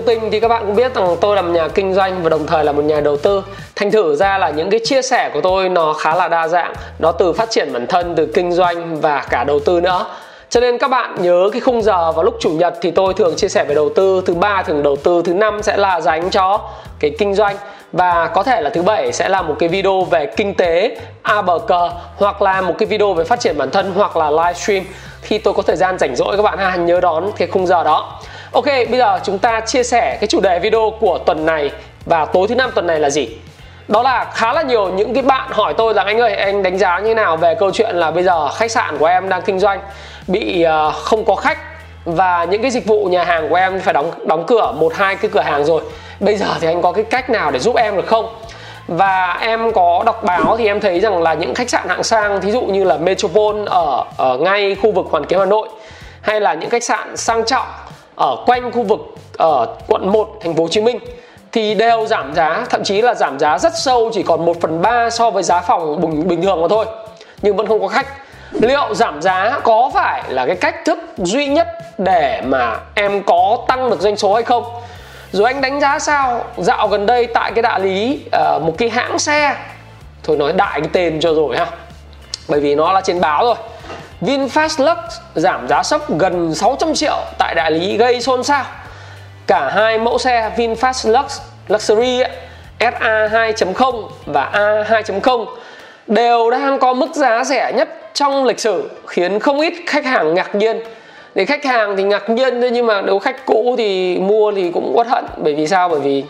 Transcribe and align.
Thực 0.00 0.06
Tinh 0.06 0.30
thì 0.30 0.40
các 0.40 0.48
bạn 0.48 0.66
cũng 0.66 0.76
biết 0.76 0.94
rằng 0.94 1.16
tôi 1.20 1.36
là 1.36 1.42
một 1.42 1.50
nhà 1.52 1.68
kinh 1.68 1.94
doanh 1.94 2.22
và 2.22 2.28
đồng 2.28 2.46
thời 2.46 2.64
là 2.64 2.72
một 2.72 2.84
nhà 2.84 3.00
đầu 3.00 3.16
tư. 3.16 3.44
Thành 3.76 3.90
thử 3.90 4.16
ra 4.16 4.38
là 4.38 4.50
những 4.50 4.70
cái 4.70 4.80
chia 4.84 5.02
sẻ 5.02 5.30
của 5.34 5.40
tôi 5.40 5.68
nó 5.68 5.92
khá 5.92 6.14
là 6.14 6.28
đa 6.28 6.48
dạng. 6.48 6.72
Nó 6.98 7.12
từ 7.12 7.32
phát 7.32 7.50
triển 7.50 7.72
bản 7.72 7.86
thân, 7.86 8.14
từ 8.16 8.26
kinh 8.26 8.52
doanh 8.52 9.00
và 9.00 9.24
cả 9.30 9.44
đầu 9.44 9.60
tư 9.60 9.80
nữa. 9.80 10.06
Cho 10.48 10.60
nên 10.60 10.78
các 10.78 10.90
bạn 10.90 11.16
nhớ 11.18 11.50
cái 11.52 11.60
khung 11.60 11.82
giờ 11.82 12.12
vào 12.12 12.24
lúc 12.24 12.36
chủ 12.40 12.50
nhật 12.50 12.74
thì 12.80 12.90
tôi 12.90 13.14
thường 13.14 13.36
chia 13.36 13.48
sẻ 13.48 13.64
về 13.64 13.74
đầu 13.74 13.88
tư. 13.96 14.22
Thứ 14.26 14.34
ba 14.34 14.62
thường 14.62 14.82
đầu 14.82 14.96
tư 14.96 15.22
thứ 15.24 15.34
năm 15.34 15.62
sẽ 15.62 15.76
là 15.76 16.00
dành 16.00 16.30
cho 16.30 16.60
cái 17.00 17.10
kinh 17.18 17.34
doanh. 17.34 17.56
Và 17.92 18.26
có 18.26 18.42
thể 18.42 18.62
là 18.62 18.70
thứ 18.70 18.82
bảy 18.82 19.12
sẽ 19.12 19.28
là 19.28 19.42
một 19.42 19.54
cái 19.58 19.68
video 19.68 20.02
về 20.02 20.26
kinh 20.26 20.54
tế 20.54 20.96
a 21.22 21.42
bờ 21.42 21.58
cờ 21.58 21.90
hoặc 22.16 22.42
là 22.42 22.60
một 22.60 22.74
cái 22.78 22.86
video 22.86 23.12
về 23.12 23.24
phát 23.24 23.40
triển 23.40 23.58
bản 23.58 23.70
thân 23.70 23.92
hoặc 23.96 24.16
là 24.16 24.30
livestream. 24.30 24.84
Khi 25.22 25.38
tôi 25.38 25.54
có 25.54 25.62
thời 25.62 25.76
gian 25.76 25.98
rảnh 25.98 26.16
rỗi 26.16 26.36
các 26.36 26.42
bạn 26.42 26.58
ha 26.58 26.76
nhớ 26.76 27.00
đón 27.00 27.30
cái 27.36 27.48
khung 27.48 27.66
giờ 27.66 27.84
đó. 27.84 28.20
Ok, 28.52 28.64
bây 28.66 28.98
giờ 28.98 29.20
chúng 29.24 29.38
ta 29.38 29.60
chia 29.60 29.82
sẻ 29.82 30.16
cái 30.20 30.28
chủ 30.28 30.40
đề 30.40 30.58
video 30.58 30.92
của 31.00 31.18
tuần 31.18 31.46
này 31.46 31.70
và 32.06 32.24
tối 32.24 32.48
thứ 32.48 32.54
năm 32.54 32.70
tuần 32.74 32.86
này 32.86 33.00
là 33.00 33.10
gì? 33.10 33.28
Đó 33.88 34.02
là 34.02 34.24
khá 34.34 34.52
là 34.52 34.62
nhiều 34.62 34.88
những 34.88 35.14
cái 35.14 35.22
bạn 35.22 35.48
hỏi 35.50 35.74
tôi 35.76 35.94
rằng 35.94 36.06
anh 36.06 36.20
ơi, 36.20 36.34
anh 36.34 36.62
đánh 36.62 36.78
giá 36.78 36.98
như 36.98 37.14
nào 37.14 37.36
về 37.36 37.54
câu 37.54 37.70
chuyện 37.70 37.96
là 37.96 38.10
bây 38.10 38.24
giờ 38.24 38.48
khách 38.48 38.70
sạn 38.70 38.98
của 38.98 39.06
em 39.06 39.28
đang 39.28 39.42
kinh 39.42 39.58
doanh 39.58 39.80
bị 40.26 40.62
ờ, 40.62 40.90
không 40.90 41.24
có 41.24 41.34
khách 41.34 41.58
và 42.04 42.44
những 42.44 42.62
cái 42.62 42.70
dịch 42.70 42.86
vụ 42.86 43.04
nhà 43.04 43.24
hàng 43.24 43.48
của 43.48 43.56
em 43.56 43.80
phải 43.80 43.94
đóng 43.94 44.10
đóng 44.26 44.44
cửa 44.46 44.72
một 44.76 44.92
hai 44.94 45.16
cái 45.16 45.30
cửa 45.34 45.40
hàng 45.40 45.64
rồi. 45.64 45.82
Bây 46.20 46.36
giờ 46.36 46.46
thì 46.60 46.66
anh 46.66 46.82
có 46.82 46.92
cái 46.92 47.04
cách 47.04 47.30
nào 47.30 47.50
để 47.50 47.58
giúp 47.58 47.76
em 47.76 47.96
được 47.96 48.06
không? 48.06 48.26
và 48.88 49.38
em 49.40 49.72
có 49.72 50.02
đọc 50.06 50.24
báo 50.24 50.56
thì 50.56 50.66
em 50.66 50.80
thấy 50.80 51.00
rằng 51.00 51.22
là 51.22 51.34
những 51.34 51.54
khách 51.54 51.70
sạn 51.70 51.88
hạng 51.88 52.02
sang 52.02 52.40
thí 52.40 52.50
dụ 52.50 52.60
như 52.60 52.84
là 52.84 52.96
Metropole 52.96 53.62
ở 53.66 54.04
ở 54.16 54.38
ngay 54.38 54.76
khu 54.82 54.92
vực 54.92 55.06
Hoàn 55.10 55.26
Kiếm 55.26 55.38
Hà 55.38 55.44
Nội 55.44 55.68
hay 56.20 56.40
là 56.40 56.54
những 56.54 56.70
khách 56.70 56.84
sạn 56.84 57.16
sang 57.16 57.44
trọng 57.44 57.66
ở 58.20 58.36
quanh 58.46 58.72
khu 58.72 58.82
vực 58.82 59.00
ở 59.38 59.66
quận 59.88 60.12
1 60.12 60.28
thành 60.40 60.56
phố 60.56 60.62
Hồ 60.62 60.68
Chí 60.68 60.80
Minh 60.80 60.98
thì 61.52 61.74
đều 61.74 62.06
giảm 62.06 62.34
giá 62.34 62.66
thậm 62.70 62.84
chí 62.84 63.02
là 63.02 63.14
giảm 63.14 63.38
giá 63.38 63.58
rất 63.58 63.72
sâu 63.76 64.10
chỉ 64.12 64.22
còn 64.22 64.44
1 64.44 64.56
phần 64.60 64.82
3 64.82 65.10
so 65.10 65.30
với 65.30 65.42
giá 65.42 65.60
phòng 65.60 66.00
bình, 66.00 66.28
bình 66.28 66.42
thường 66.42 66.62
mà 66.62 66.68
thôi 66.70 66.86
nhưng 67.42 67.56
vẫn 67.56 67.66
không 67.66 67.80
có 67.80 67.88
khách. 67.88 68.06
Liệu 68.52 68.94
giảm 68.94 69.22
giá 69.22 69.60
có 69.62 69.90
phải 69.94 70.22
là 70.28 70.46
cái 70.46 70.56
cách 70.56 70.84
thức 70.84 70.98
duy 71.16 71.46
nhất 71.46 71.68
để 71.98 72.42
mà 72.44 72.76
em 72.94 73.22
có 73.22 73.58
tăng 73.68 73.90
được 73.90 74.00
doanh 74.00 74.16
số 74.16 74.34
hay 74.34 74.42
không? 74.42 74.64
Rồi 75.32 75.46
anh 75.46 75.60
đánh 75.60 75.80
giá 75.80 75.98
sao? 75.98 76.44
Dạo 76.56 76.88
gần 76.88 77.06
đây 77.06 77.26
tại 77.26 77.52
cái 77.54 77.62
đại 77.62 77.80
lý 77.80 78.20
uh, 78.26 78.62
một 78.62 78.72
cái 78.78 78.88
hãng 78.88 79.18
xe. 79.18 79.56
Thôi 80.24 80.36
nói 80.36 80.52
đại 80.52 80.80
cái 80.80 80.90
tên 80.92 81.20
cho 81.20 81.34
rồi 81.34 81.56
ha. 81.56 81.66
Bởi 82.48 82.60
vì 82.60 82.74
nó 82.74 82.92
là 82.92 83.00
trên 83.00 83.20
báo 83.20 83.44
rồi. 83.44 83.54
VinFast 84.20 84.84
Lux 84.84 84.98
giảm 85.34 85.68
giá 85.68 85.82
sốc 85.82 86.18
gần 86.18 86.54
600 86.54 86.94
triệu 86.94 87.16
tại 87.38 87.54
đại 87.54 87.70
lý 87.70 87.96
gây 87.96 88.20
xôn 88.20 88.44
xao. 88.44 88.64
Cả 89.46 89.70
hai 89.74 89.98
mẫu 89.98 90.18
xe 90.18 90.50
VinFast 90.56 91.12
Lux, 91.12 91.40
Luxury 91.68 92.22
SA 92.80 93.28
2.0 93.28 94.08
và 94.26 94.42
A 94.42 94.82
2.0 94.82 95.46
đều 96.06 96.50
đang 96.50 96.78
có 96.78 96.94
mức 96.94 97.14
giá 97.14 97.44
rẻ 97.44 97.72
nhất 97.72 97.88
trong 98.14 98.44
lịch 98.44 98.60
sử, 98.60 98.90
khiến 99.06 99.40
không 99.40 99.60
ít 99.60 99.74
khách 99.86 100.04
hàng 100.04 100.34
ngạc 100.34 100.54
nhiên. 100.54 100.80
Để 101.34 101.44
khách 101.44 101.64
hàng 101.64 101.96
thì 101.96 102.02
ngạc 102.02 102.30
nhiên 102.30 102.60
thôi, 102.60 102.70
nhưng 102.70 102.86
mà 102.86 103.02
nếu 103.02 103.18
khách 103.18 103.46
cũ 103.46 103.74
thì 103.78 104.18
mua 104.18 104.52
thì 104.52 104.70
cũng 104.74 104.96
uất 104.96 105.06
hận 105.06 105.24
bởi 105.36 105.54
vì 105.54 105.66
sao? 105.66 105.88
Bởi 105.88 106.00
vì 106.00 106.24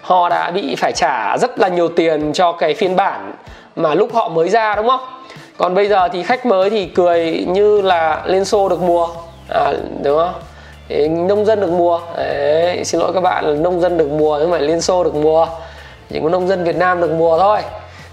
họ 0.00 0.28
đã 0.28 0.50
bị 0.50 0.74
phải 0.74 0.92
trả 0.92 1.38
rất 1.38 1.58
là 1.58 1.68
nhiều 1.68 1.88
tiền 1.88 2.32
cho 2.32 2.52
cái 2.52 2.74
phiên 2.74 2.96
bản 2.96 3.32
mà 3.76 3.94
lúc 3.94 4.14
họ 4.14 4.28
mới 4.28 4.48
ra, 4.48 4.74
đúng 4.74 4.88
không? 4.88 5.23
Còn 5.56 5.74
bây 5.74 5.88
giờ 5.88 6.08
thì 6.08 6.22
khách 6.22 6.46
mới 6.46 6.70
thì 6.70 6.86
cười 6.86 7.44
như 7.48 7.80
là 7.80 8.22
lên 8.26 8.44
xô 8.44 8.68
được 8.68 8.82
mùa. 8.82 9.08
À, 9.48 9.72
đúng 10.02 10.18
không? 10.18 10.34
Để 10.88 11.08
nông 11.08 11.44
dân 11.44 11.60
được 11.60 11.70
mùa. 11.70 12.00
Đấy, 12.16 12.84
xin 12.84 13.00
lỗi 13.00 13.12
các 13.14 13.20
bạn 13.20 13.44
là 13.44 13.54
nông 13.54 13.80
dân 13.80 13.98
được 13.98 14.10
mùa 14.10 14.38
nhưng 14.40 14.50
mà 14.50 14.58
liên 14.58 14.80
xô 14.80 15.04
được 15.04 15.14
mùa. 15.14 15.46
Chỉ 16.10 16.20
có 16.22 16.28
nông 16.28 16.48
dân 16.48 16.64
việt 16.64 16.76
nam 16.76 17.00
được 17.00 17.10
mùa 17.10 17.38
thôi. 17.38 17.58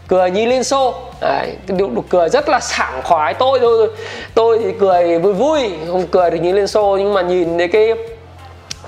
Cười 0.07 0.31
như 0.31 0.45
liên 0.45 0.63
xô. 0.63 0.93
Đấy, 1.21 1.55
điệu 1.67 1.89
được 1.89 2.01
cười 2.09 2.29
rất 2.29 2.49
là 2.49 2.59
sảng 2.59 3.01
khoái. 3.03 3.33
Tôi 3.33 3.59
thôi 3.59 3.87
tôi 4.35 4.59
thì 4.63 4.71
cười 4.79 5.19
vui 5.19 5.33
vui 5.33 5.71
không 5.91 6.07
cười 6.07 6.31
được 6.31 6.37
như 6.41 6.51
liên 6.51 6.67
xô. 6.67 6.97
Nhưng 6.99 7.13
mà 7.13 7.21
nhìn 7.21 7.57
thấy 7.57 7.67
cái 7.67 7.93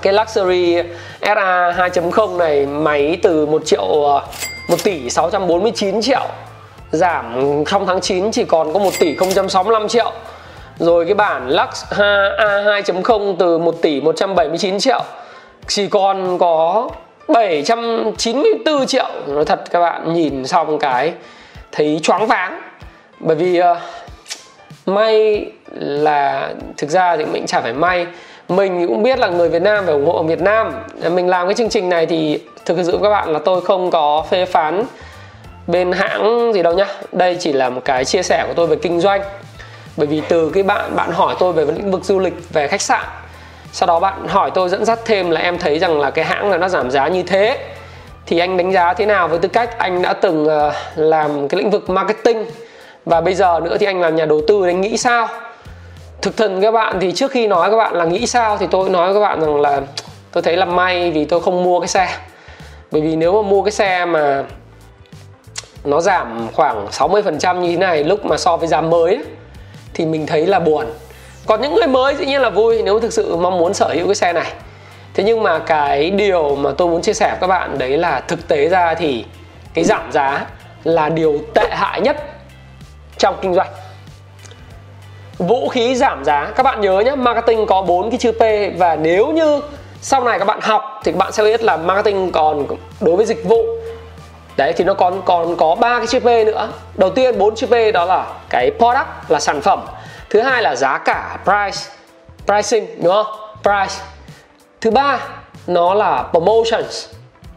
cái 0.02 0.12
luxury 0.12 0.82
SA 1.20 1.34
2.0 1.72 2.36
này 2.36 2.66
máy 2.66 3.18
từ 3.22 3.46
1 3.46 3.62
triệu 3.64 3.86
1 4.68 4.76
tỷ 4.84 5.10
649 5.10 6.02
triệu 6.02 6.26
giảm 6.94 7.34
trong 7.66 7.86
tháng 7.86 8.00
9 8.00 8.30
chỉ 8.30 8.44
còn 8.44 8.72
có 8.72 8.78
1 8.78 8.90
tỷ 8.98 9.16
065 9.48 9.88
triệu. 9.88 10.12
Rồi 10.78 11.04
cái 11.04 11.14
bản 11.14 11.48
Lux 11.50 11.84
A2.0 11.90 13.36
từ 13.38 13.58
1 13.58 13.74
tỷ 13.82 14.00
179 14.00 14.78
triệu 14.78 15.04
chỉ 15.68 15.86
còn 15.88 16.38
có 16.38 16.88
794 17.28 18.86
triệu. 18.86 19.08
Nói 19.26 19.44
thật 19.44 19.70
các 19.70 19.80
bạn 19.80 20.14
nhìn 20.14 20.46
xong 20.46 20.78
cái 20.78 21.12
thấy 21.72 22.00
choáng 22.02 22.26
váng. 22.26 22.60
Bởi 23.20 23.36
vì 23.36 23.60
uh, 23.60 23.76
may 24.86 25.46
là 25.74 26.50
thực 26.76 26.90
ra 26.90 27.16
thì 27.16 27.24
mình 27.24 27.46
chả 27.46 27.60
phải 27.60 27.72
may. 27.72 28.06
Mình 28.48 28.88
cũng 28.88 29.02
biết 29.02 29.18
là 29.18 29.28
người 29.28 29.48
Việt 29.48 29.62
Nam 29.62 29.84
phải 29.84 29.94
ủng 29.94 30.06
hộ 30.06 30.22
Việt 30.22 30.40
Nam. 30.40 30.72
Mình 31.10 31.28
làm 31.28 31.46
cái 31.46 31.54
chương 31.54 31.68
trình 31.68 31.88
này 31.88 32.06
thì 32.06 32.40
thực 32.64 32.78
sự 32.84 32.98
các 33.02 33.10
bạn 33.10 33.32
là 33.32 33.38
tôi 33.44 33.60
không 33.60 33.90
có 33.90 34.24
phê 34.30 34.44
phán 34.44 34.84
bên 35.66 35.92
hãng 35.92 36.52
gì 36.54 36.62
đâu 36.62 36.72
nhá. 36.72 36.86
Đây 37.12 37.36
chỉ 37.40 37.52
là 37.52 37.70
một 37.70 37.80
cái 37.84 38.04
chia 38.04 38.22
sẻ 38.22 38.44
của 38.48 38.54
tôi 38.54 38.66
về 38.66 38.76
kinh 38.76 39.00
doanh. 39.00 39.22
Bởi 39.96 40.06
vì 40.06 40.22
từ 40.28 40.50
cái 40.54 40.62
bạn 40.62 40.96
bạn 40.96 41.12
hỏi 41.12 41.36
tôi 41.38 41.52
về 41.52 41.64
lĩnh 41.64 41.90
vực 41.90 42.04
du 42.04 42.18
lịch, 42.18 42.52
về 42.52 42.68
khách 42.68 42.82
sạn, 42.82 43.04
sau 43.72 43.86
đó 43.86 44.00
bạn 44.00 44.28
hỏi 44.28 44.50
tôi 44.54 44.68
dẫn 44.68 44.84
dắt 44.84 44.98
thêm 45.04 45.30
là 45.30 45.40
em 45.40 45.58
thấy 45.58 45.78
rằng 45.78 46.00
là 46.00 46.10
cái 46.10 46.24
hãng 46.24 46.50
là 46.50 46.56
nó 46.56 46.68
giảm 46.68 46.90
giá 46.90 47.08
như 47.08 47.22
thế, 47.22 47.58
thì 48.26 48.38
anh 48.38 48.56
đánh 48.56 48.72
giá 48.72 48.94
thế 48.94 49.06
nào 49.06 49.28
với 49.28 49.38
tư 49.38 49.48
cách 49.48 49.78
anh 49.78 50.02
đã 50.02 50.12
từng 50.12 50.46
ờ, 50.48 50.72
làm 50.94 51.48
cái 51.48 51.58
lĩnh 51.58 51.70
vực 51.70 51.90
marketing 51.90 52.46
và 53.04 53.20
bây 53.20 53.34
giờ 53.34 53.60
nữa 53.64 53.76
thì 53.80 53.86
anh 53.86 54.00
làm 54.00 54.16
nhà 54.16 54.26
đầu 54.26 54.40
tư 54.48 54.64
anh 54.66 54.80
nghĩ 54.80 54.96
sao? 54.96 55.28
Thực 56.22 56.36
thần 56.36 56.62
các 56.62 56.70
bạn 56.70 57.00
thì 57.00 57.12
trước 57.12 57.30
khi 57.30 57.46
nói 57.46 57.70
các 57.70 57.76
bạn 57.76 57.94
là 57.94 58.04
nghĩ 58.04 58.26
sao 58.26 58.56
thì 58.56 58.66
tôi 58.70 58.90
nói 58.90 59.12
với 59.12 59.14
các 59.14 59.28
bạn 59.28 59.40
rằng 59.40 59.60
là 59.60 59.80
tôi 60.32 60.42
thấy 60.42 60.56
là 60.56 60.64
may 60.64 61.10
vì 61.10 61.24
tôi 61.24 61.40
không 61.40 61.62
mua 61.62 61.80
cái 61.80 61.88
xe. 61.88 62.08
Bởi 62.90 63.02
vì 63.02 63.16
nếu 63.16 63.42
mà 63.42 63.48
mua 63.48 63.62
cái 63.62 63.72
xe 63.72 64.04
mà 64.04 64.44
nó 65.84 66.00
giảm 66.00 66.48
khoảng 66.52 66.86
60% 66.86 67.60
như 67.60 67.70
thế 67.70 67.76
này 67.76 68.04
lúc 68.04 68.24
mà 68.24 68.36
so 68.36 68.56
với 68.56 68.68
giá 68.68 68.80
mới 68.80 69.24
thì 69.94 70.06
mình 70.06 70.26
thấy 70.26 70.46
là 70.46 70.58
buồn. 70.58 70.86
Còn 71.46 71.60
những 71.60 71.74
người 71.74 71.86
mới 71.86 72.14
dĩ 72.14 72.26
nhiên 72.26 72.40
là 72.40 72.50
vui 72.50 72.82
nếu 72.82 73.00
thực 73.00 73.12
sự 73.12 73.36
mong 73.36 73.58
muốn 73.58 73.74
sở 73.74 73.88
hữu 73.94 74.06
cái 74.06 74.14
xe 74.14 74.32
này. 74.32 74.52
Thế 75.14 75.24
nhưng 75.24 75.42
mà 75.42 75.58
cái 75.58 76.10
điều 76.10 76.56
mà 76.56 76.70
tôi 76.78 76.88
muốn 76.88 77.02
chia 77.02 77.12
sẻ 77.12 77.28
với 77.30 77.38
các 77.40 77.46
bạn 77.46 77.78
đấy 77.78 77.98
là 77.98 78.20
thực 78.20 78.48
tế 78.48 78.68
ra 78.68 78.94
thì 78.94 79.24
cái 79.74 79.84
giảm 79.84 80.12
giá 80.12 80.46
là 80.84 81.08
điều 81.08 81.38
tệ 81.54 81.68
hại 81.70 82.00
nhất 82.00 82.16
trong 83.18 83.36
kinh 83.42 83.54
doanh. 83.54 83.68
Vũ 85.38 85.68
khí 85.68 85.94
giảm 85.94 86.24
giá, 86.24 86.52
các 86.56 86.62
bạn 86.62 86.80
nhớ 86.80 87.00
nhé 87.00 87.14
marketing 87.14 87.66
có 87.66 87.82
bốn 87.82 88.10
cái 88.10 88.18
chữ 88.18 88.32
P 88.32 88.42
và 88.78 88.96
nếu 88.96 89.26
như 89.26 89.60
sau 90.00 90.24
này 90.24 90.38
các 90.38 90.44
bạn 90.44 90.60
học 90.62 91.00
thì 91.04 91.12
các 91.12 91.18
bạn 91.18 91.32
sẽ 91.32 91.42
biết 91.42 91.62
là 91.62 91.76
marketing 91.76 92.32
còn 92.32 92.66
đối 93.00 93.16
với 93.16 93.26
dịch 93.26 93.44
vụ 93.44 93.73
đấy, 94.56 94.72
thì 94.76 94.84
nó 94.84 94.94
còn 94.94 95.22
còn 95.24 95.56
có 95.56 95.74
ba 95.74 95.98
cái 95.98 96.06
chữ 96.06 96.20
P 96.20 96.24
nữa. 96.24 96.68
Đầu 96.94 97.10
tiên, 97.10 97.38
bốn 97.38 97.54
chữ 97.54 97.66
P 97.66 97.94
đó 97.94 98.04
là 98.04 98.26
cái 98.50 98.70
product, 98.78 99.08
là 99.28 99.40
sản 99.40 99.60
phẩm. 99.60 99.80
Thứ 100.30 100.40
hai 100.40 100.62
là 100.62 100.76
giá 100.76 100.98
cả, 100.98 101.38
price, 101.44 101.90
pricing, 102.46 103.02
đúng 103.02 103.12
không? 103.12 103.26
Price. 103.62 104.04
Thứ 104.80 104.90
ba, 104.90 105.18
nó 105.66 105.94
là 105.94 106.24
promotions. 106.30 107.06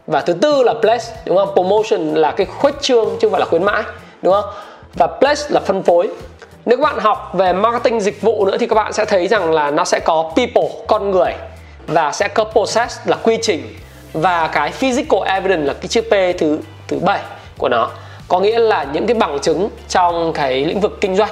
Và 0.06 0.20
thứ 0.20 0.32
tư 0.32 0.62
là 0.62 0.74
place 0.80 1.04
đúng 1.26 1.36
không? 1.36 1.52
Promotion 1.54 2.14
là 2.14 2.30
cái 2.30 2.46
khuếch 2.46 2.80
trương 2.80 3.08
chứ 3.08 3.18
không 3.22 3.30
phải 3.30 3.40
là 3.40 3.46
khuyến 3.46 3.62
mãi, 3.62 3.82
đúng 4.22 4.34
không? 4.34 4.44
Và 4.94 5.06
place 5.06 5.42
là 5.48 5.60
phân 5.60 5.82
phối. 5.82 6.08
Nếu 6.64 6.78
các 6.78 6.82
bạn 6.82 6.98
học 6.98 7.30
về 7.34 7.52
marketing 7.52 8.00
dịch 8.00 8.22
vụ 8.22 8.44
nữa 8.44 8.56
thì 8.60 8.66
các 8.66 8.74
bạn 8.74 8.92
sẽ 8.92 9.04
thấy 9.04 9.28
rằng 9.28 9.52
là 9.52 9.70
nó 9.70 9.84
sẽ 9.84 10.00
có 10.00 10.32
people, 10.36 10.68
con 10.86 11.10
người. 11.10 11.34
Và 11.86 12.12
sẽ 12.12 12.28
có 12.28 12.44
process, 12.44 12.98
là 13.04 13.16
quy 13.22 13.38
trình. 13.42 13.74
Và 14.12 14.48
cái 14.48 14.70
physical 14.70 15.20
evidence 15.26 15.66
là 15.66 15.74
cái 15.74 15.88
chữ 15.88 16.00
P 16.00 16.38
thứ 16.38 16.58
thứ 16.88 16.98
bảy 16.98 17.20
của 17.58 17.68
nó 17.68 17.90
có 18.28 18.40
nghĩa 18.40 18.58
là 18.58 18.86
những 18.92 19.06
cái 19.06 19.14
bằng 19.14 19.38
chứng 19.38 19.68
trong 19.88 20.32
cái 20.32 20.64
lĩnh 20.64 20.80
vực 20.80 20.98
kinh 21.00 21.16
doanh 21.16 21.30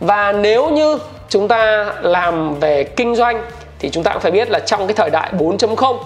và 0.00 0.32
nếu 0.32 0.70
như 0.70 0.98
chúng 1.28 1.48
ta 1.48 1.92
làm 2.02 2.54
về 2.54 2.84
kinh 2.84 3.14
doanh 3.14 3.42
thì 3.78 3.90
chúng 3.90 4.04
ta 4.04 4.12
cũng 4.12 4.22
phải 4.22 4.32
biết 4.32 4.50
là 4.50 4.58
trong 4.58 4.86
cái 4.86 4.94
thời 4.94 5.10
đại 5.10 5.32
4.0 5.38 5.96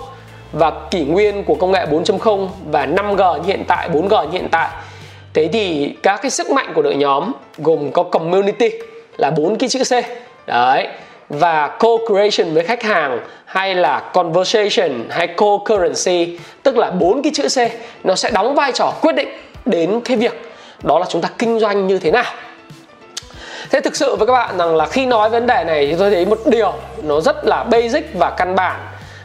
và 0.53 0.73
kỷ 0.91 1.05
nguyên 1.05 1.45
của 1.45 1.55
công 1.55 1.73
nghệ 1.73 1.87
4.0 1.87 2.49
và 2.71 2.87
5G 2.87 3.37
như 3.37 3.47
hiện 3.47 3.65
tại, 3.69 3.89
4G 3.89 4.25
như 4.25 4.31
hiện 4.33 4.49
tại. 4.51 4.69
Thế 5.35 5.49
thì 5.53 5.95
các 6.03 6.23
cái 6.23 6.31
sức 6.31 6.50
mạnh 6.50 6.73
của 6.75 6.83
đội 6.83 6.95
nhóm 6.95 7.33
gồm 7.59 7.93
có 7.93 8.03
community 8.03 8.71
là 9.17 9.31
bốn 9.31 9.57
cái 9.57 9.69
chữ 9.69 9.83
C. 9.85 9.93
Đấy. 10.47 10.89
Và 11.29 11.76
co-creation 11.79 12.55
với 12.55 12.65
khách 12.65 12.82
hàng 12.82 13.21
hay 13.44 13.75
là 13.75 14.00
conversation 14.00 15.05
hay 15.11 15.29
co-currency, 15.37 16.37
tức 16.62 16.76
là 16.76 16.91
bốn 16.91 17.23
cái 17.23 17.32
chữ 17.35 17.49
C, 17.49 17.71
nó 18.06 18.15
sẽ 18.15 18.31
đóng 18.31 18.55
vai 18.55 18.73
trò 18.73 18.93
quyết 19.00 19.12
định 19.15 19.29
đến 19.67 20.00
cái 20.05 20.17
việc 20.17 20.53
đó 20.82 20.99
là 20.99 21.06
chúng 21.09 21.23
ta 21.23 21.29
kinh 21.38 21.59
doanh 21.61 21.87
như 21.87 21.99
thế 21.99 22.11
nào. 22.11 22.32
Thế 23.71 23.81
thực 23.81 23.97
sự 23.97 24.17
với 24.17 24.26
các 24.26 24.32
bạn 24.32 24.59
rằng 24.59 24.76
là 24.76 24.87
khi 24.87 25.06
nói 25.06 25.31
vấn 25.31 25.47
đề 25.47 25.65
này 25.65 25.87
thì 25.87 25.94
tôi 25.99 26.11
thấy 26.11 26.26
một 26.26 26.38
điều 26.47 26.73
nó 27.03 27.21
rất 27.21 27.44
là 27.44 27.65
basic 27.65 28.15
và 28.15 28.31
căn 28.31 28.55
bản. 28.55 28.81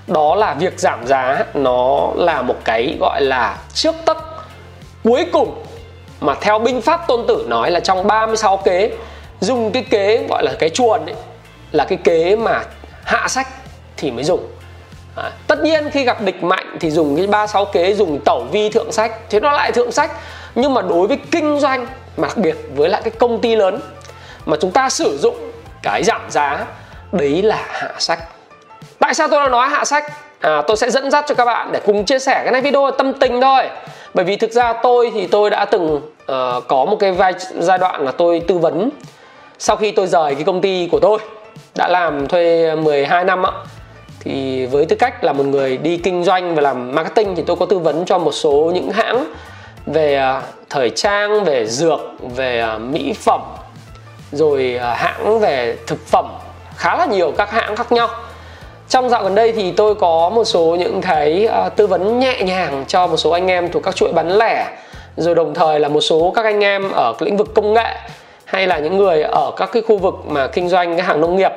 Đó 0.07 0.35
là 0.35 0.53
việc 0.53 0.79
giảm 0.79 1.07
giá 1.07 1.43
nó 1.53 2.09
là 2.15 2.41
một 2.41 2.55
cái 2.63 2.97
gọi 2.99 3.21
là 3.21 3.57
trước 3.73 3.95
tấc 4.05 4.17
cuối 5.03 5.25
cùng 5.31 5.63
mà 6.21 6.35
theo 6.41 6.59
binh 6.59 6.81
pháp 6.81 7.07
tôn 7.07 7.27
tử 7.27 7.45
nói 7.47 7.71
là 7.71 7.79
trong 7.79 8.07
36 8.07 8.57
kế, 8.57 8.91
dùng 9.39 9.71
cái 9.71 9.83
kế 9.89 10.25
gọi 10.29 10.43
là 10.43 10.51
cái 10.59 10.69
chuồn 10.69 11.05
ấy 11.05 11.15
là 11.71 11.85
cái 11.85 11.97
kế 12.03 12.35
mà 12.35 12.63
hạ 13.03 13.27
sách 13.27 13.47
thì 13.97 14.11
mới 14.11 14.23
dùng. 14.23 14.47
À, 15.15 15.31
tất 15.47 15.59
nhiên 15.63 15.89
khi 15.89 16.03
gặp 16.03 16.21
địch 16.21 16.43
mạnh 16.43 16.77
thì 16.79 16.91
dùng 16.91 17.17
cái 17.17 17.27
ba 17.27 17.47
sáu 17.47 17.65
kế 17.65 17.93
dùng 17.93 18.19
tẩu 18.25 18.45
vi 18.51 18.69
thượng 18.69 18.91
sách. 18.91 19.11
Thế 19.29 19.39
nó 19.39 19.51
lại 19.51 19.71
thượng 19.71 19.91
sách. 19.91 20.11
Nhưng 20.55 20.73
mà 20.73 20.81
đối 20.81 21.07
với 21.07 21.17
kinh 21.31 21.59
doanh 21.59 21.87
mà 22.17 22.27
đặc 22.27 22.37
biệt 22.37 22.55
với 22.75 22.89
lại 22.89 23.01
cái 23.03 23.11
công 23.19 23.41
ty 23.41 23.55
lớn 23.55 23.79
mà 24.45 24.57
chúng 24.61 24.71
ta 24.71 24.89
sử 24.89 25.17
dụng 25.17 25.51
cái 25.83 26.03
giảm 26.03 26.21
giá 26.29 26.65
đấy 27.11 27.41
là 27.41 27.63
hạ 27.67 27.93
sách. 27.99 28.19
Tại 28.99 29.13
sao 29.13 29.27
tôi 29.27 29.49
nói 29.49 29.69
hạ 29.69 29.85
sách? 29.85 30.03
À, 30.39 30.61
tôi 30.67 30.77
sẽ 30.77 30.89
dẫn 30.89 31.11
dắt 31.11 31.25
cho 31.27 31.35
các 31.35 31.45
bạn 31.45 31.69
để 31.71 31.79
cùng 31.85 32.05
chia 32.05 32.19
sẻ 32.19 32.41
cái 32.43 32.51
này 32.51 32.61
video 32.61 32.85
là 32.85 32.91
tâm 32.97 33.13
tình 33.13 33.41
thôi. 33.41 33.69
Bởi 34.13 34.25
vì 34.25 34.35
thực 34.35 34.51
ra 34.51 34.73
tôi 34.83 35.11
thì 35.13 35.27
tôi 35.27 35.49
đã 35.49 35.65
từng 35.65 35.95
uh, 35.95 36.03
có 36.67 36.85
một 36.85 36.97
cái 36.99 37.11
vai 37.11 37.33
giai 37.59 37.77
đoạn 37.77 38.05
là 38.05 38.11
tôi 38.11 38.41
tư 38.47 38.57
vấn 38.57 38.89
sau 39.59 39.75
khi 39.75 39.91
tôi 39.91 40.07
rời 40.07 40.35
cái 40.35 40.43
công 40.43 40.61
ty 40.61 40.89
của 40.91 40.99
tôi 40.99 41.19
đã 41.75 41.87
làm 41.87 42.27
thuê 42.27 42.75
12 42.75 43.23
năm 43.23 43.43
á 43.43 43.51
thì 44.19 44.65
với 44.65 44.85
tư 44.85 44.95
cách 44.95 45.23
là 45.23 45.33
một 45.33 45.45
người 45.45 45.77
đi 45.77 45.97
kinh 45.97 46.23
doanh 46.23 46.55
và 46.55 46.61
làm 46.61 46.95
marketing 46.95 47.35
thì 47.35 47.43
tôi 47.47 47.55
có 47.55 47.65
tư 47.65 47.79
vấn 47.79 48.05
cho 48.05 48.17
một 48.17 48.31
số 48.31 48.71
những 48.73 48.91
hãng 48.91 49.25
về 49.85 50.15
à, 50.15 50.41
thời 50.69 50.89
trang, 50.89 51.43
về 51.43 51.65
dược, 51.65 51.99
về 52.35 52.59
à, 52.59 52.77
mỹ 52.77 53.13
phẩm, 53.13 53.41
rồi 54.31 54.77
à, 54.81 54.93
hãng 54.93 55.39
về 55.39 55.77
thực 55.87 56.07
phẩm. 56.07 56.25
Khá 56.75 56.97
là 56.97 57.05
nhiều 57.05 57.33
các 57.37 57.51
hãng 57.51 57.75
khác 57.75 57.91
nhau. 57.91 58.07
Trong 58.89 59.09
dạo 59.09 59.23
gần 59.23 59.35
đây 59.35 59.51
thì 59.51 59.71
tôi 59.71 59.95
có 59.95 60.29
một 60.29 60.43
số 60.43 60.75
những 60.79 61.01
cái 61.01 61.49
tư 61.75 61.87
vấn 61.87 62.19
nhẹ 62.19 62.41
nhàng 62.43 62.85
cho 62.87 63.07
một 63.07 63.17
số 63.17 63.29
anh 63.29 63.47
em 63.47 63.71
thuộc 63.71 63.83
các 63.83 63.95
chuỗi 63.95 64.13
bán 64.13 64.37
lẻ, 64.37 64.65
rồi 65.17 65.35
đồng 65.35 65.53
thời 65.53 65.79
là 65.79 65.87
một 65.87 66.01
số 66.01 66.33
các 66.35 66.45
anh 66.45 66.63
em 66.63 66.91
ở 66.91 67.13
lĩnh 67.19 67.37
vực 67.37 67.47
công 67.55 67.73
nghệ 67.73 67.95
hay 68.49 68.67
là 68.67 68.79
những 68.79 68.97
người 68.97 69.21
ở 69.21 69.51
các 69.57 69.69
cái 69.73 69.81
khu 69.81 69.97
vực 69.97 70.15
mà 70.27 70.47
kinh 70.47 70.69
doanh 70.69 70.97
cái 70.97 71.05
hàng 71.05 71.21
nông 71.21 71.35
nghiệp 71.35 71.51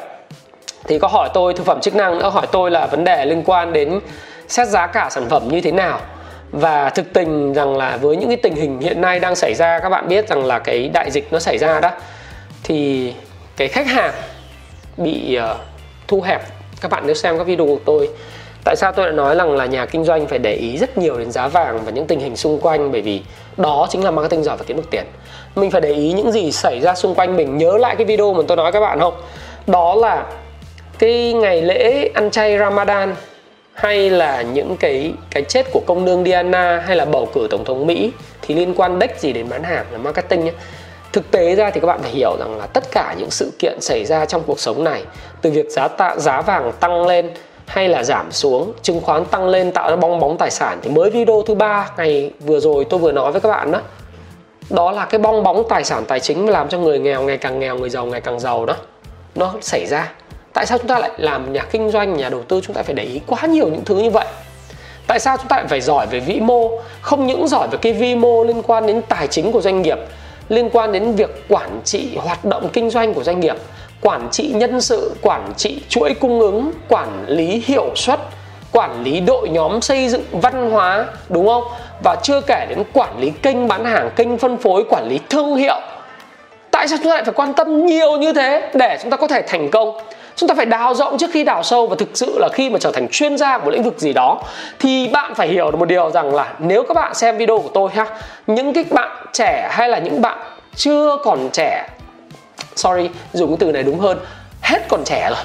thì 0.84 0.98
có 0.98 1.08
hỏi 1.08 1.28
tôi 1.34 1.54
thực 1.54 1.66
phẩm 1.66 1.80
chức 1.80 1.94
năng 1.94 2.18
nữa 2.18 2.30
hỏi 2.30 2.46
tôi 2.52 2.70
là 2.70 2.86
vấn 2.86 3.04
đề 3.04 3.24
liên 3.24 3.42
quan 3.46 3.72
đến 3.72 4.00
xét 4.48 4.68
giá 4.68 4.86
cả 4.86 5.08
sản 5.10 5.28
phẩm 5.28 5.48
như 5.48 5.60
thế 5.60 5.72
nào. 5.72 6.00
Và 6.50 6.90
thực 6.90 7.12
tình 7.12 7.52
rằng 7.52 7.76
là 7.76 7.96
với 7.96 8.16
những 8.16 8.28
cái 8.28 8.36
tình 8.36 8.54
hình 8.54 8.80
hiện 8.80 9.00
nay 9.00 9.20
đang 9.20 9.34
xảy 9.34 9.54
ra 9.54 9.78
các 9.78 9.88
bạn 9.88 10.08
biết 10.08 10.28
rằng 10.28 10.44
là 10.44 10.58
cái 10.58 10.90
đại 10.94 11.10
dịch 11.10 11.32
nó 11.32 11.38
xảy 11.38 11.58
ra 11.58 11.80
đó 11.80 11.90
thì 12.62 13.12
cái 13.56 13.68
khách 13.68 13.86
hàng 13.86 14.12
bị 14.96 15.38
uh, 15.50 15.56
thu 16.08 16.20
hẹp. 16.20 16.42
Các 16.80 16.90
bạn 16.90 17.02
nếu 17.06 17.14
xem 17.14 17.38
các 17.38 17.46
video 17.46 17.66
của 17.66 17.80
tôi 17.84 18.08
tại 18.64 18.76
sao 18.76 18.92
tôi 18.92 19.06
đã 19.06 19.12
nói 19.12 19.36
rằng 19.36 19.56
là 19.56 19.66
nhà 19.66 19.86
kinh 19.86 20.04
doanh 20.04 20.26
phải 20.26 20.38
để 20.38 20.54
ý 20.54 20.76
rất 20.76 20.98
nhiều 20.98 21.18
đến 21.18 21.30
giá 21.30 21.48
vàng 21.48 21.80
và 21.84 21.90
những 21.90 22.06
tình 22.06 22.20
hình 22.20 22.36
xung 22.36 22.60
quanh? 22.60 22.92
Bởi 22.92 23.00
vì 23.00 23.22
đó 23.56 23.86
chính 23.90 24.04
là 24.04 24.10
marketing 24.10 24.44
giỏi 24.44 24.56
và 24.56 24.64
kiếm 24.66 24.76
được 24.76 24.90
tiền. 24.90 25.04
Mình 25.56 25.70
phải 25.70 25.80
để 25.80 25.92
ý 25.92 26.12
những 26.12 26.32
gì 26.32 26.52
xảy 26.52 26.80
ra 26.80 26.94
xung 26.94 27.14
quanh 27.14 27.36
mình. 27.36 27.58
Nhớ 27.58 27.78
lại 27.78 27.96
cái 27.96 28.04
video 28.04 28.34
mà 28.34 28.42
tôi 28.48 28.56
nói 28.56 28.72
các 28.72 28.80
bạn 28.80 29.00
không? 29.00 29.14
Đó 29.66 29.94
là 29.94 30.26
cái 30.98 31.32
ngày 31.32 31.62
lễ 31.62 32.10
ăn 32.14 32.30
chay 32.30 32.58
Ramadan 32.58 33.14
hay 33.72 34.10
là 34.10 34.42
những 34.42 34.76
cái 34.76 35.12
cái 35.30 35.42
chết 35.42 35.66
của 35.72 35.80
công 35.86 36.04
nương 36.04 36.24
Diana 36.24 36.82
hay 36.86 36.96
là 36.96 37.04
bầu 37.04 37.28
cử 37.34 37.46
tổng 37.50 37.64
thống 37.64 37.86
Mỹ 37.86 38.12
thì 38.42 38.54
liên 38.54 38.74
quan 38.74 38.98
đếch 38.98 39.20
gì 39.20 39.32
đến 39.32 39.48
bán 39.48 39.62
hàng 39.62 39.84
là 39.90 39.98
marketing 39.98 40.44
nhé. 40.44 40.52
Thực 41.12 41.30
tế 41.30 41.54
ra 41.54 41.70
thì 41.70 41.80
các 41.80 41.86
bạn 41.86 42.02
phải 42.02 42.10
hiểu 42.10 42.36
rằng 42.38 42.58
là 42.58 42.66
tất 42.66 42.84
cả 42.92 43.14
những 43.18 43.30
sự 43.30 43.52
kiện 43.58 43.80
xảy 43.80 44.04
ra 44.04 44.24
trong 44.24 44.42
cuộc 44.46 44.60
sống 44.60 44.84
này 44.84 45.02
từ 45.42 45.50
việc 45.50 45.70
giá 45.70 45.88
tạ, 45.88 46.16
giá 46.18 46.40
vàng 46.40 46.72
tăng 46.80 47.06
lên 47.06 47.30
hay 47.66 47.88
là 47.88 48.04
giảm 48.04 48.32
xuống, 48.32 48.72
chứng 48.82 49.00
khoán 49.00 49.24
tăng 49.24 49.48
lên 49.48 49.72
tạo 49.72 49.90
ra 49.90 49.96
bong 49.96 50.20
bóng 50.20 50.38
tài 50.38 50.50
sản 50.50 50.78
thì 50.82 50.90
mới 50.90 51.10
video 51.10 51.42
thứ 51.46 51.54
ba 51.54 51.90
ngày 51.96 52.30
vừa 52.40 52.60
rồi 52.60 52.84
tôi 52.84 53.00
vừa 53.00 53.12
nói 53.12 53.32
với 53.32 53.40
các 53.40 53.48
bạn 53.48 53.72
đó. 53.72 53.80
Đó 54.70 54.92
là 54.92 55.04
cái 55.04 55.18
bong 55.18 55.42
bóng 55.42 55.68
tài 55.68 55.84
sản 55.84 56.04
tài 56.04 56.20
chính 56.20 56.48
làm 56.48 56.68
cho 56.68 56.78
người 56.78 56.98
nghèo 56.98 57.22
ngày 57.22 57.38
càng 57.38 57.58
nghèo, 57.58 57.78
người 57.78 57.90
giàu 57.90 58.06
ngày 58.06 58.20
càng 58.20 58.40
giàu 58.40 58.66
đó. 58.66 58.74
Nó 59.34 59.54
xảy 59.60 59.86
ra 59.86 60.12
tại 60.52 60.66
sao 60.66 60.78
chúng 60.78 60.86
ta 60.86 60.98
lại 60.98 61.10
làm 61.16 61.52
nhà 61.52 61.64
kinh 61.70 61.90
doanh 61.90 62.16
nhà 62.16 62.28
đầu 62.28 62.42
tư 62.42 62.60
chúng 62.66 62.76
ta 62.76 62.82
phải 62.82 62.94
để 62.94 63.04
ý 63.04 63.20
quá 63.26 63.46
nhiều 63.46 63.68
những 63.68 63.84
thứ 63.84 63.98
như 63.98 64.10
vậy 64.10 64.26
tại 65.06 65.20
sao 65.20 65.36
chúng 65.36 65.48
ta 65.48 65.56
lại 65.56 65.66
phải 65.68 65.80
giỏi 65.80 66.06
về 66.06 66.20
vĩ 66.20 66.40
mô 66.40 66.70
không 67.00 67.26
những 67.26 67.48
giỏi 67.48 67.68
về 67.70 67.78
cái 67.82 67.92
vi 67.92 68.14
mô 68.14 68.44
liên 68.44 68.62
quan 68.62 68.86
đến 68.86 69.02
tài 69.08 69.26
chính 69.26 69.52
của 69.52 69.60
doanh 69.60 69.82
nghiệp 69.82 69.98
liên 70.48 70.70
quan 70.70 70.92
đến 70.92 71.12
việc 71.12 71.44
quản 71.48 71.80
trị 71.84 72.16
hoạt 72.16 72.44
động 72.44 72.68
kinh 72.72 72.90
doanh 72.90 73.14
của 73.14 73.22
doanh 73.22 73.40
nghiệp 73.40 73.56
quản 74.02 74.28
trị 74.30 74.52
nhân 74.54 74.80
sự, 74.80 75.14
quản 75.22 75.52
trị 75.56 75.82
chuỗi 75.88 76.14
cung 76.20 76.40
ứng, 76.40 76.72
quản 76.88 77.24
lý 77.26 77.62
hiệu 77.66 77.90
suất, 77.96 78.20
quản 78.72 79.02
lý 79.04 79.20
đội 79.20 79.48
nhóm 79.48 79.80
xây 79.80 80.08
dựng 80.08 80.24
văn 80.32 80.70
hóa, 80.70 81.06
đúng 81.28 81.46
không? 81.46 81.64
Và 82.04 82.16
chưa 82.22 82.40
kể 82.40 82.66
đến 82.68 82.82
quản 82.92 83.18
lý 83.18 83.32
kênh 83.42 83.68
bán 83.68 83.84
hàng, 83.84 84.10
kênh 84.16 84.38
phân 84.38 84.56
phối, 84.56 84.84
quản 84.88 85.08
lý 85.08 85.20
thương 85.28 85.56
hiệu. 85.56 85.80
Tại 86.70 86.88
sao 86.88 86.98
chúng 86.98 87.10
ta 87.10 87.14
lại 87.14 87.24
phải 87.24 87.34
quan 87.36 87.54
tâm 87.54 87.86
nhiều 87.86 88.16
như 88.16 88.32
thế 88.32 88.70
để 88.74 88.98
chúng 89.02 89.10
ta 89.10 89.16
có 89.16 89.26
thể 89.26 89.42
thành 89.42 89.70
công? 89.70 89.98
Chúng 90.36 90.48
ta 90.48 90.54
phải 90.54 90.66
đào 90.66 90.94
rộng 90.94 91.18
trước 91.18 91.30
khi 91.32 91.44
đào 91.44 91.62
sâu 91.62 91.86
và 91.86 91.96
thực 91.98 92.08
sự 92.14 92.38
là 92.38 92.48
khi 92.52 92.70
mà 92.70 92.78
trở 92.78 92.90
thành 92.92 93.08
chuyên 93.10 93.38
gia 93.38 93.58
của 93.58 93.70
lĩnh 93.70 93.82
vực 93.82 93.98
gì 93.98 94.12
đó, 94.12 94.42
thì 94.78 95.08
bạn 95.08 95.34
phải 95.34 95.48
hiểu 95.48 95.70
được 95.70 95.78
một 95.78 95.88
điều 95.88 96.10
rằng 96.10 96.34
là 96.34 96.52
nếu 96.58 96.84
các 96.88 96.94
bạn 96.94 97.14
xem 97.14 97.36
video 97.36 97.58
của 97.58 97.70
tôi 97.74 97.90
ha, 97.94 98.06
những 98.46 98.72
cái 98.72 98.84
bạn 98.90 99.26
trẻ 99.32 99.68
hay 99.70 99.88
là 99.88 99.98
những 99.98 100.22
bạn 100.22 100.38
chưa 100.76 101.16
còn 101.24 101.48
trẻ 101.52 101.88
sorry 102.76 103.08
dùng 103.32 103.50
cái 103.50 103.56
từ 103.60 103.72
này 103.72 103.82
đúng 103.82 103.98
hơn 103.98 104.18
hết 104.62 104.88
còn 104.88 105.04
trẻ 105.04 105.30
rồi. 105.30 105.44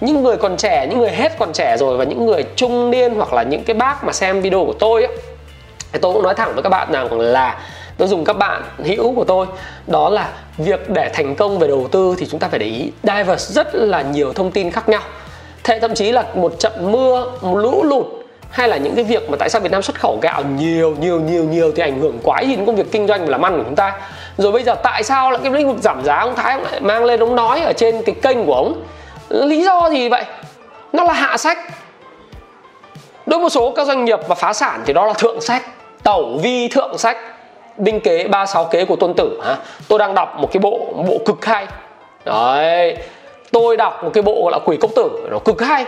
Những 0.00 0.22
người 0.22 0.36
còn 0.36 0.56
trẻ 0.56 0.86
những 0.90 0.98
người 0.98 1.10
hết 1.10 1.38
còn 1.38 1.52
trẻ 1.52 1.76
rồi 1.76 1.96
và 1.96 2.04
những 2.04 2.26
người 2.26 2.44
trung 2.56 2.90
niên 2.90 3.14
hoặc 3.14 3.32
là 3.32 3.42
những 3.42 3.64
cái 3.64 3.74
bác 3.74 4.04
mà 4.04 4.12
xem 4.12 4.40
video 4.40 4.64
của 4.64 4.74
tôi 4.78 5.02
ấy, 5.02 5.16
thì 5.92 5.98
tôi 6.02 6.12
cũng 6.12 6.22
nói 6.22 6.34
thẳng 6.34 6.54
với 6.54 6.62
các 6.62 6.68
bạn 6.68 6.92
rằng 6.92 7.20
là 7.20 7.60
tôi 7.98 8.08
dùng 8.08 8.24
các 8.24 8.32
bạn 8.32 8.62
hữu 8.84 9.14
của 9.14 9.24
tôi 9.24 9.46
đó 9.86 10.08
là 10.08 10.28
việc 10.58 10.90
để 10.90 11.10
thành 11.14 11.36
công 11.36 11.58
về 11.58 11.68
đầu 11.68 11.88
tư 11.90 12.14
thì 12.18 12.26
chúng 12.30 12.40
ta 12.40 12.48
phải 12.48 12.58
để 12.58 12.66
ý 12.66 12.92
diverse 13.02 13.52
rất 13.52 13.74
là 13.74 14.02
nhiều 14.02 14.32
thông 14.32 14.50
tin 14.50 14.70
khác 14.70 14.88
nhau. 14.88 15.02
Thế 15.64 15.78
thậm 15.80 15.94
chí 15.94 16.12
là 16.12 16.24
một 16.34 16.58
trận 16.58 16.92
mưa 16.92 17.26
một 17.40 17.56
lũ 17.56 17.82
lụt 17.82 18.06
hay 18.50 18.68
là 18.68 18.76
những 18.76 18.94
cái 18.94 19.04
việc 19.04 19.30
mà 19.30 19.36
tại 19.36 19.50
sao 19.50 19.60
Việt 19.60 19.72
Nam 19.72 19.82
xuất 19.82 20.00
khẩu 20.00 20.18
gạo 20.22 20.42
nhiều 20.58 20.96
nhiều 21.00 21.20
nhiều 21.20 21.44
nhiều 21.44 21.72
thì 21.76 21.82
ảnh 21.82 22.00
hưởng 22.00 22.18
quá 22.22 22.40
gì 22.40 22.56
đến 22.56 22.66
công 22.66 22.76
việc 22.76 22.92
kinh 22.92 23.06
doanh 23.06 23.24
và 23.24 23.30
làm 23.30 23.44
ăn 23.44 23.58
của 23.58 23.64
chúng 23.64 23.76
ta 23.76 24.00
rồi 24.36 24.52
bây 24.52 24.62
giờ 24.62 24.74
tại 24.74 25.02
sao 25.02 25.30
lại 25.30 25.40
cái 25.42 25.52
lĩnh 25.52 25.68
vực 25.68 25.82
giảm 25.82 26.04
giá 26.04 26.18
ông 26.18 26.34
Thái 26.34 26.54
ông 26.54 26.62
lại 26.62 26.80
mang 26.80 27.04
lên 27.04 27.20
ông 27.20 27.36
nói 27.36 27.60
ở 27.60 27.72
trên 27.72 28.02
cái 28.02 28.14
kênh 28.22 28.46
của 28.46 28.54
ông? 28.54 28.82
Lý 29.28 29.64
do 29.64 29.90
gì 29.90 30.08
vậy? 30.08 30.24
Nó 30.92 31.04
là 31.04 31.12
hạ 31.12 31.36
sách. 31.36 31.58
Đối 33.26 33.40
một 33.40 33.48
số 33.48 33.72
các 33.76 33.86
doanh 33.86 34.04
nghiệp 34.04 34.18
và 34.28 34.34
phá 34.34 34.52
sản 34.52 34.82
thì 34.86 34.92
đó 34.92 35.06
là 35.06 35.12
thượng 35.12 35.40
sách 35.40 35.62
tẩu 36.02 36.38
vi 36.42 36.68
thượng 36.68 36.98
sách 36.98 37.16
binh 37.76 38.00
kế 38.00 38.28
36 38.28 38.64
kế 38.64 38.84
của 38.84 38.96
tôn 38.96 39.14
tử 39.14 39.40
hả? 39.44 39.56
tôi 39.88 39.98
đang 39.98 40.14
đọc 40.14 40.36
một 40.38 40.48
cái 40.52 40.60
bộ 40.60 40.92
một 40.96 41.04
bộ 41.08 41.18
cực 41.26 41.44
hay. 41.44 41.66
Đấy 42.24 42.96
tôi 43.52 43.76
đọc 43.76 44.04
một 44.04 44.10
cái 44.14 44.22
bộ 44.22 44.42
gọi 44.42 44.52
là 44.52 44.58
quỷ 44.64 44.76
cốc 44.76 44.90
tử 44.96 45.28
nó 45.30 45.38
cực 45.38 45.62
hay. 45.62 45.84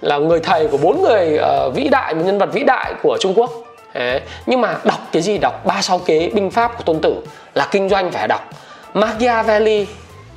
Là 0.00 0.18
người 0.18 0.40
thầy 0.40 0.68
của 0.68 0.78
bốn 0.78 1.02
người 1.02 1.38
uh, 1.38 1.74
vĩ 1.74 1.88
đại 1.88 2.14
một 2.14 2.22
nhân 2.24 2.38
vật 2.38 2.48
vĩ 2.52 2.64
đại 2.64 2.94
của 3.02 3.16
Trung 3.20 3.34
Quốc 3.36 3.50
đấy. 3.98 4.20
nhưng 4.46 4.60
mà 4.60 4.76
đọc 4.84 5.00
cái 5.12 5.22
gì 5.22 5.38
đọc? 5.38 5.66
36 5.66 5.98
kế 5.98 6.30
binh 6.34 6.50
pháp 6.50 6.76
của 6.76 6.82
tôn 6.82 6.98
tử 7.02 7.22
là 7.54 7.68
kinh 7.70 7.88
doanh 7.88 8.12
phải 8.12 8.28
đọc. 8.28 8.50
Machiavelli 8.94 9.86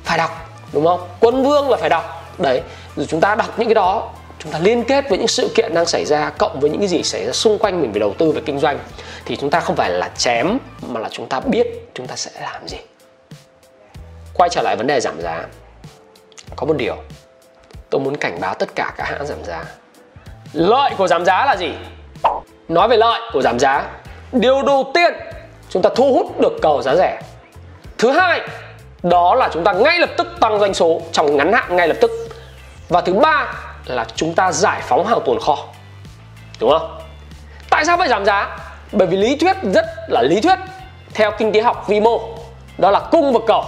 phải 0.04 0.18
đọc, 0.18 0.30
đúng 0.72 0.86
không? 0.86 1.08
Quân 1.20 1.42
vương 1.42 1.70
là 1.70 1.76
phải 1.76 1.88
đọc. 1.88 2.34
Đấy, 2.38 2.62
rồi 2.96 3.06
chúng 3.06 3.20
ta 3.20 3.34
đọc 3.34 3.58
những 3.58 3.68
cái 3.68 3.74
đó, 3.74 4.10
chúng 4.38 4.52
ta 4.52 4.58
liên 4.58 4.84
kết 4.84 5.08
với 5.08 5.18
những 5.18 5.28
sự 5.28 5.50
kiện 5.54 5.74
đang 5.74 5.86
xảy 5.86 6.04
ra, 6.04 6.30
cộng 6.38 6.60
với 6.60 6.70
những 6.70 6.78
cái 6.80 6.88
gì 6.88 7.02
xảy 7.02 7.26
ra 7.26 7.32
xung 7.32 7.58
quanh 7.58 7.80
mình 7.80 7.92
về 7.92 7.98
đầu 7.98 8.14
tư 8.18 8.32
và 8.32 8.40
kinh 8.46 8.58
doanh, 8.58 8.78
thì 9.24 9.36
chúng 9.36 9.50
ta 9.50 9.60
không 9.60 9.76
phải 9.76 9.90
là 9.90 10.10
chém, 10.18 10.58
mà 10.86 11.00
là 11.00 11.08
chúng 11.12 11.28
ta 11.28 11.40
biết 11.40 11.66
chúng 11.94 12.06
ta 12.06 12.16
sẽ 12.16 12.30
làm 12.40 12.68
gì. 12.68 12.76
Quay 14.34 14.50
trở 14.50 14.62
lại 14.62 14.76
vấn 14.76 14.86
đề 14.86 15.00
giảm 15.00 15.20
giá. 15.20 15.46
Có 16.56 16.66
một 16.66 16.76
điều, 16.76 16.96
tôi 17.90 18.00
muốn 18.00 18.16
cảnh 18.16 18.40
báo 18.40 18.54
tất 18.54 18.68
cả 18.74 18.94
các 18.96 19.04
hãng 19.04 19.26
giảm 19.26 19.44
giá. 19.44 19.64
Lợi 20.52 20.90
của 20.98 21.08
giảm 21.08 21.24
giá 21.24 21.44
là 21.46 21.56
gì? 21.58 21.72
Nói 22.74 22.88
về 22.88 22.96
lợi 22.96 23.20
của 23.32 23.42
giảm 23.42 23.58
giá, 23.58 23.84
điều 24.32 24.62
đầu 24.62 24.90
tiên 24.94 25.12
chúng 25.68 25.82
ta 25.82 25.90
thu 25.96 26.12
hút 26.14 26.40
được 26.40 26.52
cầu 26.62 26.82
giá 26.82 26.94
rẻ. 26.94 27.22
Thứ 27.98 28.10
hai, 28.10 28.40
đó 29.02 29.34
là 29.34 29.48
chúng 29.52 29.64
ta 29.64 29.72
ngay 29.72 29.98
lập 29.98 30.10
tức 30.16 30.26
tăng 30.40 30.60
doanh 30.60 30.74
số 30.74 31.02
trong 31.12 31.36
ngắn 31.36 31.52
hạn 31.52 31.76
ngay 31.76 31.88
lập 31.88 31.96
tức. 32.00 32.10
Và 32.88 33.00
thứ 33.00 33.12
ba 33.12 33.54
là 33.84 34.06
chúng 34.16 34.34
ta 34.34 34.52
giải 34.52 34.80
phóng 34.82 35.06
hàng 35.06 35.18
tồn 35.26 35.40
kho. 35.40 35.58
Đúng 36.60 36.70
không? 36.70 36.98
Tại 37.70 37.84
sao 37.84 37.96
phải 37.96 38.08
giảm 38.08 38.24
giá? 38.24 38.58
Bởi 38.92 39.06
vì 39.06 39.16
lý 39.16 39.36
thuyết 39.36 39.56
rất 39.62 39.86
là 40.08 40.22
lý 40.22 40.40
thuyết 40.40 40.58
theo 41.14 41.30
kinh 41.38 41.52
tế 41.52 41.60
học 41.60 41.84
vi 41.88 42.00
mô, 42.00 42.20
đó 42.78 42.90
là 42.90 43.00
cung 43.10 43.32
và 43.32 43.40
cầu. 43.46 43.64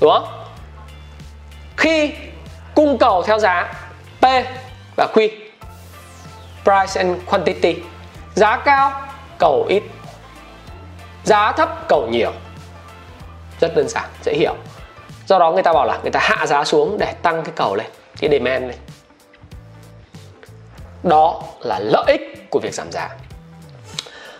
Đúng 0.00 0.12
không? 0.12 0.26
Khi 1.76 2.12
cung 2.74 2.98
cầu 2.98 3.22
theo 3.22 3.38
giá 3.38 3.72
P 4.20 4.24
và 4.96 5.08
Q 5.14 5.28
price 6.64 7.00
and 7.00 7.18
quantity. 7.26 7.76
Giá 8.34 8.56
cao, 8.56 9.02
cầu 9.38 9.66
ít. 9.68 9.82
Giá 11.24 11.52
thấp, 11.52 11.88
cầu 11.88 12.08
nhiều. 12.10 12.32
Rất 13.60 13.76
đơn 13.76 13.88
giản, 13.88 14.10
dễ 14.24 14.34
hiểu. 14.34 14.54
Do 15.26 15.38
đó 15.38 15.52
người 15.52 15.62
ta 15.62 15.72
bảo 15.72 15.86
là 15.86 15.98
người 16.02 16.10
ta 16.10 16.20
hạ 16.22 16.46
giá 16.46 16.64
xuống 16.64 16.98
để 16.98 17.12
tăng 17.22 17.42
cái 17.42 17.52
cầu 17.56 17.74
lên, 17.74 17.86
cái 18.20 18.30
demand 18.30 18.62
lên. 18.62 18.76
Đó 21.02 21.42
là 21.60 21.78
lợi 21.78 22.04
ích 22.06 22.50
của 22.50 22.58
việc 22.58 22.74
giảm 22.74 22.92
giá. 22.92 23.08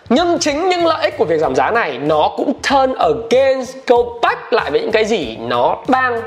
Nhưng 0.08 0.38
chính 0.38 0.68
những 0.68 0.86
lợi 0.86 1.02
ích 1.02 1.14
của 1.18 1.24
việc 1.24 1.40
giảm 1.40 1.54
giá 1.54 1.70
này, 1.70 1.98
nó 1.98 2.30
cũng 2.36 2.52
turn 2.70 2.94
against, 2.94 3.76
go 3.86 3.96
back 4.22 4.52
lại 4.52 4.70
với 4.70 4.80
những 4.80 4.92
cái 4.92 5.04
gì 5.04 5.36
nó 5.36 5.76
đang 5.88 6.22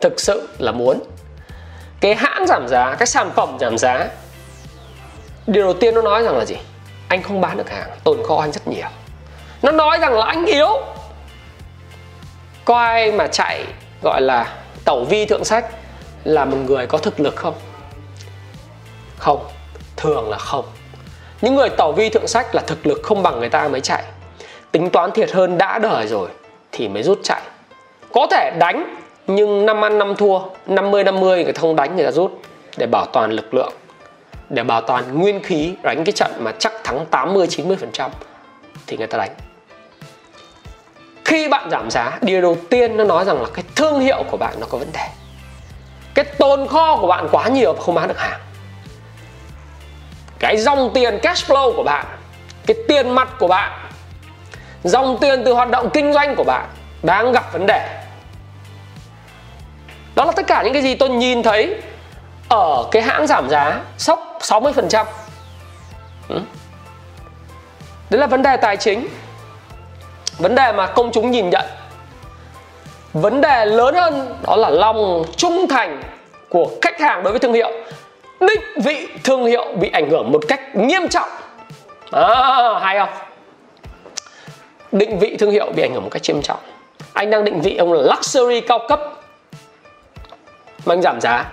thực 0.00 0.20
sự 0.20 0.48
là 0.58 0.72
muốn. 0.72 1.00
Cái 2.00 2.14
hãng 2.14 2.46
giảm 2.46 2.68
giá, 2.68 2.94
cái 2.98 3.06
sản 3.06 3.30
phẩm 3.36 3.56
giảm 3.60 3.78
giá 3.78 4.08
điều 5.48 5.64
đầu 5.64 5.74
tiên 5.74 5.94
nó 5.94 6.02
nói 6.02 6.22
rằng 6.22 6.38
là 6.38 6.44
gì? 6.44 6.56
Anh 7.08 7.22
không 7.22 7.40
bán 7.40 7.56
được 7.56 7.70
hàng, 7.70 7.90
tồn 8.04 8.18
kho 8.28 8.36
anh 8.36 8.52
rất 8.52 8.68
nhiều. 8.68 8.86
Nó 9.62 9.72
nói 9.72 9.98
rằng 9.98 10.18
là 10.18 10.26
anh 10.26 10.46
yếu. 10.46 10.68
Có 12.64 12.78
ai 12.78 13.12
mà 13.12 13.26
chạy, 13.26 13.64
gọi 14.02 14.20
là, 14.20 14.54
tẩu 14.84 15.04
vi 15.04 15.26
thượng 15.26 15.44
sách 15.44 15.66
là 16.24 16.44
một 16.44 16.56
người 16.56 16.86
có 16.86 16.98
thực 16.98 17.20
lực 17.20 17.36
không? 17.36 17.54
Không, 19.18 19.46
thường 19.96 20.30
là 20.30 20.38
không. 20.38 20.64
Những 21.40 21.54
người 21.54 21.68
tẩu 21.68 21.92
vi 21.92 22.08
thượng 22.08 22.26
sách 22.26 22.54
là 22.54 22.62
thực 22.66 22.86
lực 22.86 23.00
không 23.02 23.22
bằng 23.22 23.40
người 23.40 23.48
ta 23.48 23.68
mới 23.68 23.80
chạy. 23.80 24.04
Tính 24.72 24.90
toán 24.90 25.10
thiệt 25.10 25.30
hơn 25.32 25.58
đã 25.58 25.78
đời 25.78 26.06
rồi 26.06 26.28
thì 26.72 26.88
mới 26.88 27.02
rút 27.02 27.20
chạy. 27.22 27.42
Có 28.12 28.26
thể 28.30 28.52
đánh, 28.58 28.96
nhưng 29.26 29.66
năm 29.66 29.84
ăn 29.84 29.98
năm 29.98 30.16
thua 30.16 30.38
50 30.66 31.04
50 31.04 31.44
người 31.44 31.52
ta 31.52 31.60
không 31.60 31.76
đánh 31.76 31.96
người 31.96 32.04
ta 32.04 32.10
rút 32.10 32.40
để 32.76 32.86
bảo 32.86 33.06
toàn 33.06 33.30
lực 33.30 33.54
lượng 33.54 33.72
để 34.50 34.62
bảo 34.62 34.80
toàn 34.80 35.18
nguyên 35.18 35.42
khí 35.42 35.74
đánh 35.82 36.04
cái 36.04 36.12
trận 36.12 36.32
mà 36.38 36.52
chắc 36.58 36.72
thắng 36.84 37.06
80 37.10 37.46
90 37.50 37.76
phần 37.80 37.90
trăm 37.92 38.10
thì 38.86 38.96
người 38.96 39.06
ta 39.06 39.18
đánh. 39.18 39.34
Khi 41.24 41.48
bạn 41.48 41.70
giảm 41.70 41.90
giá, 41.90 42.18
điều 42.22 42.42
đầu 42.42 42.56
tiên 42.70 42.96
nó 42.96 43.04
nói 43.04 43.24
rằng 43.24 43.42
là 43.42 43.48
cái 43.54 43.64
thương 43.74 44.00
hiệu 44.00 44.24
của 44.30 44.36
bạn 44.36 44.54
nó 44.60 44.66
có 44.70 44.78
vấn 44.78 44.92
đề. 44.92 45.08
Cái 46.14 46.24
tồn 46.24 46.66
kho 46.68 46.96
của 46.96 47.06
bạn 47.06 47.28
quá 47.32 47.48
nhiều 47.48 47.72
và 47.72 47.82
không 47.82 47.94
bán 47.94 48.08
được 48.08 48.18
hàng. 48.18 48.40
Cái 50.38 50.56
dòng 50.56 50.90
tiền 50.94 51.18
cash 51.22 51.50
flow 51.50 51.76
của 51.76 51.82
bạn, 51.82 52.06
cái 52.66 52.76
tiền 52.88 53.10
mặt 53.10 53.28
của 53.38 53.48
bạn, 53.48 53.88
dòng 54.84 55.18
tiền 55.20 55.42
từ 55.44 55.52
hoạt 55.52 55.70
động 55.70 55.90
kinh 55.92 56.12
doanh 56.12 56.36
của 56.36 56.44
bạn 56.44 56.68
đang 57.02 57.32
gặp 57.32 57.52
vấn 57.52 57.66
đề. 57.66 58.02
Đó 60.14 60.24
là 60.24 60.32
tất 60.32 60.46
cả 60.46 60.62
những 60.62 60.72
cái 60.72 60.82
gì 60.82 60.94
tôi 60.94 61.08
nhìn 61.08 61.42
thấy 61.42 61.80
ở 62.48 62.88
cái 62.90 63.02
hãng 63.02 63.26
giảm 63.26 63.48
giá 63.50 63.80
sốc 63.98 64.38
60% 64.40 65.04
ừ. 66.28 66.40
đấy 68.10 68.20
là 68.20 68.26
vấn 68.26 68.42
đề 68.42 68.56
tài 68.56 68.76
chính. 68.76 69.08
Vấn 70.38 70.54
đề 70.54 70.72
mà 70.72 70.86
công 70.86 71.12
chúng 71.12 71.30
nhìn 71.30 71.50
nhận. 71.50 71.64
Vấn 73.12 73.40
đề 73.40 73.66
lớn 73.66 73.94
hơn 73.94 74.36
đó 74.46 74.56
là 74.56 74.70
lòng 74.70 75.24
trung 75.36 75.66
thành 75.68 76.02
của 76.48 76.70
khách 76.82 77.00
hàng 77.00 77.22
đối 77.22 77.32
với 77.32 77.40
thương 77.40 77.52
hiệu. 77.52 77.70
Định 78.40 78.60
vị 78.84 79.08
thương 79.24 79.44
hiệu 79.44 79.66
bị 79.80 79.90
ảnh 79.90 80.10
hưởng 80.10 80.32
một 80.32 80.40
cách 80.48 80.76
nghiêm 80.76 81.08
trọng. 81.08 81.28
À, 82.12 82.78
hay 82.80 82.98
không? 82.98 83.08
Định 84.92 85.18
vị 85.18 85.36
thương 85.38 85.50
hiệu 85.50 85.72
bị 85.76 85.82
ảnh 85.82 85.94
hưởng 85.94 86.02
một 86.02 86.10
cách 86.12 86.22
nghiêm 86.28 86.42
trọng. 86.42 86.60
Anh 87.12 87.30
đang 87.30 87.44
định 87.44 87.60
vị 87.60 87.76
ông 87.76 87.92
là 87.92 88.02
luxury 88.02 88.60
cao 88.60 88.78
cấp. 88.88 89.00
Mà 90.86 90.94
anh 90.94 91.02
giảm 91.02 91.20
giá 91.20 91.44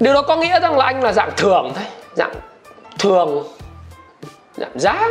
điều 0.00 0.14
đó 0.14 0.22
có 0.22 0.36
nghĩa 0.36 0.60
rằng 0.60 0.78
là 0.78 0.84
anh 0.84 1.02
là 1.02 1.12
dạng 1.12 1.30
thường 1.36 1.72
thôi 1.74 1.84
dạng 2.16 2.34
thường 2.98 3.44
giảm 4.56 4.78
giá 4.78 5.08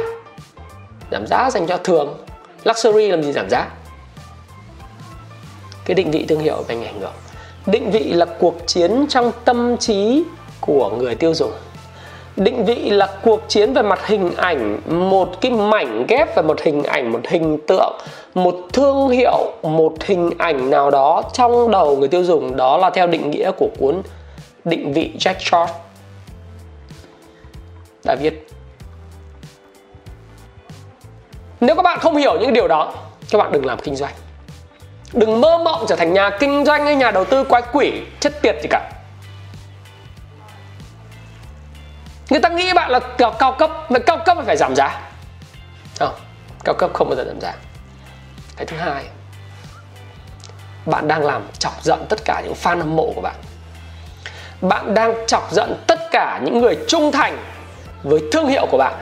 giảm 1.11 1.27
giá 1.27 1.49
dành 1.51 1.67
cho 1.67 1.77
thường 1.77 2.17
luxury 2.63 3.07
làm 3.07 3.23
gì 3.23 3.31
giảm 3.31 3.49
giá. 3.49 3.67
Cái 5.85 5.95
định 5.95 6.11
vị 6.11 6.25
thương 6.29 6.39
hiệu 6.39 6.63
anh 6.67 6.85
ảnh 6.85 6.99
hưởng. 6.99 7.11
Định 7.65 7.91
vị 7.91 8.03
là 8.13 8.25
cuộc 8.25 8.55
chiến 8.67 9.05
trong 9.09 9.31
tâm 9.45 9.77
trí 9.77 10.23
của 10.61 10.89
người 10.89 11.15
tiêu 11.15 11.33
dùng. 11.33 11.51
Định 12.35 12.65
vị 12.65 12.89
là 12.89 13.09
cuộc 13.23 13.41
chiến 13.47 13.73
về 13.73 13.81
mặt 13.81 14.07
hình 14.07 14.35
ảnh, 14.35 14.79
một 15.09 15.41
cái 15.41 15.51
mảnh 15.51 16.05
ghép 16.07 16.35
về 16.35 16.41
một 16.41 16.61
hình 16.61 16.83
ảnh, 16.83 17.11
một 17.11 17.21
hình 17.29 17.57
tượng, 17.67 17.97
một 18.33 18.55
thương 18.73 19.09
hiệu, 19.09 19.53
một 19.63 19.93
hình 20.05 20.29
ảnh 20.37 20.69
nào 20.69 20.91
đó 20.91 21.21
trong 21.33 21.71
đầu 21.71 21.97
người 21.97 22.07
tiêu 22.07 22.23
dùng. 22.23 22.55
Đó 22.55 22.77
là 22.77 22.89
theo 22.89 23.07
định 23.07 23.31
nghĩa 23.31 23.51
của 23.51 23.69
cuốn 23.79 24.01
định 24.65 24.93
vị 24.93 25.11
Jack 25.19 25.39
Short. 25.39 25.71
Đã 28.03 28.15
viết 28.19 28.47
nếu 31.59 31.75
các 31.75 31.81
bạn 31.81 31.99
không 31.99 32.17
hiểu 32.17 32.39
những 32.39 32.53
điều 32.53 32.67
đó 32.67 32.93
các 33.29 33.37
bạn 33.37 33.51
đừng 33.51 33.65
làm 33.65 33.79
kinh 33.79 33.95
doanh. 33.95 34.13
Đừng 35.13 35.41
mơ 35.41 35.57
mộng 35.57 35.85
trở 35.87 35.95
thành 35.95 36.13
nhà 36.13 36.29
kinh 36.39 36.65
doanh 36.65 36.85
hay 36.85 36.95
nhà 36.95 37.11
đầu 37.11 37.25
tư 37.25 37.43
quái 37.43 37.61
quỷ 37.73 38.01
chất 38.19 38.41
tiệt 38.41 38.55
gì 38.61 38.67
cả. 38.69 38.91
Người 42.29 42.39
ta 42.39 42.49
nghĩ 42.49 42.73
bạn 42.73 42.91
là 42.91 42.99
cao, 42.99 43.35
cao 43.39 43.55
cấp 43.59 43.71
mà 43.89 43.99
cao 43.99 44.17
cấp 44.25 44.37
phải 44.45 44.57
giảm 44.57 44.75
giá. 44.75 45.01
Không 45.99 46.13
cao 46.63 46.75
cấp 46.77 46.89
không 46.93 47.09
bao 47.09 47.15
giờ 47.15 47.23
giảm 47.27 47.41
giá. 47.41 47.55
Cái 48.57 48.65
thứ 48.65 48.77
hai 48.77 49.05
bạn 50.85 51.07
đang 51.07 51.25
làm 51.25 51.47
chọc 51.59 51.83
giận 51.83 52.05
tất 52.09 52.19
cả 52.25 52.41
những 52.45 52.53
fan 52.63 52.77
hâm 52.77 52.95
mộ 52.95 53.11
của 53.15 53.21
bạn 53.21 53.35
bạn 54.61 54.93
đang 54.93 55.15
chọc 55.27 55.51
giận 55.51 55.75
tất 55.87 55.99
cả 56.11 56.41
những 56.43 56.59
người 56.59 56.77
trung 56.87 57.11
thành 57.11 57.37
với 58.03 58.21
thương 58.31 58.47
hiệu 58.47 58.65
của 58.71 58.77
bạn. 58.77 58.93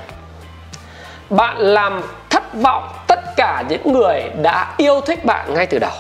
Bạn 1.30 1.58
làm 1.58 2.02
thất 2.30 2.44
vọng 2.54 2.90
tất 3.08 3.20
cả 3.36 3.64
những 3.70 3.94
người 3.94 4.22
đã 4.42 4.76
yêu 4.78 5.02
thích 5.02 5.26
bạn 5.26 5.54
ngay 5.54 5.66
từ 5.66 5.80
đầu. 5.80 5.92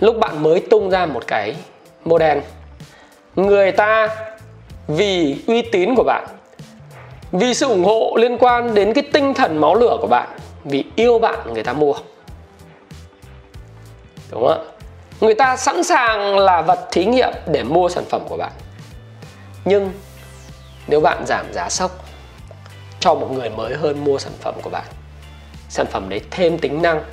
Lúc 0.00 0.16
bạn 0.18 0.42
mới 0.42 0.60
tung 0.70 0.90
ra 0.90 1.06
một 1.06 1.26
cái 1.26 1.56
model, 2.04 2.38
người 3.36 3.72
ta 3.72 4.08
vì 4.88 5.36
uy 5.46 5.62
tín 5.62 5.94
của 5.94 6.04
bạn, 6.04 6.26
vì 7.32 7.54
sự 7.54 7.68
ủng 7.68 7.84
hộ 7.84 8.16
liên 8.18 8.38
quan 8.38 8.74
đến 8.74 8.92
cái 8.92 9.04
tinh 9.12 9.34
thần 9.34 9.60
máu 9.60 9.74
lửa 9.74 9.96
của 10.00 10.06
bạn, 10.06 10.28
vì 10.64 10.84
yêu 10.96 11.18
bạn 11.18 11.38
người 11.52 11.62
ta 11.62 11.72
mua. 11.72 11.94
Đúng 14.30 14.46
không 14.46 14.66
ạ? 14.68 14.73
Người 15.20 15.34
ta 15.34 15.56
sẵn 15.56 15.84
sàng 15.84 16.38
là 16.38 16.62
vật 16.62 16.88
thí 16.92 17.04
nghiệm 17.04 17.32
để 17.46 17.62
mua 17.62 17.88
sản 17.88 18.04
phẩm 18.10 18.22
của 18.28 18.36
bạn. 18.36 18.52
Nhưng 19.64 19.92
nếu 20.86 21.00
bạn 21.00 21.24
giảm 21.26 21.52
giá 21.52 21.68
sốc 21.68 22.04
cho 23.00 23.14
một 23.14 23.30
người 23.32 23.50
mới 23.50 23.74
hơn 23.74 24.04
mua 24.04 24.18
sản 24.18 24.32
phẩm 24.40 24.54
của 24.62 24.70
bạn, 24.70 24.84
sản 25.68 25.86
phẩm 25.86 26.08
đấy 26.08 26.20
thêm 26.30 26.58
tính 26.58 26.82
năng, 26.82 27.04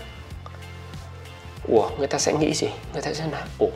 ủa, 1.67 1.89
người 1.97 2.07
ta 2.07 2.17
sẽ 2.17 2.33
nghĩ 2.33 2.53
gì? 2.53 2.67
Người 2.93 3.01
ta 3.01 3.13
sẽ 3.13 3.27
nói, 3.31 3.41
ủa, 3.59 3.67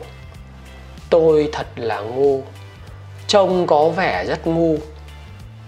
tôi 1.10 1.48
thật 1.52 1.66
là 1.76 2.00
ngu, 2.00 2.42
trông 3.26 3.66
có 3.66 3.88
vẻ 3.88 4.24
rất 4.24 4.46
ngu, 4.46 4.76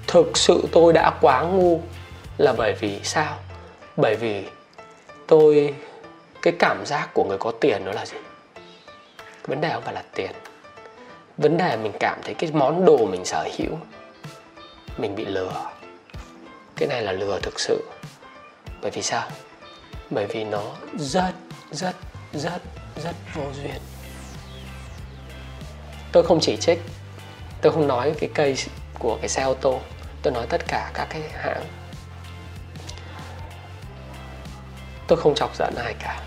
thực 0.07 0.39
sự 0.39 0.69
tôi 0.73 0.93
đã 0.93 1.11
quá 1.21 1.43
ngu 1.43 1.81
là 2.39 2.53
bởi 2.53 2.75
vì 2.81 3.01
sao? 3.03 3.37
Bởi 3.97 4.17
vì 4.17 4.45
tôi, 5.27 5.75
cái 6.43 6.55
cảm 6.59 6.87
giác 6.87 7.09
của 7.15 7.25
người 7.25 7.39
có 7.39 7.53
tiền 7.61 7.85
đó 7.85 7.93
là 7.93 8.07
gì? 8.07 8.17
Vấn 9.49 9.61
đề 9.61 9.73
không 9.73 9.83
phải 9.83 9.95
là 9.95 10.03
tiền. 10.15 10.31
Vấn 11.39 11.57
đề 11.57 11.77
mình 11.77 11.93
cảm 12.01 12.21
thấy 12.25 12.35
cái 12.35 12.51
món 12.53 12.85
đồ 12.85 13.07
mình 13.07 13.25
sở 13.25 13.49
hữu, 13.59 13.79
mình 14.99 15.15
bị 15.15 15.25
lừa. 15.25 15.71
Cái 16.77 16.89
này 16.89 17.03
là 17.03 17.13
lừa 17.13 17.41
thực 17.43 17.61
sự. 17.61 17.85
Bởi 18.83 18.91
vì 18.91 19.03
sao? 19.03 19.29
Bởi 20.11 20.27
vì 20.27 20.45
nó 20.45 20.63
rất 20.99 21.33
rất 21.71 21.95
rất 22.33 22.63
rất 23.05 23.15
vô 23.35 23.43
duyên. 23.63 23.81
Tôi 26.13 26.23
không 26.23 26.39
chỉ 26.41 26.57
trích, 26.57 26.81
tôi 27.63 27.73
không 27.73 27.89
nói 27.89 28.15
cái 28.21 28.31
cây 28.35 28.57
của 28.99 29.19
cái 29.21 29.29
xe 29.29 29.43
ô 29.43 29.55
tô, 29.55 29.81
tôi 30.23 30.33
nói 30.33 30.47
tất 30.49 30.63
cả 30.69 30.91
các 30.95 31.07
cái 31.11 31.23
hãng. 31.33 31.65
Tôi 35.07 35.19
không 35.19 35.35
chọc 35.35 35.57
giận 35.57 35.75
ai 35.77 35.95
cả. 35.99 36.23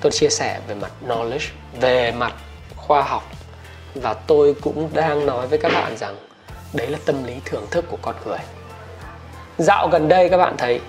Tôi 0.00 0.12
chia 0.12 0.28
sẻ 0.28 0.60
về 0.66 0.74
mặt 0.74 0.92
knowledge 1.06 1.50
về 1.80 2.12
mặt 2.12 2.32
khoa 2.76 3.02
học. 3.02 3.22
Và 3.94 4.14
tôi 4.14 4.54
cũng 4.60 4.90
đang 4.92 5.26
nói 5.26 5.46
với 5.46 5.58
các 5.58 5.72
bạn 5.72 5.96
rằng 5.96 6.16
đấy 6.72 6.86
là 6.86 6.98
tâm 7.04 7.24
lý 7.24 7.34
thưởng 7.44 7.66
thức 7.70 7.84
của 7.90 7.98
con 8.02 8.14
người. 8.26 8.38
Dạo 9.58 9.88
gần 9.88 10.08
đây 10.08 10.28
các 10.28 10.36
bạn 10.36 10.56
thấy 10.58 10.80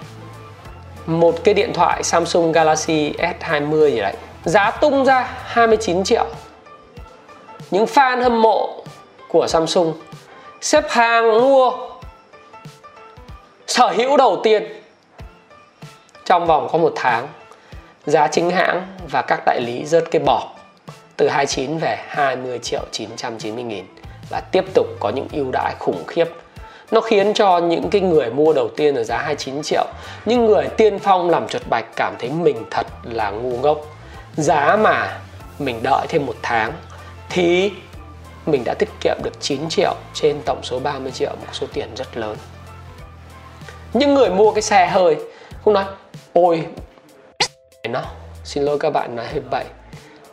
một 1.05 1.35
cái 1.43 1.53
điện 1.53 1.73
thoại 1.73 2.03
Samsung 2.03 2.51
Galaxy 2.51 3.13
S20 3.17 3.89
gì 3.89 3.99
đấy, 3.99 4.15
giá 4.45 4.71
tung 4.71 5.05
ra 5.05 5.29
29 5.43 6.03
triệu. 6.03 6.25
Những 7.71 7.85
fan 7.85 8.23
hâm 8.23 8.41
mộ 8.41 8.83
của 9.29 9.47
Samsung 9.47 9.93
xếp 10.61 10.83
hàng 10.89 11.31
mua 11.31 11.71
sở 13.67 13.87
hữu 13.87 14.17
đầu 14.17 14.39
tiên 14.43 14.63
trong 16.25 16.45
vòng 16.45 16.67
có 16.71 16.77
một 16.77 16.93
tháng. 16.95 17.27
Giá 18.05 18.27
chính 18.27 18.49
hãng 18.49 18.87
và 19.11 19.21
các 19.21 19.41
đại 19.45 19.61
lý 19.61 19.85
rớt 19.85 20.03
cái 20.11 20.21
bọt 20.25 20.43
từ 21.17 21.27
29 21.27 21.77
về 21.77 21.97
20 22.07 22.59
triệu 22.59 22.81
990 22.91 23.63
nghìn 23.63 23.85
và 24.29 24.41
tiếp 24.51 24.65
tục 24.73 24.85
có 24.99 25.09
những 25.09 25.27
ưu 25.31 25.51
đãi 25.53 25.75
khủng 25.79 26.03
khiếp. 26.07 26.29
Nó 26.91 27.01
khiến 27.01 27.33
cho 27.33 27.57
những 27.57 27.89
cái 27.89 28.01
người 28.01 28.29
mua 28.29 28.53
đầu 28.53 28.69
tiên 28.77 28.95
ở 28.95 29.03
giá 29.03 29.17
29 29.17 29.61
triệu, 29.63 29.85
những 30.25 30.45
người 30.45 30.67
tiên 30.77 30.99
phong 30.99 31.29
làm 31.29 31.47
chuột 31.47 31.61
bạch 31.69 31.85
cảm 31.95 32.15
thấy 32.19 32.29
mình 32.29 32.65
thật 32.71 32.87
là 33.03 33.29
ngu 33.29 33.57
ngốc. 33.57 33.81
Giá 34.37 34.75
mà 34.75 35.19
mình 35.59 35.79
đợi 35.83 36.05
thêm 36.09 36.25
một 36.25 36.35
tháng 36.41 36.73
thì 37.29 37.71
mình 38.45 38.63
đã 38.63 38.73
tiết 38.73 38.89
kiệm 39.01 39.17
được 39.23 39.41
9 39.41 39.69
triệu 39.69 39.95
trên 40.13 40.41
tổng 40.45 40.59
số 40.63 40.79
30 40.79 41.11
triệu, 41.11 41.29
một 41.29 41.47
số 41.51 41.67
tiền 41.73 41.89
rất 41.95 42.17
lớn. 42.17 42.37
Những 43.93 44.13
người 44.13 44.29
mua 44.29 44.51
cái 44.51 44.61
xe 44.61 44.87
hơi 44.87 45.15
không 45.63 45.73
nói, 45.73 45.85
ôi, 46.33 46.65
nó, 47.89 48.01
xin 48.43 48.63
lỗi 48.63 48.79
các 48.79 48.89
bạn 48.89 49.15
nói 49.15 49.25
hơi 49.27 49.41
bậy 49.51 49.65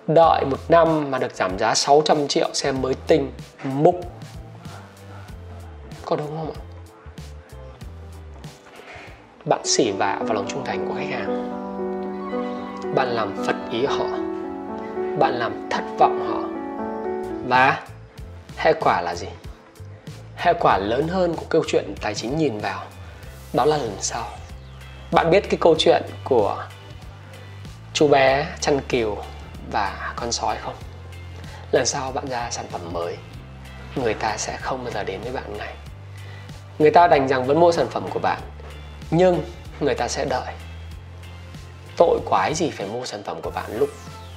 đợi 0.07 0.45
một 0.45 0.59
năm 0.69 1.11
mà 1.11 1.19
được 1.19 1.35
giảm 1.35 1.59
giá 1.59 1.75
600 1.75 2.29
triệu 2.29 2.49
xe 2.53 2.73
mới 2.73 2.95
tinh 3.07 3.33
múc. 3.65 4.01
Có 6.05 6.17
đúng 6.17 6.27
không 6.27 6.53
ạ? 6.53 6.61
Bạn 9.45 9.61
xỉ 9.65 9.91
vả 9.91 10.19
vào 10.21 10.35
lòng 10.35 10.47
trung 10.49 10.65
thành 10.65 10.89
của 10.89 10.95
khách 10.95 11.11
hàng. 11.11 11.49
Bạn 12.95 13.09
làm 13.09 13.45
phật 13.47 13.57
ý 13.71 13.87
họ. 13.87 14.07
Bạn 15.19 15.33
làm 15.35 15.69
thất 15.71 15.83
vọng 15.99 16.27
họ. 16.29 16.43
Và 17.49 17.81
hệ 18.57 18.73
quả 18.81 19.01
là 19.01 19.15
gì? 19.15 19.29
Hệ 20.37 20.53
quả 20.61 20.79
lớn 20.79 21.09
hơn 21.09 21.35
của 21.37 21.45
câu 21.49 21.63
chuyện 21.69 21.95
tài 22.01 22.15
chính 22.15 22.39
nhìn 22.39 22.59
vào, 22.59 22.83
đó 23.53 23.65
là 23.65 23.77
lần 23.77 23.97
sau. 24.01 24.25
Bạn 25.13 25.31
biết 25.31 25.41
cái 25.51 25.59
câu 25.61 25.75
chuyện 25.79 26.03
của 26.25 26.65
chú 27.93 28.09
bé 28.09 28.47
chăn 28.61 28.81
kiều 28.89 29.17
và 29.73 30.13
con 30.17 30.33
sói 30.33 30.57
không? 30.63 30.75
Lần 31.73 31.87
sau 31.87 32.13
bạn 32.13 32.27
ra 32.27 32.51
sản 32.51 32.67
phẩm 32.71 32.93
mới, 32.93 33.17
người 33.95 34.15
ta 34.15 34.37
sẽ 34.37 34.57
không 34.57 34.85
bao 34.85 34.93
giờ 34.93 35.05
đến 35.05 35.21
với 35.21 35.33
bạn 35.33 35.59
này. 35.59 35.75
người 36.79 36.91
ta 36.91 37.09
đành 37.09 37.29
rằng 37.29 37.45
vẫn 37.45 37.61
mua 37.61 37.73
sản 37.73 37.87
phẩm 37.91 38.07
của 38.11 38.19
bạn, 38.19 38.41
nhưng 39.11 39.45
người 39.81 39.95
ta 39.95 40.09
sẽ 40.09 40.25
đợi. 40.25 40.55
Tội 41.97 42.21
quái 42.25 42.55
gì 42.55 42.71
phải 42.71 42.87
mua 42.87 43.05
sản 43.05 43.23
phẩm 43.23 43.41
của 43.43 43.51
bạn 43.51 43.79
lúc 43.79 43.89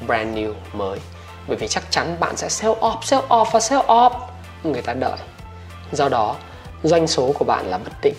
brand 0.07 0.37
new 0.37 0.53
mới? 0.73 0.99
Bởi 1.47 1.57
vì 1.57 1.67
chắc 1.67 1.83
chắn 1.89 2.19
bạn 2.19 2.37
sẽ 2.37 2.49
sell 2.49 2.73
off 2.73 3.01
sell 3.01 3.23
off 3.27 3.45
và 3.51 3.59
sell 3.59 3.81
off. 3.81 4.11
Người 4.63 4.81
ta 4.81 4.93
đợi. 4.93 5.17
Do 5.91 6.09
đó, 6.09 6.35
doanh 6.83 7.07
số 7.07 7.31
của 7.39 7.45
bạn 7.45 7.65
là 7.65 7.77
bất 7.77 7.93
định, 8.01 8.15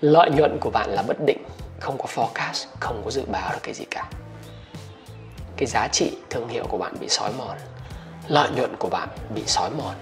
lợi 0.00 0.30
nhuận 0.30 0.58
của 0.60 0.70
bạn 0.70 0.90
là 0.90 1.02
bất 1.02 1.16
định, 1.26 1.44
không 1.80 1.98
có 1.98 2.04
forecast, 2.14 2.66
không 2.80 3.02
có 3.04 3.10
dự 3.10 3.24
báo 3.26 3.52
được 3.52 3.58
cái 3.62 3.74
gì 3.74 3.84
cả 3.90 4.04
cái 5.60 5.66
giá 5.66 5.88
trị 5.88 6.12
thương 6.30 6.48
hiệu 6.48 6.64
của 6.68 6.78
bạn 6.78 6.94
bị 7.00 7.08
sói 7.08 7.32
mòn 7.38 7.56
lợi 8.28 8.50
nhuận 8.56 8.76
của 8.78 8.88
bạn 8.88 9.08
bị 9.34 9.42
sói 9.46 9.70
mòn 9.70 9.94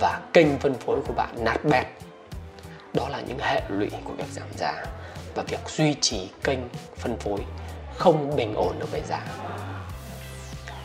và 0.00 0.20
kênh 0.32 0.58
phân 0.58 0.74
phối 0.74 0.98
của 1.06 1.12
bạn 1.12 1.44
nát 1.44 1.64
bét 1.64 1.86
đó 2.94 3.08
là 3.08 3.20
những 3.20 3.38
hệ 3.38 3.62
lụy 3.68 3.90
của 4.04 4.12
việc 4.12 4.28
giảm 4.30 4.48
giá 4.56 4.84
và 5.34 5.42
việc 5.42 5.68
duy 5.68 5.94
trì 6.00 6.30
kênh 6.44 6.58
phân 6.96 7.16
phối 7.16 7.40
không 7.96 8.36
bình 8.36 8.54
ổn 8.54 8.78
được 8.78 8.92
về 8.92 9.02
giá 9.08 9.20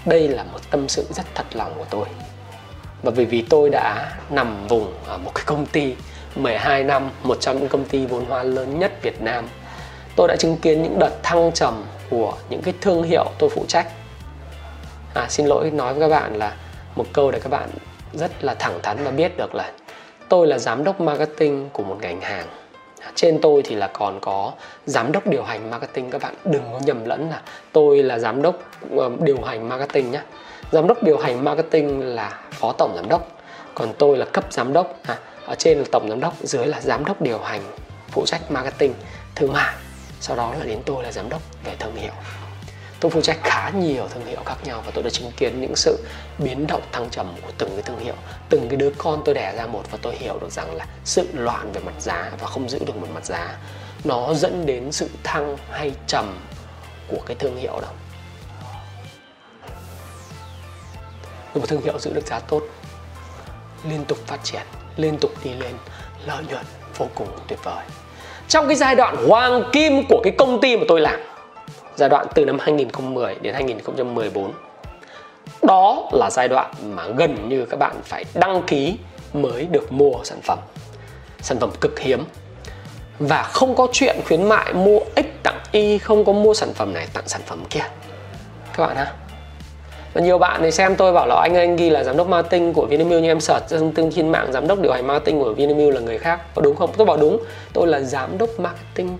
đây 0.05 0.27
là 0.27 0.43
một 0.43 0.59
tâm 0.71 0.89
sự 0.89 1.05
rất 1.09 1.25
thật 1.35 1.45
lòng 1.53 1.73
của 1.77 1.85
tôi 1.89 2.05
và 3.03 3.11
vì 3.11 3.25
vì 3.25 3.41
tôi 3.41 3.69
đã 3.69 4.11
nằm 4.29 4.67
vùng 4.67 4.93
ở 5.05 5.17
một 5.17 5.31
cái 5.35 5.43
công 5.45 5.65
ty 5.65 5.95
12 6.35 6.83
năm, 6.83 7.09
một 7.23 7.37
trong 7.41 7.59
những 7.59 7.67
công 7.67 7.85
ty 7.85 8.05
vốn 8.05 8.25
hóa 8.25 8.43
lớn 8.43 8.79
nhất 8.79 8.91
Việt 9.01 9.21
Nam. 9.21 9.47
Tôi 10.15 10.27
đã 10.27 10.35
chứng 10.35 10.57
kiến 10.57 10.83
những 10.83 10.99
đợt 10.99 11.23
thăng 11.23 11.51
trầm 11.51 11.83
của 12.09 12.33
những 12.49 12.61
cái 12.61 12.73
thương 12.81 13.03
hiệu 13.03 13.25
tôi 13.39 13.49
phụ 13.49 13.65
trách. 13.67 13.87
À, 15.13 15.27
xin 15.29 15.45
lỗi 15.45 15.71
nói 15.71 15.93
với 15.93 16.01
các 16.01 16.19
bạn 16.19 16.35
là 16.35 16.55
một 16.95 17.05
câu 17.13 17.31
để 17.31 17.39
các 17.39 17.49
bạn 17.49 17.69
rất 18.13 18.43
là 18.43 18.53
thẳng 18.53 18.79
thắn 18.83 19.03
và 19.03 19.11
biết 19.11 19.37
được 19.37 19.55
là 19.55 19.71
tôi 20.29 20.47
là 20.47 20.57
giám 20.57 20.83
đốc 20.83 21.01
marketing 21.01 21.69
của 21.73 21.83
một 21.83 21.97
ngành 22.01 22.21
hàng. 22.21 22.45
À, 22.99 23.11
trên 23.15 23.41
tôi 23.41 23.61
thì 23.65 23.75
là 23.75 23.87
còn 23.87 24.19
có 24.19 24.51
giám 24.85 25.11
đốc 25.11 25.27
điều 25.27 25.43
hành 25.43 25.69
marketing. 25.69 26.11
Các 26.11 26.21
bạn 26.21 26.33
đừng 26.45 26.63
có 26.73 26.79
nhầm 26.85 27.05
lẫn 27.05 27.29
là 27.29 27.41
tôi 27.71 28.03
là 28.03 28.19
giám 28.19 28.41
đốc 28.41 28.55
ờ, 28.97 29.11
điều 29.19 29.41
hành 29.41 29.69
marketing 29.69 30.11
nhé 30.11 30.21
giám 30.71 30.87
đốc 30.87 31.03
điều 31.03 31.17
hành 31.17 31.43
marketing 31.43 32.15
là 32.15 32.39
phó 32.51 32.71
tổng 32.71 32.93
giám 32.95 33.09
đốc 33.09 33.27
còn 33.75 33.93
tôi 33.97 34.17
là 34.17 34.25
cấp 34.25 34.45
giám 34.49 34.73
đốc. 34.73 34.95
À, 35.07 35.17
ở 35.45 35.55
trên 35.55 35.77
là 35.77 35.85
tổng 35.91 36.09
giám 36.09 36.19
đốc 36.19 36.33
dưới 36.43 36.65
là 36.65 36.81
giám 36.81 37.05
đốc 37.05 37.21
điều 37.21 37.39
hành 37.39 37.61
phụ 38.07 38.25
trách 38.25 38.51
marketing 38.51 38.93
thương 39.35 39.53
mại. 39.53 39.75
Sau 40.19 40.35
đó 40.35 40.53
là 40.59 40.65
đến 40.65 40.79
tôi 40.85 41.03
là 41.03 41.11
giám 41.11 41.29
đốc 41.29 41.41
về 41.63 41.75
thương 41.79 41.95
hiệu 41.95 42.11
tôi 43.01 43.11
phụ 43.11 43.21
trách 43.21 43.37
khá 43.43 43.69
nhiều 43.69 44.07
thương 44.09 44.25
hiệu 44.25 44.39
khác 44.45 44.55
nhau 44.63 44.83
và 44.85 44.91
tôi 44.95 45.03
đã 45.03 45.09
chứng 45.09 45.31
kiến 45.37 45.61
những 45.61 45.75
sự 45.75 45.97
biến 46.37 46.67
động 46.67 46.81
thăng 46.91 47.09
trầm 47.09 47.35
của 47.41 47.51
từng 47.57 47.69
cái 47.69 47.81
thương 47.81 47.99
hiệu. 47.99 48.13
Từng 48.49 48.69
cái 48.69 48.77
đứa 48.77 48.91
con 48.97 49.21
tôi 49.25 49.35
đẻ 49.35 49.53
ra 49.57 49.67
một 49.67 49.83
và 49.91 49.97
tôi 50.01 50.15
hiểu 50.15 50.39
được 50.41 50.51
rằng 50.51 50.75
là 50.75 50.85
sự 51.03 51.27
loạn 51.33 51.71
về 51.71 51.81
mặt 51.85 51.93
giá 51.99 52.31
và 52.39 52.47
không 52.47 52.69
giữ 52.69 52.79
được 52.85 52.95
một 52.95 53.07
mặt 53.13 53.25
giá, 53.25 53.57
nó 54.03 54.33
dẫn 54.33 54.65
đến 54.65 54.91
sự 54.91 55.09
thăng 55.23 55.57
hay 55.71 55.91
trầm 56.07 56.39
của 57.07 57.19
cái 57.25 57.35
thương 57.39 57.57
hiệu 57.57 57.79
đó. 57.81 57.87
Một 61.55 61.67
thương 61.67 61.81
hiệu 61.81 61.99
giữ 61.99 62.13
được 62.13 62.27
giá 62.27 62.39
tốt, 62.39 62.61
liên 63.89 64.05
tục 64.05 64.17
phát 64.27 64.39
triển, 64.43 64.63
liên 64.97 65.17
tục 65.17 65.31
đi 65.43 65.53
lên, 65.53 65.73
lợi 66.25 66.43
nhuận 66.49 66.65
vô 66.97 67.07
cùng 67.15 67.27
tuyệt 67.47 67.59
vời. 67.63 67.85
Trong 68.47 68.67
cái 68.67 68.75
giai 68.75 68.95
đoạn 68.95 69.27
hoàng 69.27 69.63
kim 69.73 70.07
của 70.09 70.21
cái 70.23 70.33
công 70.37 70.61
ty 70.61 70.77
mà 70.77 70.83
tôi 70.87 71.01
làm 71.01 71.30
giai 72.01 72.09
đoạn 72.09 72.27
từ 72.35 72.45
năm 72.45 72.59
2010 72.59 73.35
đến 73.41 73.53
2014 73.53 74.51
đó 75.61 76.09
là 76.11 76.29
giai 76.31 76.47
đoạn 76.47 76.71
mà 76.83 77.07
gần 77.07 77.49
như 77.49 77.65
các 77.65 77.77
bạn 77.77 77.95
phải 78.03 78.25
đăng 78.33 78.61
ký 78.67 78.97
mới 79.33 79.65
được 79.65 79.91
mua 79.91 80.13
sản 80.23 80.41
phẩm. 80.43 80.59
Sản 81.41 81.59
phẩm 81.59 81.69
cực 81.81 81.99
hiếm. 81.99 82.23
Và 83.19 83.43
không 83.43 83.75
có 83.75 83.87
chuyện 83.91 84.15
khuyến 84.27 84.43
mại 84.43 84.73
mua 84.73 84.99
x 85.15 85.25
tặng 85.43 85.59
y, 85.71 85.97
không 85.97 86.25
có 86.25 86.31
mua 86.31 86.53
sản 86.53 86.73
phẩm 86.73 86.93
này 86.93 87.07
tặng 87.13 87.27
sản 87.27 87.41
phẩm 87.45 87.63
kia. 87.69 87.83
Các 88.77 88.87
bạn 88.87 88.95
ha. 88.95 89.13
Và 90.13 90.21
nhiều 90.21 90.37
bạn 90.37 90.61
thì 90.63 90.71
xem 90.71 90.95
tôi 90.95 91.13
bảo 91.13 91.27
là 91.27 91.35
anh 91.35 91.55
ơi, 91.55 91.65
anh 91.65 91.75
ghi 91.75 91.89
là 91.89 92.03
giám 92.03 92.17
đốc 92.17 92.27
marketing 92.27 92.73
của 92.73 92.85
Vinamilk, 92.85 93.21
nhưng 93.21 93.31
em 93.31 93.39
search 93.39 93.69
thông 93.69 93.91
tin 93.91 94.11
trên 94.11 94.29
mạng 94.29 94.51
giám 94.53 94.67
đốc 94.67 94.79
điều 94.79 94.91
hành 94.91 95.07
marketing 95.07 95.39
của 95.39 95.53
Vinamilk 95.53 95.93
là 95.93 96.01
người 96.01 96.17
khác. 96.17 96.55
Có 96.55 96.61
đúng 96.61 96.75
không? 96.75 96.89
Tôi 96.97 97.05
bảo 97.05 97.17
đúng. 97.17 97.37
Tôi 97.73 97.87
là 97.87 97.99
giám 97.99 98.37
đốc 98.37 98.49
marketing 98.57 99.17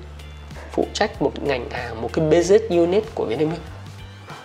phụ 0.72 0.86
trách 0.94 1.22
một 1.22 1.32
ngành 1.44 1.70
hàng, 1.70 2.02
một 2.02 2.10
cái 2.14 2.26
business 2.26 2.64
unit 2.70 3.04
của 3.16 3.26
Vinamilk 3.26 3.62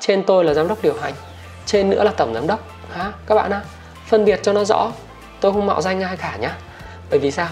trên 0.00 0.22
tôi 0.22 0.44
là 0.44 0.54
giám 0.54 0.68
đốc 0.68 0.82
điều 0.82 0.94
hành, 1.00 1.14
trên 1.66 1.90
nữa 1.90 2.04
là 2.04 2.10
tổng 2.10 2.34
giám 2.34 2.46
đốc. 2.46 2.60
Ha 2.92 3.12
các 3.26 3.34
bạn 3.34 3.50
ạ, 3.50 3.62
phân 4.06 4.24
biệt 4.24 4.40
cho 4.42 4.52
nó 4.52 4.64
rõ. 4.64 4.92
Tôi 5.40 5.52
không 5.52 5.66
mạo 5.66 5.82
danh 5.82 6.02
ai 6.02 6.16
cả 6.16 6.36
nhá. 6.40 6.56
Bởi 7.10 7.18
vì 7.18 7.30
sao? 7.30 7.48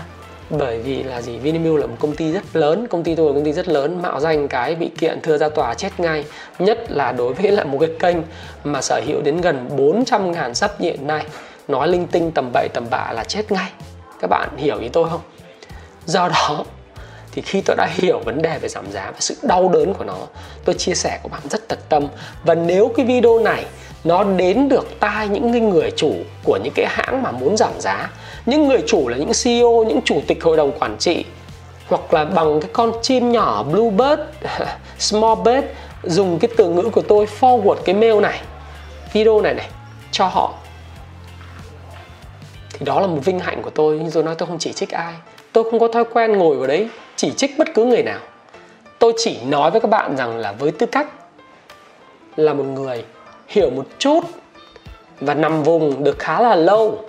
Bởi 0.50 0.78
vì 0.78 1.02
là 1.02 1.22
gì? 1.22 1.38
Vinamilk 1.38 1.80
là 1.80 1.86
một 1.86 1.96
công 1.98 2.16
ty 2.16 2.32
rất 2.32 2.42
lớn, 2.52 2.86
công 2.90 3.04
ty 3.04 3.14
tôi 3.14 3.26
là 3.26 3.32
công 3.34 3.44
ty 3.44 3.52
rất 3.52 3.68
lớn, 3.68 4.02
mạo 4.02 4.20
danh 4.20 4.48
cái 4.48 4.74
bị 4.74 4.90
kiện 4.98 5.20
thưa 5.20 5.38
ra 5.38 5.48
tòa 5.48 5.74
chết 5.74 6.00
ngay. 6.00 6.24
Nhất 6.58 6.90
là 6.90 7.12
đối 7.12 7.34
với 7.34 7.52
lại 7.52 7.66
một 7.66 7.78
cái 7.80 7.90
kênh 7.98 8.16
mà 8.64 8.82
sở 8.82 9.00
hữu 9.06 9.20
đến 9.22 9.40
gần 9.40 9.68
400 9.76 10.32
ngàn 10.32 10.54
sub 10.54 10.70
hiện 10.78 11.06
nay. 11.06 11.26
Nói 11.68 11.88
linh 11.88 12.06
tinh 12.06 12.32
tầm 12.32 12.50
bậy 12.52 12.68
tầm 12.74 12.86
bạ 12.90 13.12
là 13.12 13.24
chết 13.24 13.52
ngay. 13.52 13.70
Các 14.20 14.30
bạn 14.30 14.48
hiểu 14.56 14.78
ý 14.78 14.88
tôi 14.88 15.10
không? 15.10 15.20
Do 16.06 16.28
đó 16.28 16.64
thì 17.34 17.42
khi 17.42 17.60
tôi 17.60 17.76
đã 17.76 17.88
hiểu 17.90 18.20
vấn 18.24 18.42
đề 18.42 18.58
về 18.58 18.68
giảm 18.68 18.92
giá 18.92 19.10
và 19.10 19.20
sự 19.20 19.36
đau 19.42 19.68
đớn 19.68 19.94
của 19.94 20.04
nó, 20.04 20.16
tôi 20.64 20.74
chia 20.74 20.94
sẻ 20.94 21.18
của 21.22 21.28
bạn 21.28 21.40
rất 21.50 21.68
thật 21.68 21.78
tâm. 21.88 22.06
Và 22.44 22.54
nếu 22.54 22.92
cái 22.96 23.06
video 23.06 23.38
này 23.38 23.64
nó 24.04 24.24
đến 24.24 24.68
được 24.68 25.00
tai 25.00 25.28
những 25.28 25.70
người 25.70 25.90
chủ 25.96 26.14
của 26.44 26.58
những 26.64 26.72
cái 26.76 26.86
hãng 26.88 27.22
mà 27.22 27.30
muốn 27.30 27.56
giảm 27.56 27.80
giá, 27.80 28.10
những 28.46 28.68
người 28.68 28.82
chủ 28.86 29.08
là 29.08 29.16
những 29.16 29.32
CEO 29.44 29.84
những 29.84 30.00
chủ 30.04 30.20
tịch 30.26 30.44
hội 30.44 30.56
đồng 30.56 30.78
quản 30.78 30.96
trị, 30.98 31.24
hoặc 31.88 32.14
là 32.14 32.24
bằng 32.24 32.60
cái 32.60 32.70
con 32.72 32.92
chim 33.02 33.32
nhỏ 33.32 33.62
bluebird 33.62 34.20
small 34.98 35.40
bird, 35.44 35.66
dùng 36.02 36.38
cái 36.38 36.50
từ 36.56 36.68
ngữ 36.68 36.90
của 36.92 37.02
tôi, 37.02 37.26
forward 37.40 37.74
cái 37.84 37.94
mail 37.94 38.20
này, 38.20 38.40
video 39.12 39.40
này 39.40 39.54
này, 39.54 39.68
cho 40.12 40.26
họ, 40.26 40.54
thì 42.78 42.86
đó 42.86 43.00
là 43.00 43.06
một 43.06 43.20
vinh 43.24 43.38
hạnh 43.38 43.62
của 43.62 43.70
tôi. 43.70 43.98
Nhưng 44.02 44.10
tôi 44.10 44.22
nói 44.22 44.34
tôi 44.34 44.46
không 44.46 44.58
chỉ 44.58 44.72
trích 44.72 44.90
ai 44.90 45.14
tôi 45.54 45.64
không 45.70 45.80
có 45.80 45.88
thói 45.88 46.04
quen 46.12 46.32
ngồi 46.32 46.56
vào 46.56 46.66
đấy, 46.66 46.88
chỉ 47.16 47.32
trích 47.32 47.58
bất 47.58 47.68
cứ 47.74 47.84
người 47.84 48.02
nào. 48.02 48.20
Tôi 48.98 49.12
chỉ 49.16 49.38
nói 49.44 49.70
với 49.70 49.80
các 49.80 49.88
bạn 49.88 50.16
rằng 50.16 50.38
là 50.38 50.52
với 50.52 50.70
tư 50.70 50.86
cách 50.86 51.08
là 52.36 52.52
một 52.52 52.64
người 52.64 53.04
hiểu 53.48 53.70
một 53.70 53.86
chút 53.98 54.20
và 55.20 55.34
nằm 55.34 55.62
vùng 55.62 56.04
được 56.04 56.18
khá 56.18 56.40
là 56.40 56.56
lâu, 56.56 57.08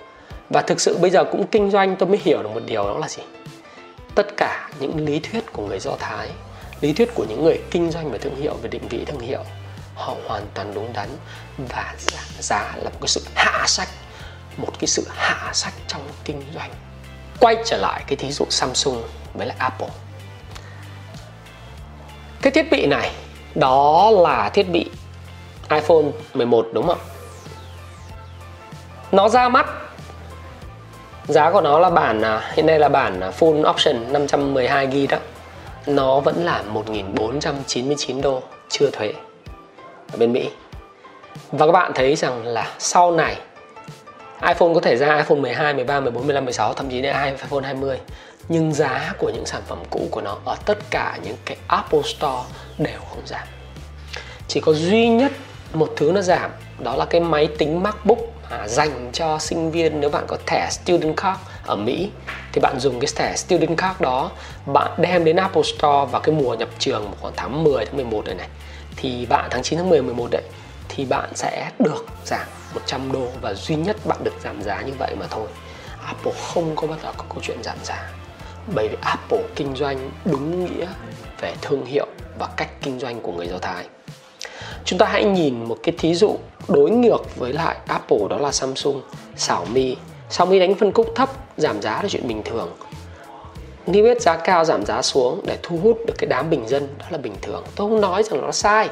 và 0.50 0.62
thực 0.62 0.80
sự 0.80 0.98
bây 0.98 1.10
giờ 1.10 1.24
cũng 1.24 1.46
kinh 1.46 1.70
doanh, 1.70 1.96
tôi 1.96 2.08
mới 2.08 2.18
hiểu 2.22 2.42
được 2.42 2.48
một 2.54 2.60
điều 2.66 2.84
đó 2.84 2.98
là 2.98 3.08
gì? 3.08 3.22
Tất 4.14 4.36
cả 4.36 4.70
những 4.80 5.06
lý 5.06 5.20
thuyết 5.20 5.52
của 5.52 5.66
người 5.66 5.78
do 5.78 5.92
thái, 5.98 6.28
lý 6.80 6.92
thuyết 6.92 7.14
của 7.14 7.24
những 7.28 7.44
người 7.44 7.60
kinh 7.70 7.90
doanh 7.90 8.10
về 8.10 8.18
thương 8.18 8.36
hiệu, 8.36 8.54
về 8.62 8.68
định 8.68 8.88
vị 8.88 9.04
thương 9.06 9.20
hiệu, 9.20 9.40
họ 9.94 10.14
hoàn 10.26 10.42
toàn 10.54 10.74
đúng 10.74 10.92
đắn 10.92 11.08
và 11.58 11.94
giảm 11.98 12.24
giá 12.40 12.74
là 12.76 12.90
một 12.90 12.98
cái 13.00 13.08
sự 13.08 13.20
hạ 13.34 13.64
sách, 13.66 13.88
một 14.56 14.72
cái 14.78 14.86
sự 14.86 15.04
hạ 15.08 15.50
sách 15.52 15.74
trong 15.88 16.02
kinh 16.24 16.42
doanh 16.54 16.70
quay 17.40 17.56
trở 17.64 17.76
lại 17.76 18.04
cái 18.06 18.16
thí 18.16 18.32
dụ 18.32 18.46
Samsung 18.50 19.02
với 19.34 19.46
lại 19.46 19.56
Apple. 19.58 19.88
Cái 22.42 22.52
thiết 22.52 22.70
bị 22.70 22.86
này, 22.86 23.10
đó 23.54 24.10
là 24.10 24.48
thiết 24.48 24.68
bị 24.70 24.90
iPhone 25.70 26.04
11 26.34 26.68
đúng 26.72 26.86
không 26.86 26.98
nó 29.12 29.28
ra 29.28 29.48
mắt. 29.48 29.66
Giá 31.26 31.50
của 31.50 31.60
nó 31.60 31.78
là 31.78 31.90
bản 31.90 32.22
à, 32.22 32.50
hiện 32.54 32.66
nay 32.66 32.78
là 32.78 32.88
bản 32.88 33.20
à, 33.20 33.30
full 33.38 33.70
option 33.70 34.12
512 34.12 34.86
GB 34.86 35.10
đó. 35.10 35.18
Nó 35.86 36.20
vẫn 36.20 36.44
là 36.44 36.62
1.499 36.74 38.22
đô, 38.22 38.42
chưa 38.68 38.90
thuế 38.90 39.12
ở 40.12 40.16
bên 40.18 40.32
Mỹ. 40.32 40.50
Và 41.52 41.66
các 41.66 41.72
bạn 41.72 41.92
thấy 41.94 42.16
rằng 42.16 42.46
là 42.46 42.70
sau 42.78 43.12
này 43.12 43.36
iPhone 44.42 44.74
có 44.74 44.80
thể 44.80 44.96
ra 44.96 45.16
iPhone 45.16 45.38
12, 45.38 45.74
13, 45.74 46.00
14, 46.00 46.26
15, 46.26 46.44
16 46.44 46.74
thậm 46.74 46.90
chí 46.90 47.02
đến 47.02 47.14
iPhone 47.24 47.62
20 47.62 47.98
nhưng 48.48 48.72
giá 48.72 49.12
của 49.18 49.30
những 49.34 49.46
sản 49.46 49.62
phẩm 49.66 49.78
cũ 49.90 50.08
của 50.10 50.20
nó 50.20 50.36
ở 50.44 50.56
tất 50.64 50.78
cả 50.90 51.18
những 51.24 51.36
cái 51.44 51.56
Apple 51.66 52.02
Store 52.04 52.42
đều 52.78 52.98
không 53.10 53.26
giảm. 53.26 53.46
Chỉ 54.48 54.60
có 54.60 54.72
duy 54.72 55.08
nhất 55.08 55.32
một 55.72 55.92
thứ 55.96 56.12
nó 56.14 56.20
giảm 56.20 56.50
đó 56.78 56.96
là 56.96 57.04
cái 57.04 57.20
máy 57.20 57.48
tính 57.58 57.82
MacBook 57.82 58.18
à, 58.50 58.68
dành 58.68 59.10
cho 59.12 59.38
sinh 59.38 59.70
viên 59.70 60.00
nếu 60.00 60.10
bạn 60.10 60.24
có 60.28 60.36
thẻ 60.46 60.68
student 60.70 61.16
card 61.16 61.40
ở 61.66 61.76
Mỹ. 61.76 62.10
Thì 62.52 62.60
bạn 62.60 62.80
dùng 62.80 63.00
cái 63.00 63.08
thẻ 63.16 63.36
student 63.36 63.78
card 63.78 64.00
đó 64.00 64.30
bạn 64.66 64.90
đem 64.98 65.24
đến 65.24 65.36
Apple 65.36 65.62
Store 65.62 66.12
vào 66.12 66.20
cái 66.20 66.34
mùa 66.34 66.54
nhập 66.54 66.68
trường 66.78 67.12
khoảng 67.20 67.34
tháng 67.36 67.64
10 67.64 67.84
tháng 67.86 67.96
11 67.96 68.26
này 68.26 68.34
này. 68.34 68.48
Thì 68.96 69.26
bạn 69.26 69.48
tháng 69.50 69.62
9 69.62 69.78
tháng 69.78 69.88
10 69.88 70.02
11 70.02 70.28
đấy 70.30 70.42
thì 70.88 71.04
bạn 71.04 71.28
sẽ 71.34 71.70
được 71.78 72.06
giảm. 72.24 72.46
100 72.74 73.12
đô 73.12 73.26
và 73.40 73.54
duy 73.54 73.76
nhất 73.76 73.96
bạn 74.06 74.18
được 74.24 74.34
giảm 74.44 74.62
giá 74.62 74.82
như 74.82 74.92
vậy 74.98 75.16
mà 75.20 75.26
thôi. 75.30 75.48
Apple 76.06 76.32
không 76.52 76.76
có 76.76 76.86
bao 76.86 76.98
giờ 77.02 77.12
có 77.16 77.24
câu 77.28 77.38
chuyện 77.42 77.62
giảm 77.62 77.78
giá. 77.84 78.10
Bởi 78.74 78.88
vì 78.88 78.96
Apple 79.00 79.42
kinh 79.56 79.76
doanh 79.76 80.10
đúng 80.24 80.64
nghĩa 80.64 80.86
về 81.40 81.54
thương 81.62 81.84
hiệu 81.84 82.06
và 82.38 82.48
cách 82.56 82.70
kinh 82.82 82.98
doanh 82.98 83.20
của 83.20 83.32
người 83.32 83.48
Do 83.48 83.58
Thái. 83.58 83.84
Chúng 84.84 84.98
ta 84.98 85.06
hãy 85.06 85.24
nhìn 85.24 85.64
một 85.64 85.76
cái 85.82 85.94
thí 85.98 86.14
dụ 86.14 86.36
đối 86.68 86.90
ngược 86.90 87.36
với 87.36 87.52
lại 87.52 87.76
Apple 87.86 88.18
đó 88.30 88.38
là 88.38 88.52
Samsung, 88.52 89.02
Xiaomi. 89.36 89.96
Xiaomi 90.30 90.58
đánh 90.58 90.74
phân 90.74 90.92
khúc 90.92 91.06
thấp 91.14 91.30
giảm 91.56 91.82
giá 91.82 92.02
là 92.02 92.08
chuyện 92.08 92.28
bình 92.28 92.42
thường. 92.44 92.76
Niêm 93.86 94.04
yết 94.04 94.22
giá 94.22 94.36
cao 94.36 94.64
giảm 94.64 94.86
giá 94.86 95.02
xuống 95.02 95.40
để 95.46 95.58
thu 95.62 95.78
hút 95.82 95.98
được 96.06 96.14
cái 96.18 96.28
đám 96.28 96.50
bình 96.50 96.68
dân 96.68 96.88
đó 96.98 97.06
là 97.10 97.18
bình 97.18 97.34
thường. 97.42 97.64
Tôi 97.76 97.88
không 97.90 98.00
nói 98.00 98.22
rằng 98.22 98.40
nó 98.40 98.52
sai. 98.52 98.88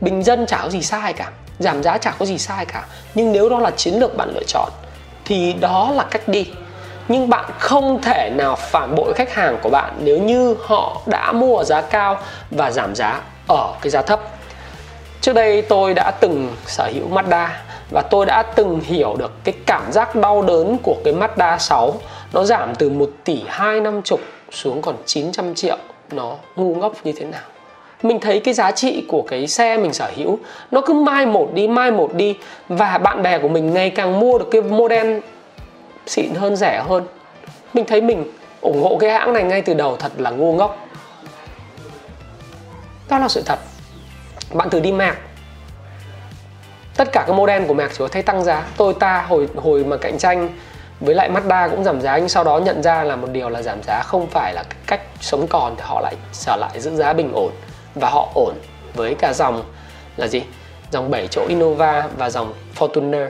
Bình 0.00 0.22
dân 0.22 0.46
chả 0.46 0.58
có 0.62 0.68
gì 0.68 0.82
sai 0.82 1.12
cả 1.12 1.32
giảm 1.60 1.82
giá 1.82 1.98
chả 1.98 2.10
có 2.18 2.26
gì 2.26 2.38
sai 2.38 2.66
cả. 2.66 2.84
Nhưng 3.14 3.32
nếu 3.32 3.48
đó 3.48 3.58
là 3.58 3.70
chiến 3.70 3.94
lược 3.94 4.16
bạn 4.16 4.30
lựa 4.34 4.44
chọn, 4.46 4.70
thì 5.24 5.52
đó 5.52 5.90
là 5.94 6.04
cách 6.10 6.28
đi. 6.28 6.46
Nhưng 7.08 7.28
bạn 7.28 7.44
không 7.58 8.02
thể 8.02 8.30
nào 8.34 8.56
phản 8.56 8.94
bội 8.94 9.12
khách 9.14 9.34
hàng 9.34 9.58
của 9.62 9.70
bạn 9.70 9.94
nếu 9.98 10.18
như 10.18 10.56
họ 10.60 11.00
đã 11.06 11.32
mua 11.32 11.56
ở 11.56 11.64
giá 11.64 11.80
cao 11.80 12.18
và 12.50 12.70
giảm 12.70 12.94
giá 12.94 13.20
ở 13.46 13.74
cái 13.80 13.90
giá 13.90 14.02
thấp. 14.02 14.20
Trước 15.20 15.32
đây 15.32 15.62
tôi 15.62 15.94
đã 15.94 16.10
từng 16.20 16.56
sở 16.66 16.90
hữu 16.94 17.08
Mazda 17.10 17.48
và 17.90 18.02
tôi 18.10 18.26
đã 18.26 18.42
từng 18.42 18.80
hiểu 18.80 19.16
được 19.16 19.32
cái 19.44 19.54
cảm 19.66 19.92
giác 19.92 20.14
đau 20.16 20.42
đớn 20.42 20.78
của 20.82 20.96
cái 21.04 21.14
Mazda 21.14 21.58
6 21.58 21.94
nó 22.32 22.44
giảm 22.44 22.74
từ 22.74 22.90
1 22.90 23.10
tỷ 23.24 23.42
2 23.48 23.80
năm 23.80 24.02
chục 24.02 24.20
xuống 24.50 24.82
còn 24.82 24.96
900 25.06 25.54
triệu. 25.54 25.76
Nó 26.12 26.36
ngu 26.56 26.74
ngốc 26.74 26.92
như 27.04 27.12
thế 27.16 27.24
nào? 27.24 27.40
Mình 28.02 28.20
thấy 28.20 28.40
cái 28.40 28.54
giá 28.54 28.70
trị 28.70 29.04
của 29.08 29.22
cái 29.22 29.46
xe 29.46 29.76
mình 29.76 29.92
sở 29.92 30.10
hữu, 30.16 30.38
nó 30.70 30.80
cứ 30.80 30.92
mai 30.92 31.26
một 31.26 31.50
đi, 31.54 31.68
mai 31.68 31.90
một 31.90 32.14
đi. 32.14 32.38
Và 32.68 32.98
bạn 32.98 33.22
bè 33.22 33.38
của 33.38 33.48
mình 33.48 33.74
ngày 33.74 33.90
càng 33.90 34.20
mua 34.20 34.38
được 34.38 34.48
cái 34.50 34.62
model 34.62 35.18
xịn 36.06 36.34
hơn, 36.34 36.56
rẻ 36.56 36.82
hơn. 36.88 37.06
Mình 37.74 37.84
thấy 37.84 38.00
mình 38.00 38.24
ủng 38.60 38.82
hộ 38.82 38.96
cái 39.00 39.10
hãng 39.10 39.32
này 39.32 39.42
ngay 39.42 39.62
từ 39.62 39.74
đầu 39.74 39.96
thật 39.96 40.12
là 40.18 40.30
ngu 40.30 40.54
ngốc. 40.54 40.78
Đó 43.08 43.18
là 43.18 43.28
sự 43.28 43.42
thật. 43.46 43.58
Bạn 44.52 44.70
thử 44.70 44.80
đi 44.80 44.92
mạc 44.92 45.16
tất 46.96 47.08
cả 47.12 47.24
các 47.26 47.32
model 47.32 47.66
của 47.66 47.74
mạc 47.74 47.88
chỉ 47.88 47.96
có 47.98 48.08
thấy 48.08 48.22
tăng 48.22 48.44
giá. 48.44 48.64
Toyota 48.76 49.22
hồi 49.28 49.48
hồi 49.56 49.84
mà 49.84 49.96
cạnh 49.96 50.18
tranh 50.18 50.48
với 51.00 51.14
lại 51.14 51.30
Mazda 51.30 51.70
cũng 51.70 51.84
giảm 51.84 52.00
giá, 52.00 52.18
nhưng 52.18 52.28
sau 52.28 52.44
đó 52.44 52.58
nhận 52.58 52.82
ra 52.82 53.04
là 53.04 53.16
một 53.16 53.28
điều 53.32 53.48
là 53.48 53.62
giảm 53.62 53.82
giá 53.82 54.02
không 54.02 54.26
phải 54.26 54.54
là 54.54 54.64
cách 54.86 55.00
sống 55.20 55.46
còn 55.46 55.74
thì 55.76 55.82
họ 55.86 56.00
lại 56.00 56.14
trở 56.32 56.56
lại 56.56 56.80
giữ 56.80 56.96
giá 56.96 57.12
bình 57.12 57.32
ổn 57.32 57.50
và 57.94 58.10
họ 58.10 58.28
ổn 58.34 58.54
với 58.94 59.14
cả 59.14 59.32
dòng 59.32 59.62
là 60.16 60.26
gì? 60.26 60.42
Dòng 60.90 61.10
7 61.10 61.28
chỗ 61.30 61.46
Innova 61.48 62.08
và 62.18 62.30
dòng 62.30 62.52
Fortuner. 62.78 63.28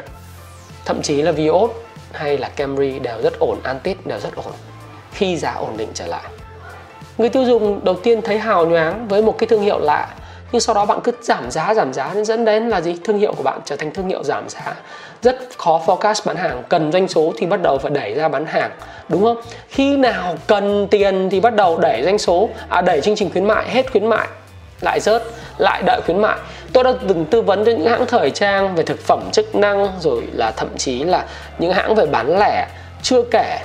Thậm 0.85 1.03
chí 1.03 1.23
là 1.23 1.33
Vios 1.33 1.71
hay 2.13 2.39
là 2.39 2.49
Camry 2.49 2.99
đều 2.99 3.23
rất 3.23 3.39
ổn 3.39 3.59
Antis 3.63 3.97
đều 4.05 4.19
rất 4.19 4.35
ổn 4.37 4.55
khi 5.13 5.37
giá 5.37 5.53
ổn 5.53 5.77
định 5.77 5.89
trở 5.95 6.07
lại. 6.07 6.25
Người 7.19 7.29
tiêu 7.29 7.45
dùng 7.45 7.85
đầu 7.85 7.95
tiên 7.95 8.23
thấy 8.23 8.39
hào 8.39 8.67
nhoáng 8.67 9.09
với 9.09 9.23
một 9.23 9.39
cái 9.39 9.47
thương 9.47 9.63
hiệu 9.63 9.79
lạ, 9.79 10.09
nhưng 10.53 10.61
sau 10.61 10.75
đó 10.75 10.85
bạn 10.85 11.01
cứ 11.05 11.13
giảm 11.23 11.51
giá 11.51 11.75
giảm 11.75 11.93
giá 11.93 12.15
nên 12.15 12.25
dẫn 12.25 12.45
đến 12.45 12.69
là 12.69 12.81
gì? 12.81 12.97
Thương 13.05 13.19
hiệu 13.19 13.33
của 13.33 13.43
bạn 13.43 13.61
trở 13.65 13.77
thành 13.77 13.91
thương 13.91 14.09
hiệu 14.09 14.25
giảm 14.25 14.49
giá. 14.49 14.75
Rất 15.23 15.39
khó 15.59 15.81
forecast 15.87 16.23
bán 16.27 16.37
hàng, 16.37 16.63
cần 16.69 16.93
doanh 16.93 17.09
số 17.09 17.33
thì 17.37 17.47
bắt 17.47 17.63
đầu 17.63 17.79
phải 17.79 17.91
đẩy 17.91 18.15
ra 18.15 18.29
bán 18.29 18.47
hàng, 18.47 18.71
đúng 19.09 19.23
không? 19.23 19.41
Khi 19.69 19.97
nào 19.97 20.37
cần 20.47 20.89
tiền 20.91 21.31
thì 21.31 21.41
bắt 21.41 21.55
đầu 21.55 21.79
đẩy 21.79 22.03
doanh 22.05 22.19
số 22.19 22.49
à 22.69 22.81
đẩy 22.81 23.01
chương 23.01 23.17
trình 23.17 23.31
khuyến 23.31 23.45
mại, 23.45 23.71
hết 23.71 23.93
khuyến 23.93 24.07
mại 24.07 24.29
lại 24.81 25.01
rớt 25.01 25.23
lại 25.59 25.83
đợi 25.87 26.01
khuyến 26.05 26.21
mại. 26.21 26.39
Tôi 26.73 26.85
đã 26.85 26.93
từng 27.09 27.25
tư 27.25 27.43
vấn 27.43 27.65
cho 27.65 27.73
những 27.73 27.87
hãng 27.87 28.07
thời 28.07 28.31
trang 28.31 28.75
về 28.75 28.83
thực 28.83 29.01
phẩm 29.01 29.31
chức 29.33 29.55
năng 29.55 30.01
rồi 30.01 30.23
là 30.33 30.51
thậm 30.51 30.77
chí 30.79 31.05
là 31.05 31.27
những 31.59 31.73
hãng 31.73 31.95
về 31.95 32.07
bán 32.07 32.39
lẻ. 32.39 32.67
Chưa 33.03 33.23
kể 33.31 33.59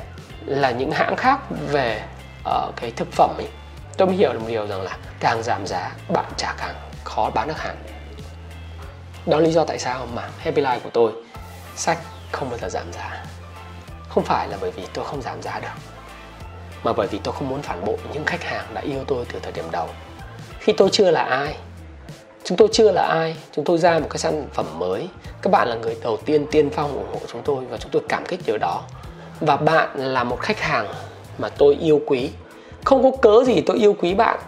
là 0.45 0.71
những 0.71 0.91
hãng 0.91 1.15
khác 1.15 1.39
về 1.71 2.01
uh, 2.49 2.75
cái 2.75 2.91
thực 2.95 3.11
phẩm 3.11 3.29
ấy. 3.37 3.47
Tôi 3.97 4.07
mới 4.07 4.15
hiểu 4.15 4.33
được 4.33 4.39
một 4.39 4.47
điều 4.49 4.67
rằng 4.67 4.81
là 4.81 4.97
càng 5.19 5.43
giảm 5.43 5.67
giá 5.67 5.91
bạn 6.09 6.25
chả 6.37 6.53
càng 6.57 6.75
khó 7.03 7.29
bán 7.33 7.47
được 7.47 7.57
hàng. 7.57 7.75
Đó 9.25 9.37
là 9.37 9.43
lý 9.43 9.51
do 9.51 9.65
tại 9.65 9.79
sao 9.79 10.07
mà 10.13 10.29
Happy 10.39 10.61
Life 10.61 10.79
của 10.79 10.89
tôi 10.93 11.11
sách 11.75 11.97
không 12.31 12.49
bao 12.49 12.59
giờ 12.59 12.69
giảm 12.69 12.93
giá. 12.93 13.23
Không 14.09 14.23
phải 14.23 14.47
là 14.47 14.57
bởi 14.61 14.71
vì 14.71 14.83
tôi 14.93 15.05
không 15.05 15.21
giảm 15.21 15.41
giá 15.41 15.59
được 15.59 15.67
mà 16.83 16.93
bởi 16.93 17.07
vì 17.07 17.19
tôi 17.23 17.33
không 17.33 17.49
muốn 17.49 17.61
phản 17.61 17.85
bội 17.85 17.97
những 18.13 18.25
khách 18.25 18.43
hàng 18.43 18.65
đã 18.73 18.81
yêu 18.81 19.03
tôi 19.07 19.25
từ 19.33 19.39
thời 19.39 19.51
điểm 19.51 19.65
đầu 19.71 19.89
khi 20.65 20.73
tôi 20.73 20.89
chưa 20.91 21.11
là 21.11 21.21
ai, 21.21 21.55
chúng 22.43 22.57
tôi 22.57 22.67
chưa 22.71 22.91
là 22.91 23.01
ai, 23.01 23.35
chúng 23.51 23.65
tôi 23.65 23.77
ra 23.77 23.99
một 23.99 24.07
cái 24.09 24.17
sản 24.17 24.47
phẩm 24.53 24.65
mới. 24.79 25.07
Các 25.41 25.49
bạn 25.51 25.67
là 25.67 25.75
người 25.75 25.95
đầu 26.03 26.17
tiên 26.25 26.45
tiên 26.51 26.69
phong 26.69 26.93
ủng 26.93 27.07
hộ 27.13 27.19
chúng 27.31 27.41
tôi 27.45 27.65
và 27.69 27.77
chúng 27.77 27.91
tôi 27.91 28.01
cảm 28.09 28.25
kích 28.25 28.39
điều 28.45 28.57
đó. 28.57 28.81
Và 29.39 29.55
bạn 29.57 29.89
là 29.95 30.23
một 30.23 30.39
khách 30.39 30.59
hàng 30.59 30.87
mà 31.37 31.49
tôi 31.49 31.77
yêu 31.81 32.01
quý. 32.05 32.29
Không 32.83 33.03
có 33.03 33.17
cớ 33.21 33.43
gì 33.45 33.61
tôi 33.61 33.77
yêu 33.77 33.95
quý 34.01 34.13
bạn 34.13 34.39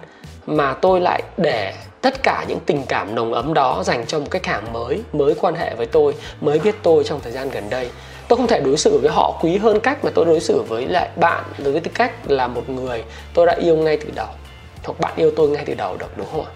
mà 0.46 0.74
tôi 0.74 1.02
lại 1.02 1.24
để 1.38 1.74
tất 2.02 2.24
cả 2.24 2.46
những 2.48 2.60
tình 2.66 2.84
cảm 2.88 3.16
nồng 3.16 3.34
ấm 3.34 3.54
đó 3.54 3.84
dành 3.84 4.06
cho 4.06 4.20
một 4.20 4.28
khách 4.32 4.46
hàng 4.46 4.74
mới 4.74 5.02
mới 5.14 5.36
quan 5.36 5.56
hệ 5.56 5.76
với 5.76 5.86
tôi, 5.86 6.16
mới 6.42 6.60
biết 6.60 6.76
tôi 6.84 7.04
trong 7.04 7.20
thời 7.24 7.32
gian 7.32 7.50
gần 7.50 7.70
đây. 7.70 7.90
Tôi 8.28 8.38
không 8.38 8.48
thể 8.48 8.60
đối 8.60 8.78
xử 8.78 8.98
với 8.98 9.12
họ 9.12 9.40
quý 9.42 9.58
hơn 9.58 9.80
cách 9.80 10.06
mà 10.06 10.12
tôi 10.16 10.26
đối 10.26 10.40
xử 10.40 10.62
với 10.62 10.88
lại 10.88 11.10
bạn 11.16 11.44
với 11.58 11.80
tư 11.80 11.92
cách 11.94 12.12
là 12.28 12.48
một 12.48 12.70
người 12.70 13.04
tôi 13.34 13.46
đã 13.46 13.56
yêu 13.62 13.76
ngay 13.76 13.98
từ 13.98 14.12
đầu 14.16 14.28
hoặc 14.88 15.00
bạn 15.00 15.14
yêu 15.16 15.32
tôi 15.36 15.50
ngay 15.50 15.64
từ 15.66 15.74
đầu 15.74 15.98
được, 15.98 16.18
đúng 16.18 16.28
không 16.32 16.46
ạ? 16.46 16.52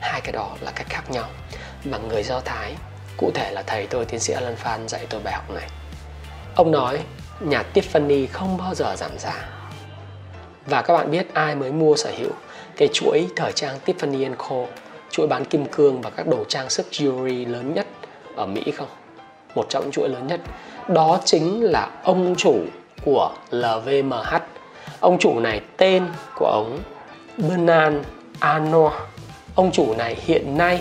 Hai 0.00 0.20
cái 0.20 0.32
đó 0.32 0.50
là 0.60 0.70
cách 0.70 0.86
khác 0.88 1.10
nhau. 1.10 1.28
Mà 1.84 1.98
người 1.98 2.22
do 2.22 2.40
thái, 2.40 2.74
cụ 3.16 3.30
thể 3.34 3.50
là 3.50 3.62
thầy 3.66 3.86
tôi, 3.86 4.04
tiến 4.04 4.20
sĩ 4.20 4.32
alan 4.32 4.56
phan 4.56 4.88
dạy 4.88 5.06
tôi 5.10 5.20
bài 5.24 5.34
học 5.34 5.50
này. 5.50 5.68
Ông 6.54 6.70
nói, 6.70 6.98
nhà 7.40 7.64
tiffany 7.74 8.26
không 8.32 8.56
bao 8.56 8.74
giờ 8.74 8.94
giảm 8.96 9.18
giá. 9.18 9.48
Và 10.66 10.82
các 10.82 10.94
bạn 10.94 11.10
biết 11.10 11.34
ai 11.34 11.54
mới 11.54 11.72
mua 11.72 11.96
sở 11.96 12.12
hữu 12.18 12.30
cái 12.76 12.88
chuỗi 12.92 13.26
thời 13.36 13.52
trang 13.52 13.78
Tiffany 13.86 14.34
Co, 14.38 14.64
chuỗi 15.10 15.26
bán 15.26 15.44
kim 15.44 15.66
cương 15.66 16.00
và 16.00 16.10
các 16.10 16.26
đồ 16.26 16.44
trang 16.48 16.70
sức 16.70 16.86
jewelry 16.90 17.50
lớn 17.50 17.74
nhất 17.74 17.86
ở 18.36 18.46
Mỹ 18.46 18.62
không? 18.76 18.88
Một 19.54 19.66
trong 19.68 19.82
những 19.82 19.92
chuỗi 19.92 20.08
lớn 20.08 20.26
nhất. 20.26 20.40
Đó 20.88 21.20
chính 21.24 21.62
là 21.64 21.88
ông 22.02 22.34
chủ 22.38 22.56
của 23.04 23.32
LVMH. 23.50 24.34
Ông 25.00 25.18
chủ 25.18 25.40
này 25.40 25.60
tên 25.76 26.06
của 26.34 26.46
ông 26.46 26.78
Bernard 27.38 27.96
Arnault. 28.38 28.92
Ông 29.54 29.72
chủ 29.72 29.94
này 29.94 30.16
hiện 30.26 30.58
nay 30.58 30.80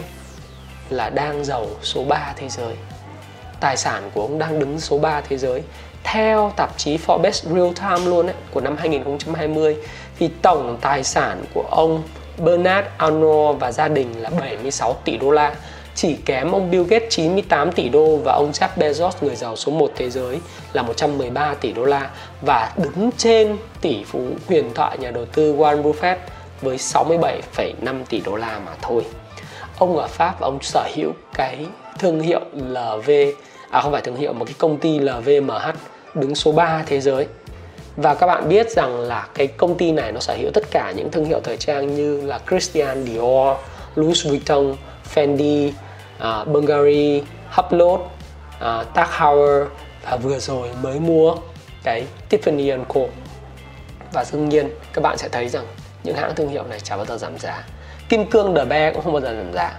là 0.90 1.10
đang 1.10 1.46
giàu 1.46 1.68
số 1.82 2.04
3 2.04 2.34
thế 2.38 2.50
giới. 2.50 2.76
Tài 3.60 3.78
sản 3.78 4.12
của 4.14 4.22
ông 4.22 4.40
đang 4.40 4.60
đứng 4.60 4.80
số 4.80 4.98
3 4.98 5.22
thế 5.22 5.38
giới 5.38 5.64
theo 6.04 6.54
tạp 6.56 6.78
chí 6.78 6.98
Forbes 6.98 7.32
Real 7.32 7.74
Time 7.74 8.10
luôn 8.10 8.28
ấy, 8.28 8.36
của 8.52 8.62
năm 8.62 8.78
2020 8.78 9.78
thì 10.20 10.30
tổng 10.42 10.78
tài 10.82 11.04
sản 11.04 11.44
của 11.54 11.66
ông 11.70 12.04
Bernard 12.38 12.88
Arnault 12.98 13.60
và 13.60 13.72
gia 13.72 13.88
đình 13.88 14.22
là 14.22 14.30
76 14.30 14.94
tỷ 15.06 15.18
đô 15.18 15.32
la 15.32 15.56
chỉ 15.96 16.16
kém 16.26 16.52
ông 16.52 16.72
Bill 16.72 16.84
Gates 16.84 17.10
98 17.10 17.72
tỷ 17.72 17.90
đô 17.90 18.18
và 18.18 18.34
ông 18.34 18.52
Jeff 18.52 18.68
Bezos 18.78 19.12
người 19.22 19.36
giàu 19.36 19.56
số 19.56 19.72
1 19.72 19.92
thế 19.96 20.10
giới 20.10 20.40
là 20.74 20.82
113 20.82 21.54
tỷ 21.54 21.72
đô 21.74 21.86
la 21.86 22.10
và 22.42 22.72
đứng 22.78 23.10
trên 23.18 23.58
tỷ 23.82 24.04
phú 24.04 24.28
huyền 24.48 24.74
thoại 24.76 24.98
nhà 24.98 25.12
đầu 25.12 25.26
tư 25.26 25.56
Warren 25.56 25.84
Buffett 25.84 26.16
với 26.62 26.78
67,5 26.78 28.06
tỷ 28.10 28.22
đô 28.22 28.36
la 28.36 28.60
mà 28.66 28.72
thôi. 28.82 29.06
ông 29.78 29.98
ở 29.98 30.08
Pháp 30.08 30.40
và 30.40 30.48
ông 30.48 30.62
sở 30.62 30.88
hữu 30.96 31.12
cái 31.34 31.66
thương 32.00 32.20
hiệu 32.20 32.42
LV 32.54 33.12
à 33.70 33.82
không 33.82 33.92
phải 33.92 34.02
thương 34.02 34.16
hiệu 34.16 34.34
mà 34.34 34.46
cái 34.46 34.56
công 34.58 34.78
ty 34.78 35.00
LVMH 35.00 35.76
đứng 36.14 36.36
số 36.36 36.52
3 36.52 36.84
thế 36.88 37.02
giới 37.02 37.28
và 37.96 38.16
các 38.16 38.28
bạn 38.28 38.50
biết 38.50 38.72
rằng 38.72 39.00
là 39.00 39.28
cái 39.34 39.48
công 39.48 39.78
ty 39.78 39.92
này 39.92 40.12
nó 40.12 40.20
sở 40.20 40.34
hữu 40.34 40.52
tất 40.54 40.64
cả 40.72 40.92
những 40.92 41.12
thương 41.12 41.26
hiệu 41.26 41.40
thời 41.44 41.58
trang 41.58 41.96
như 41.96 42.22
là 42.22 42.40
Christian 42.50 43.06
Dior, 43.06 43.58
Louis 43.96 44.28
Vuitton, 44.28 44.76
Fendi, 45.14 45.72
à, 46.20 46.40
uh, 46.40 46.48
Bulgari, 46.48 47.24
Hublot, 47.50 48.02
à, 48.60 48.80
uh, 48.80 48.94
Tag 48.94 49.08
Heuer 49.12 49.68
và 50.04 50.18
vừa 50.18 50.40
rồi 50.40 50.68
mới 50.82 51.00
mua 51.00 51.36
cái 51.84 52.06
Tiffany 52.30 52.84
Co 52.88 53.02
và 54.14 54.26
đương 54.34 54.50
nhiên 54.50 54.70
các 54.94 55.02
bạn 55.02 55.18
sẽ 55.18 55.30
thấy 55.30 55.50
rằng 55.50 55.66
những 56.04 56.16
hãng 56.16 56.36
thương 56.36 56.50
hiệu 56.50 56.64
này 56.64 56.80
chả 56.80 56.98
bao 56.98 57.06
giờ 57.06 57.18
giảm 57.18 57.38
giá. 57.38 57.64
Kim 58.10 58.26
cương 58.26 58.54
đờ 58.54 58.66
be 58.66 58.92
cũng 58.94 59.04
không 59.04 59.14
bao 59.14 59.22
giờ 59.22 59.36
giảm 59.38 59.54
giá. 59.54 59.72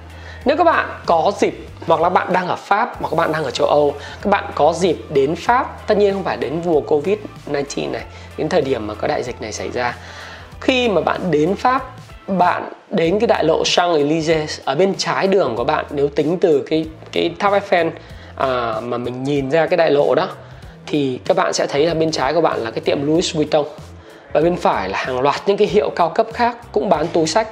Nếu 0.45 0.57
các 0.57 0.65
bạn 0.65 1.01
có 1.07 1.33
dịp 1.39 1.55
hoặc 1.87 2.01
là 2.01 2.09
bạn 2.09 2.33
đang 2.33 2.49
ở 2.49 2.57
Pháp 2.57 2.97
hoặc 3.01 3.09
các 3.11 3.17
bạn 3.17 3.33
đang 3.33 3.45
ở 3.45 3.51
châu 3.51 3.67
Âu 3.67 3.95
các 4.23 4.31
bạn 4.31 4.45
có 4.55 4.73
dịp 4.73 4.97
đến 5.15 5.37
Pháp 5.37 5.87
tất 5.87 5.99
nhiên 5.99 6.13
không 6.13 6.25
phải 6.25 6.37
đến 6.37 6.63
mùa 6.65 6.81
Covid 6.81 7.19
19 7.47 7.93
này 7.93 8.05
đến 8.37 8.49
thời 8.49 8.61
điểm 8.61 8.87
mà 8.87 8.95
có 8.95 9.09
đại 9.09 9.23
dịch 9.23 9.41
này 9.41 9.53
xảy 9.53 9.71
ra. 9.71 9.97
Khi 10.61 10.89
mà 10.89 11.01
bạn 11.01 11.31
đến 11.31 11.57
Pháp 11.57 11.97
bạn 12.27 12.73
đến 12.91 13.19
cái 13.19 13.27
đại 13.27 13.45
lộ 13.45 13.63
Champs-Élysées 13.63 14.61
ở 14.65 14.75
bên 14.75 14.95
trái 14.95 15.27
đường 15.27 15.57
của 15.57 15.65
bạn 15.65 15.85
nếu 15.91 16.09
tính 16.09 16.39
từ 16.41 16.65
cái 16.67 16.87
cái 17.13 17.35
tháp 17.39 17.53
Eiffel 17.53 17.91
à, 18.37 18.81
mà 18.81 18.99
mình 18.99 19.25
nhìn 19.25 19.51
ra 19.51 19.67
cái 19.67 19.77
đại 19.77 19.91
lộ 19.91 20.15
đó 20.15 20.29
thì 20.87 21.21
các 21.25 21.37
bạn 21.37 21.53
sẽ 21.53 21.67
thấy 21.67 21.87
là 21.87 21.95
bên 21.95 22.11
trái 22.11 22.35
của 22.35 22.41
bạn 22.41 22.59
là 22.61 22.71
cái 22.71 22.81
tiệm 22.81 23.07
Louis 23.07 23.35
Vuitton 23.35 23.67
và 24.33 24.41
bên 24.41 24.57
phải 24.57 24.89
là 24.89 24.99
hàng 24.99 25.21
loạt 25.21 25.43
những 25.47 25.57
cái 25.57 25.69
hiệu 25.69 25.91
cao 25.91 26.09
cấp 26.09 26.27
khác 26.35 26.57
cũng 26.73 26.89
bán 26.89 27.07
túi 27.13 27.27
sách. 27.27 27.49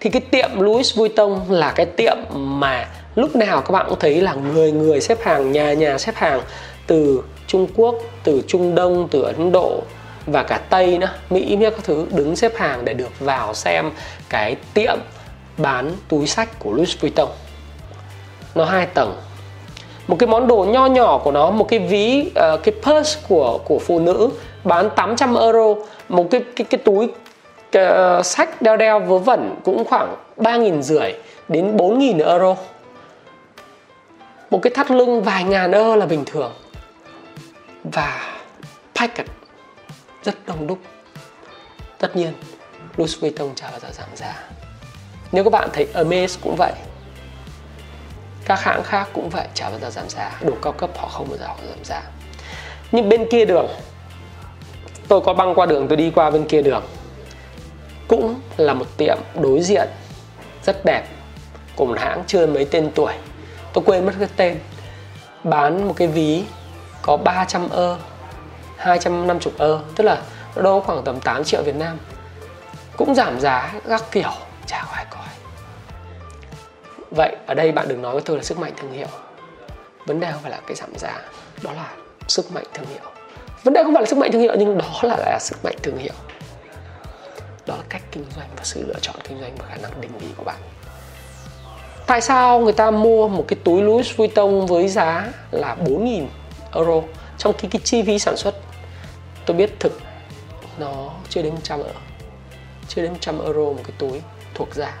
Thì 0.00 0.10
cái 0.10 0.22
tiệm 0.30 0.60
Louis 0.60 0.96
Vuitton 0.96 1.40
là 1.48 1.72
cái 1.72 1.86
tiệm 1.86 2.16
mà 2.32 2.88
lúc 3.14 3.36
nào 3.36 3.60
các 3.60 3.72
bạn 3.72 3.86
cũng 3.88 3.98
thấy 3.98 4.20
là 4.20 4.34
người 4.34 4.72
người 4.72 5.00
xếp 5.00 5.18
hàng 5.22 5.52
nhà 5.52 5.72
nhà 5.72 5.98
xếp 5.98 6.14
hàng 6.16 6.40
từ 6.86 7.22
Trung 7.46 7.66
Quốc 7.76 7.94
từ 8.24 8.42
Trung 8.48 8.74
Đông 8.74 9.08
từ 9.10 9.22
Ấn 9.22 9.52
Độ 9.52 9.82
và 10.26 10.42
cả 10.42 10.60
Tây 10.70 10.98
nữa 10.98 11.10
Mỹ 11.30 11.58
các 11.60 11.72
thứ 11.84 12.06
đứng 12.10 12.36
xếp 12.36 12.52
hàng 12.56 12.84
để 12.84 12.94
được 12.94 13.20
vào 13.20 13.54
xem 13.54 13.90
cái 14.28 14.56
tiệm 14.74 14.98
bán 15.56 15.92
túi 16.08 16.26
sách 16.26 16.58
của 16.58 16.72
Louis 16.72 17.00
Vuitton. 17.00 17.28
Nó 18.54 18.64
hai 18.64 18.86
tầng. 18.86 19.16
Một 20.06 20.16
cái 20.18 20.26
món 20.26 20.48
đồ 20.48 20.64
nho 20.64 20.86
nhỏ 20.86 21.18
của 21.18 21.32
nó 21.32 21.50
một 21.50 21.68
cái 21.68 21.78
ví 21.78 22.24
uh, 22.26 22.62
cái 22.62 22.74
purse 22.82 23.20
của 23.28 23.58
của 23.64 23.78
phụ 23.78 23.98
nữ 23.98 24.30
bán 24.64 24.90
800 24.96 25.34
euro 25.34 25.74
một 26.12 26.28
cái 26.30 26.44
cái 26.56 26.64
cái 26.70 26.80
túi 26.84 27.10
cái, 27.72 27.86
uh, 28.18 28.26
sách 28.26 28.62
đeo 28.62 28.76
đeo 28.76 29.00
vớ 29.00 29.18
vẩn 29.18 29.60
cũng 29.64 29.84
khoảng 29.84 30.16
ba 30.36 30.56
nghìn 30.56 30.82
rưỡi 30.82 31.12
đến 31.48 31.76
bốn 31.76 31.98
nghìn 31.98 32.18
euro. 32.18 32.56
Một 34.50 34.58
cái 34.62 34.72
thắt 34.74 34.90
lưng 34.90 35.22
vài 35.22 35.44
ngàn 35.44 35.72
euro 35.72 35.96
là 35.96 36.06
bình 36.06 36.24
thường. 36.26 36.52
Và 37.84 38.38
packet 38.94 39.26
rất 40.22 40.34
đông 40.46 40.66
đúc. 40.66 40.78
Tất 41.98 42.16
nhiên 42.16 42.32
Louis 42.96 43.20
Vuitton 43.20 43.54
chả 43.54 43.70
bao 43.70 43.80
giờ 43.80 43.88
giảm 43.92 44.08
giá. 44.14 44.34
Nếu 45.32 45.44
các 45.44 45.50
bạn 45.50 45.68
thấy 45.72 45.86
Hermes 45.94 46.38
cũng 46.42 46.56
vậy 46.56 46.72
các 48.44 48.60
hãng 48.60 48.82
khác 48.82 49.08
cũng 49.12 49.30
vậy 49.30 49.46
chả 49.54 49.70
bao 49.70 49.78
giờ 49.78 49.90
giảm 49.90 50.08
giá. 50.08 50.30
Đồ 50.40 50.52
cao 50.62 50.72
cấp 50.72 50.90
họ 50.96 51.08
không 51.08 51.28
bao 51.28 51.38
giờ 51.38 51.46
họ 51.46 51.56
giảm 51.68 51.84
giá. 51.84 52.02
Nhưng 52.92 53.08
bên 53.08 53.26
kia 53.30 53.44
đường 53.44 53.66
tôi 55.12 55.20
có 55.20 55.34
băng 55.34 55.54
qua 55.54 55.66
đường, 55.66 55.88
tôi 55.88 55.96
đi 55.96 56.10
qua 56.14 56.30
bên 56.30 56.44
kia 56.44 56.62
đường. 56.62 56.82
Cũng 58.08 58.40
là 58.56 58.74
một 58.74 58.86
tiệm 58.96 59.18
đối 59.34 59.62
diện, 59.62 59.88
rất 60.64 60.84
đẹp. 60.84 61.02
Của 61.76 61.86
một 61.86 61.98
hãng 61.98 62.24
chưa 62.26 62.46
mấy 62.46 62.64
tên 62.64 62.90
tuổi. 62.94 63.12
Tôi 63.72 63.84
quên 63.86 64.06
mất 64.06 64.12
cái 64.18 64.28
tên. 64.36 64.58
Bán 65.44 65.88
một 65.88 65.94
cái 65.96 66.08
ví 66.08 66.44
có 67.02 67.16
300 67.16 67.68
ơ 67.68 67.98
250 68.76 69.52
ơ, 69.58 69.80
tức 69.96 70.04
là 70.04 70.22
nó 70.56 70.62
đâu 70.62 70.80
khoảng 70.80 71.02
tầm 71.04 71.20
8 71.20 71.44
triệu 71.44 71.62
Việt 71.62 71.76
Nam. 71.76 71.98
Cũng 72.96 73.14
giảm 73.14 73.40
giá 73.40 73.74
các 73.88 74.04
kiểu. 74.10 74.32
Chả 74.66 74.84
có 74.86 74.92
ai 74.94 75.06
coi. 75.10 75.26
Vậy 77.10 77.36
ở 77.46 77.54
đây 77.54 77.72
bạn 77.72 77.88
đừng 77.88 78.02
nói 78.02 78.12
với 78.12 78.22
tôi 78.22 78.36
là 78.36 78.42
sức 78.42 78.58
mạnh 78.58 78.72
thương 78.76 78.92
hiệu. 78.92 79.08
Vấn 80.06 80.20
đề 80.20 80.32
không 80.32 80.42
phải 80.42 80.50
là 80.50 80.60
cái 80.66 80.74
giảm 80.74 80.90
giá, 80.98 81.20
đó 81.62 81.72
là 81.72 81.92
sức 82.28 82.52
mạnh 82.52 82.64
thương 82.74 82.86
hiệu 82.86 83.21
vấn 83.64 83.74
đề 83.74 83.82
không 83.82 83.94
phải 83.94 84.02
là 84.02 84.06
sức 84.06 84.18
mạnh 84.18 84.32
thương 84.32 84.42
hiệu 84.42 84.54
nhưng 84.58 84.78
đó 84.78 85.00
là, 85.02 85.16
là 85.16 85.38
sức 85.40 85.64
mạnh 85.64 85.74
thương 85.82 85.98
hiệu. 85.98 86.12
Đó 87.66 87.76
là 87.76 87.82
cách 87.88 88.02
kinh 88.12 88.24
doanh 88.36 88.48
và 88.56 88.64
sự 88.64 88.86
lựa 88.86 89.00
chọn 89.00 89.16
kinh 89.28 89.40
doanh 89.40 89.56
và 89.58 89.64
khả 89.68 89.76
năng 89.76 90.00
định 90.00 90.18
vị 90.18 90.26
của 90.36 90.44
bạn. 90.44 90.60
Tại 92.06 92.20
sao 92.20 92.60
người 92.60 92.72
ta 92.72 92.90
mua 92.90 93.28
một 93.28 93.44
cái 93.48 93.58
túi 93.64 93.82
Louis 93.82 94.16
Vuitton 94.16 94.66
với 94.66 94.88
giá 94.88 95.32
là 95.50 95.76
4.000 95.84 96.26
euro 96.74 97.02
trong 97.38 97.52
khi 97.58 97.68
cái 97.68 97.80
chi 97.84 98.02
phí 98.02 98.18
sản 98.18 98.36
xuất? 98.36 98.54
Tôi 99.46 99.56
biết 99.56 99.80
thực 99.80 100.00
nó 100.78 101.10
chưa 101.28 101.42
đến 101.42 101.54
100 101.54 101.78
euro 101.78 102.00
chưa 102.88 103.02
đến 103.02 103.12
100 103.12 103.44
euro 103.44 103.60
một 103.60 103.80
cái 103.84 103.92
túi 103.98 104.22
thuộc 104.54 104.74
giá 104.74 104.94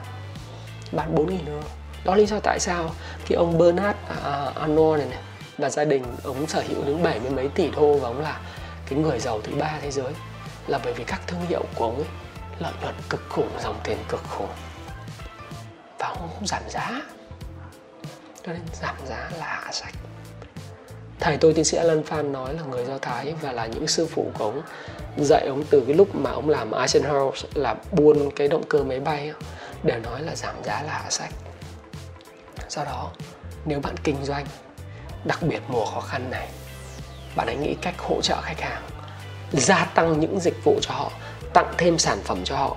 bán 0.92 1.14
4.000 1.14 1.38
euro. 1.46 1.68
Đó 2.04 2.14
là 2.14 2.18
lý 2.18 2.26
do 2.26 2.38
tại 2.40 2.60
sao 2.60 2.90
cái 3.28 3.36
ông 3.36 3.58
Bernard 3.58 3.98
uh, 4.10 4.54
Arnault 4.54 4.98
này, 4.98 5.08
này 5.10 5.18
và 5.62 5.70
gia 5.70 5.84
đình, 5.84 6.04
ông 6.24 6.46
sở 6.46 6.62
hữu 6.68 6.84
đến 6.84 7.02
bảy 7.02 7.20
mươi 7.20 7.30
mấy 7.30 7.48
tỷ 7.48 7.70
đô 7.70 7.94
và 7.94 8.08
ông 8.08 8.20
là 8.20 8.40
cái 8.86 8.98
người 8.98 9.18
giàu 9.18 9.40
thứ 9.44 9.54
ba 9.54 9.78
thế 9.82 9.90
giới, 9.90 10.12
là 10.66 10.78
bởi 10.84 10.92
vì 10.92 11.04
các 11.04 11.20
thương 11.26 11.40
hiệu 11.48 11.62
của 11.74 11.84
ông 11.84 11.96
ấy 11.96 12.06
lợi 12.58 12.72
nhuận 12.82 12.94
cực 13.10 13.20
khủng, 13.28 13.48
dòng 13.62 13.80
tiền 13.84 13.98
cực 14.08 14.20
khủng. 14.28 14.48
Và 15.98 16.06
ông 16.06 16.30
không 16.34 16.46
giảm 16.46 16.62
giá. 16.68 17.02
Cho 18.46 18.52
nên 18.52 18.62
giảm 18.80 18.94
giá 19.06 19.30
là 19.38 19.46
hạ 19.46 19.72
sách. 19.72 19.94
Thầy 21.20 21.36
tôi, 21.36 21.52
tiến 21.52 21.64
sĩ 21.64 21.76
Alan 21.76 22.02
Phan 22.04 22.32
nói 22.32 22.54
là 22.54 22.62
người 22.62 22.84
Do 22.84 22.98
Thái 22.98 23.34
và 23.40 23.52
là 23.52 23.66
những 23.66 23.86
sư 23.86 24.06
phụ 24.06 24.30
của 24.38 24.44
ông, 24.44 24.62
dạy 25.16 25.46
ông 25.46 25.64
từ 25.70 25.82
cái 25.86 25.96
lúc 25.96 26.14
mà 26.14 26.30
ông 26.30 26.48
làm 26.48 26.70
Eisenhower, 26.70 27.32
là 27.54 27.74
buôn 27.92 28.30
cái 28.36 28.48
động 28.48 28.62
cơ 28.68 28.82
máy 28.82 29.00
bay 29.00 29.32
đều 29.82 29.98
nói 29.98 30.22
là 30.22 30.34
giảm 30.34 30.54
giá 30.64 30.82
là 30.82 30.92
hạ 30.92 31.10
sách. 31.10 31.32
Do 32.68 32.84
đó, 32.84 33.10
nếu 33.64 33.80
bạn 33.80 33.94
kinh 34.04 34.24
doanh 34.24 34.46
đặc 35.24 35.38
biệt 35.42 35.60
mùa 35.68 35.84
khó 35.84 36.00
khăn 36.00 36.30
này, 36.30 36.48
bạn 37.36 37.46
hãy 37.46 37.56
nghĩ 37.56 37.74
cách 37.82 37.94
hỗ 37.98 38.20
trợ 38.22 38.36
khách 38.42 38.60
hàng, 38.60 38.82
gia 39.52 39.84
tăng 39.84 40.20
những 40.20 40.40
dịch 40.40 40.64
vụ 40.64 40.78
cho 40.80 40.94
họ, 40.94 41.10
tặng 41.52 41.72
thêm 41.78 41.98
sản 41.98 42.18
phẩm 42.24 42.38
cho 42.44 42.56
họ, 42.56 42.76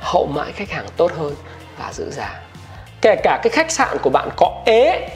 hậu 0.00 0.26
mãi 0.26 0.52
khách 0.52 0.70
hàng 0.70 0.86
tốt 0.96 1.12
hơn 1.18 1.34
và 1.78 1.92
giữ 1.92 2.10
giá. 2.10 2.40
Kể 3.00 3.16
cả 3.22 3.40
cái 3.42 3.50
khách 3.50 3.70
sạn 3.70 3.96
của 4.02 4.10
bạn 4.10 4.28
có 4.36 4.62
ế, 4.66 5.08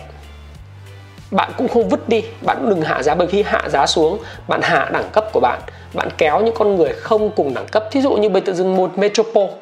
bạn 1.30 1.52
cũng 1.56 1.68
không 1.68 1.88
vứt 1.88 2.08
đi, 2.08 2.22
bạn 2.42 2.56
cũng 2.60 2.70
đừng 2.70 2.82
hạ 2.82 3.02
giá, 3.02 3.14
bởi 3.14 3.26
khi 3.26 3.42
hạ 3.42 3.68
giá 3.68 3.86
xuống, 3.86 4.18
bạn 4.48 4.60
hạ 4.62 4.88
đẳng 4.92 5.10
cấp 5.12 5.24
của 5.32 5.40
bạn 5.40 5.60
bạn 5.94 6.08
kéo 6.18 6.40
những 6.40 6.54
con 6.58 6.76
người 6.76 6.92
không 6.92 7.30
cùng 7.30 7.54
đẳng 7.54 7.66
cấp. 7.66 7.84
Thí 7.90 8.00
dụ 8.00 8.12
như 8.12 8.28
bây 8.28 8.42
tự 8.42 8.54
dưng 8.54 8.76
một 8.76 8.98
metropole, 8.98 9.52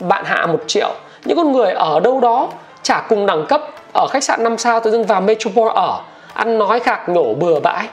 bạn 0.00 0.24
hạ 0.24 0.46
một 0.46 0.60
triệu, 0.66 0.94
những 1.24 1.36
con 1.36 1.52
người 1.52 1.72
ở 1.72 2.00
đâu 2.00 2.20
đó 2.20 2.48
chả 2.82 3.06
cùng 3.08 3.26
đẳng 3.26 3.46
cấp, 3.48 3.62
ở 3.94 4.06
khách 4.10 4.24
sạn 4.24 4.44
5 4.44 4.58
sao 4.58 4.80
tự 4.80 4.90
dưng 4.90 5.04
vào 5.04 5.20
metropole 5.20 5.72
ở 5.74 6.00
ăn 6.34 6.58
nói 6.58 6.80
khạc 6.80 7.08
nhổ 7.08 7.34
bừa 7.34 7.60
bãi, 7.60 7.88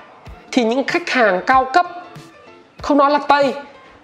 thì 0.52 0.64
những 0.64 0.88
khách 0.88 1.10
hàng 1.10 1.42
cao 1.48 1.66
cấp, 1.74 1.86
không 2.82 2.98
nói 2.98 3.12
là 3.12 3.20
tây, 3.28 3.54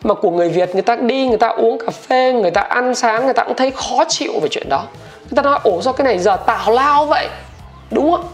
mà 0.04 0.13
của 0.13 0.32
người 0.32 0.50
việt 0.50 0.69
người 0.73 0.82
ta 0.82 0.95
đi, 0.95 1.28
người 1.28 1.38
ta 1.38 1.47
uống 1.47 1.80
cà 1.80 1.91
phê, 1.91 2.34
người 2.34 2.52
ta 2.52 2.62
ăn 2.62 2.95
sáng, 2.95 3.26
người 3.26 3.34
ta 3.34 3.43
cũng 3.43 3.56
thấy 3.56 3.71
khó 3.71 4.04
chịu 4.08 4.32
về 4.41 4.47
chuyện 4.52 4.69
đó. 4.69 4.84
Người 5.19 5.36
ta 5.36 5.41
nói 5.41 5.60
ổ 5.63 5.82
do 5.82 5.91
cái 5.91 6.06
này 6.06 6.19
giờ 6.19 6.38
tào 6.45 6.71
lao 6.71 7.06
vậy? 7.06 7.28
Đúng 7.91 8.12
không? 8.12 8.28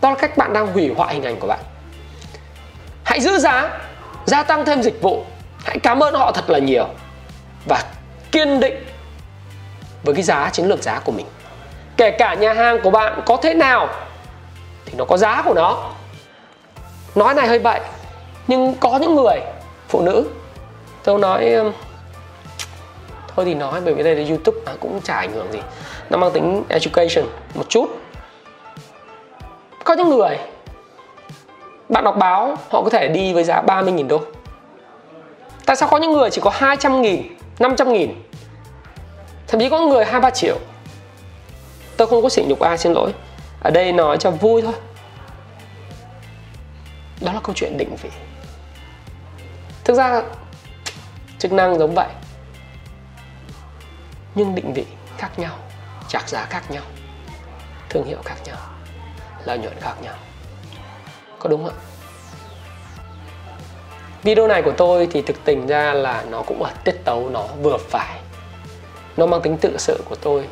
Đó 0.00 0.10
là 0.10 0.16
cách 0.16 0.36
bạn 0.36 0.52
đang 0.52 0.66
hủy 0.66 0.94
hoại 0.96 1.14
hình 1.14 1.22
ảnh 1.22 1.36
của 1.40 1.46
bạn. 1.46 1.58
Hãy 3.04 3.20
giữ 3.20 3.38
giá, 3.38 3.70
gia 4.24 4.42
tăng 4.42 4.64
thêm 4.64 4.82
dịch 4.82 5.02
vụ. 5.02 5.24
Hãy 5.64 5.78
cảm 5.78 6.02
ơn 6.02 6.14
họ 6.14 6.32
thật 6.32 6.50
là 6.50 6.58
nhiều 6.58 6.86
và 7.68 7.82
kiên 8.32 8.60
định 8.60 8.84
với 10.02 10.14
cái 10.14 10.22
giá, 10.22 10.50
chiến 10.52 10.66
lược 10.66 10.82
giá 10.82 10.98
của 11.04 11.12
mình. 11.12 11.26
Kể 11.96 12.10
cả 12.10 12.34
nhà 12.34 12.52
hàng 12.52 12.80
của 12.82 12.90
bạn 12.90 13.20
có 13.26 13.36
thế 13.36 13.54
nào 13.54 13.88
thì 14.90 14.98
nó 14.98 15.04
có 15.04 15.16
giá 15.16 15.42
của 15.46 15.54
nó. 15.54 15.90
Nói 17.14 17.34
này 17.34 17.46
hơi 17.46 17.58
bậy 17.58 17.80
nhưng 18.46 18.74
có 18.80 18.98
những 18.98 19.14
người 19.14 19.40
phụ 19.88 20.00
nữ 20.00 20.26
tôi 21.04 21.18
nói 21.18 21.52
um, 21.54 21.72
thôi 23.36 23.44
thì 23.44 23.54
nói 23.54 23.80
bởi 23.84 23.94
vì 23.94 24.02
đây 24.02 24.16
là 24.16 24.28
youtube 24.28 24.58
mà 24.66 24.72
cũng 24.80 25.00
chả 25.00 25.14
ảnh 25.14 25.32
hưởng 25.32 25.52
gì. 25.52 25.58
Nó 26.10 26.18
mang 26.18 26.30
tính 26.30 26.64
education 26.68 27.24
một 27.54 27.64
chút. 27.68 27.86
Có 29.84 29.94
những 29.94 30.08
người 30.08 30.38
bạn 31.88 32.04
đọc 32.04 32.16
báo 32.16 32.56
họ 32.70 32.82
có 32.82 32.90
thể 32.90 33.08
đi 33.08 33.32
với 33.32 33.44
giá 33.44 33.62
30.000 33.62 34.08
đô. 34.08 34.20
Tại 35.66 35.76
sao 35.76 35.88
có 35.88 35.96
những 35.96 36.12
người 36.12 36.30
chỉ 36.30 36.40
có 36.40 36.50
200 36.54 37.02
nghìn, 37.02 37.36
500 37.58 37.92
nghìn? 37.92 38.14
Thậm 39.46 39.60
chí 39.60 39.68
có 39.68 39.80
người 39.80 40.04
2-3 40.04 40.30
triệu. 40.30 40.56
Tôi 41.96 42.06
không 42.06 42.22
có 42.22 42.28
sỉ 42.28 42.44
nhục 42.48 42.60
ai 42.60 42.78
xin 42.78 42.92
lỗi 42.92 43.12
ở 43.60 43.70
đây 43.70 43.92
nói 43.92 44.18
cho 44.18 44.30
vui 44.30 44.62
thôi. 44.62 44.74
Đó 47.20 47.32
là 47.32 47.40
câu 47.42 47.54
chuyện 47.54 47.78
định 47.78 47.96
vị. 48.02 48.10
Thực 49.84 49.94
ra, 49.94 50.22
chức 51.38 51.52
năng 51.52 51.78
giống 51.78 51.94
vậy. 51.94 52.08
Nhưng 54.34 54.54
định 54.54 54.72
vị 54.72 54.86
khác 55.18 55.38
nhau 55.38 55.56
chạc 56.08 56.28
giá 56.28 56.44
khác 56.44 56.70
nhau, 56.70 56.82
thương 57.88 58.04
hiệu 58.04 58.18
khác 58.24 58.36
nhau, 58.44 58.56
lợi 59.44 59.58
nhuận 59.58 59.80
khác 59.80 59.94
nhau. 60.02 60.14
Có 61.38 61.48
đúng 61.48 61.64
không 61.64 61.74
video 64.22 64.46
này 64.48 64.62
của 64.62 64.72
tôi 64.76 65.08
thì 65.10 65.22
thực 65.22 65.44
tình 65.44 65.66
ra 65.66 65.92
là 65.92 66.24
nó 66.30 66.42
cũng 66.42 66.62
ở 66.62 66.70
tiết 66.84 67.04
tấu 67.04 67.30
nó 67.30 67.46
vừa 67.62 67.76
phải. 67.88 68.20
Nó 69.16 69.26
mang 69.26 69.42
tính 69.42 69.56
tự 69.58 69.76
sự 69.78 70.02
của 70.08 70.16
tôi 70.16 70.48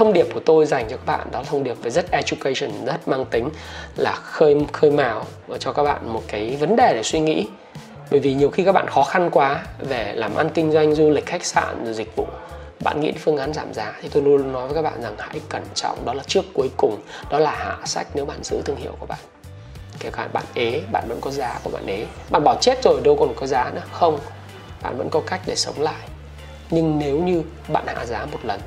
thông 0.00 0.12
điệp 0.12 0.26
của 0.34 0.40
tôi 0.40 0.66
dành 0.66 0.86
cho 0.90 0.96
các 0.96 1.06
bạn, 1.06 1.28
đó 1.32 1.38
là 1.38 1.44
thông 1.44 1.64
điệp 1.64 1.74
về 1.82 1.90
rất 1.90 2.10
education, 2.10 2.70
rất 2.86 3.08
mang 3.08 3.24
tính 3.24 3.48
là 3.96 4.12
khơi 4.12 4.56
khơi 4.72 4.90
mào 4.90 5.24
và 5.46 5.58
cho 5.58 5.72
các 5.72 5.82
bạn 5.82 6.12
một 6.12 6.22
cái 6.28 6.56
vấn 6.60 6.76
đề 6.76 6.92
để 6.94 7.02
suy 7.02 7.20
nghĩ. 7.20 7.46
Bởi 8.10 8.20
vì 8.20 8.34
nhiều 8.34 8.50
khi 8.50 8.64
các 8.64 8.72
bạn 8.72 8.86
khó 8.90 9.04
khăn 9.04 9.30
quá 9.32 9.62
về 9.78 10.12
làm 10.16 10.36
ăn 10.36 10.50
kinh 10.54 10.72
doanh, 10.72 10.94
du 10.94 11.10
lịch, 11.10 11.26
khách 11.26 11.44
sạn, 11.44 11.84
rồi 11.84 11.94
dịch 11.94 12.16
vụ, 12.16 12.26
bạn 12.84 13.00
nghĩ 13.00 13.12
phương 13.18 13.36
án 13.36 13.52
giảm 13.52 13.74
giá 13.74 13.92
thì 14.02 14.08
tôi 14.08 14.22
luôn 14.22 14.52
nói 14.52 14.66
với 14.68 14.74
các 14.74 14.82
bạn 14.82 15.02
rằng 15.02 15.14
hãy 15.18 15.40
cẩn 15.48 15.62
trọng, 15.74 16.04
đó 16.04 16.14
là 16.14 16.22
trước 16.26 16.44
cuối 16.54 16.70
cùng, 16.76 17.00
đó 17.30 17.38
là 17.38 17.50
hạ 17.50 17.76
sách 17.84 18.06
nếu 18.14 18.24
bạn 18.24 18.38
giữ 18.42 18.62
thương 18.64 18.76
hiệu 18.76 18.92
của 18.98 19.06
bạn. 19.06 19.20
Kể 19.98 20.10
cả 20.12 20.28
bạn 20.32 20.44
ế, 20.54 20.82
bạn 20.92 21.04
vẫn 21.08 21.18
có 21.20 21.30
giá 21.30 21.58
của 21.64 21.70
bạn 21.70 21.86
ế. 21.86 22.06
Bạn 22.30 22.44
bảo 22.44 22.56
chết 22.60 22.82
rồi 22.84 23.00
đâu 23.04 23.16
còn 23.16 23.34
có 23.34 23.46
giá 23.46 23.70
nữa. 23.74 23.82
Không, 23.92 24.18
bạn 24.82 24.98
vẫn 24.98 25.10
có 25.10 25.20
cách 25.26 25.40
để 25.46 25.56
sống 25.56 25.80
lại. 25.80 26.08
Nhưng 26.70 26.98
nếu 26.98 27.18
như 27.18 27.42
bạn 27.68 27.84
hạ 27.86 28.06
giá 28.06 28.26
một 28.32 28.38
lần 28.42 28.60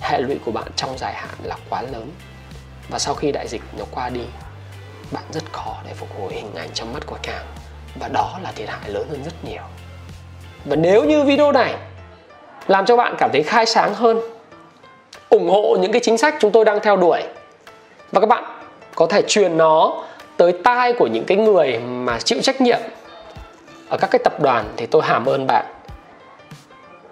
hệ 0.00 0.18
lụy 0.18 0.38
của 0.44 0.50
bạn 0.50 0.66
trong 0.76 0.98
dài 0.98 1.14
hạn 1.14 1.34
là 1.42 1.56
quá 1.70 1.82
lớn. 1.82 2.10
Và 2.88 2.98
sau 2.98 3.14
khi 3.14 3.32
đại 3.32 3.48
dịch 3.48 3.62
nó 3.78 3.84
qua 3.90 4.08
đi, 4.08 4.24
bạn 5.12 5.24
rất 5.32 5.52
khó 5.52 5.76
để 5.86 5.94
phục 5.94 6.08
hồi 6.20 6.32
hình 6.32 6.54
ảnh 6.54 6.68
trong 6.74 6.92
mắt 6.92 7.06
của 7.06 7.18
càng. 7.22 7.44
Và 8.00 8.08
đó 8.08 8.38
là 8.42 8.52
thiệt 8.52 8.68
hại 8.68 8.90
lớn 8.90 9.06
hơn 9.10 9.24
rất 9.24 9.44
nhiều. 9.44 9.62
Và 10.64 10.76
nếu 10.76 11.04
như 11.04 11.24
video 11.24 11.52
này 11.52 11.74
làm 12.66 12.86
cho 12.86 12.96
bạn 12.96 13.14
cảm 13.18 13.30
thấy 13.32 13.42
khai 13.42 13.66
sáng 13.66 13.94
hơn, 13.94 14.20
ủng 15.28 15.50
hộ 15.50 15.76
những 15.80 15.92
cái 15.92 16.00
chính 16.04 16.18
sách 16.18 16.34
chúng 16.40 16.52
tôi 16.52 16.64
đang 16.64 16.78
theo 16.82 16.96
đuổi, 16.96 17.22
và 18.12 18.20
các 18.20 18.26
bạn 18.26 18.44
có 18.94 19.06
thể 19.06 19.22
truyền 19.28 19.56
nó 19.56 20.04
tới 20.36 20.54
tai 20.64 20.92
của 20.92 21.06
những 21.06 21.24
cái 21.24 21.36
người 21.36 21.78
mà 21.78 22.18
chịu 22.18 22.38
trách 22.42 22.60
nhiệm 22.60 22.80
ở 23.88 23.98
các 23.98 24.10
cái 24.10 24.18
tập 24.24 24.40
đoàn, 24.40 24.64
thì 24.76 24.86
tôi 24.86 25.02
hàm 25.02 25.26
ơn 25.26 25.46
bạn. 25.46 25.66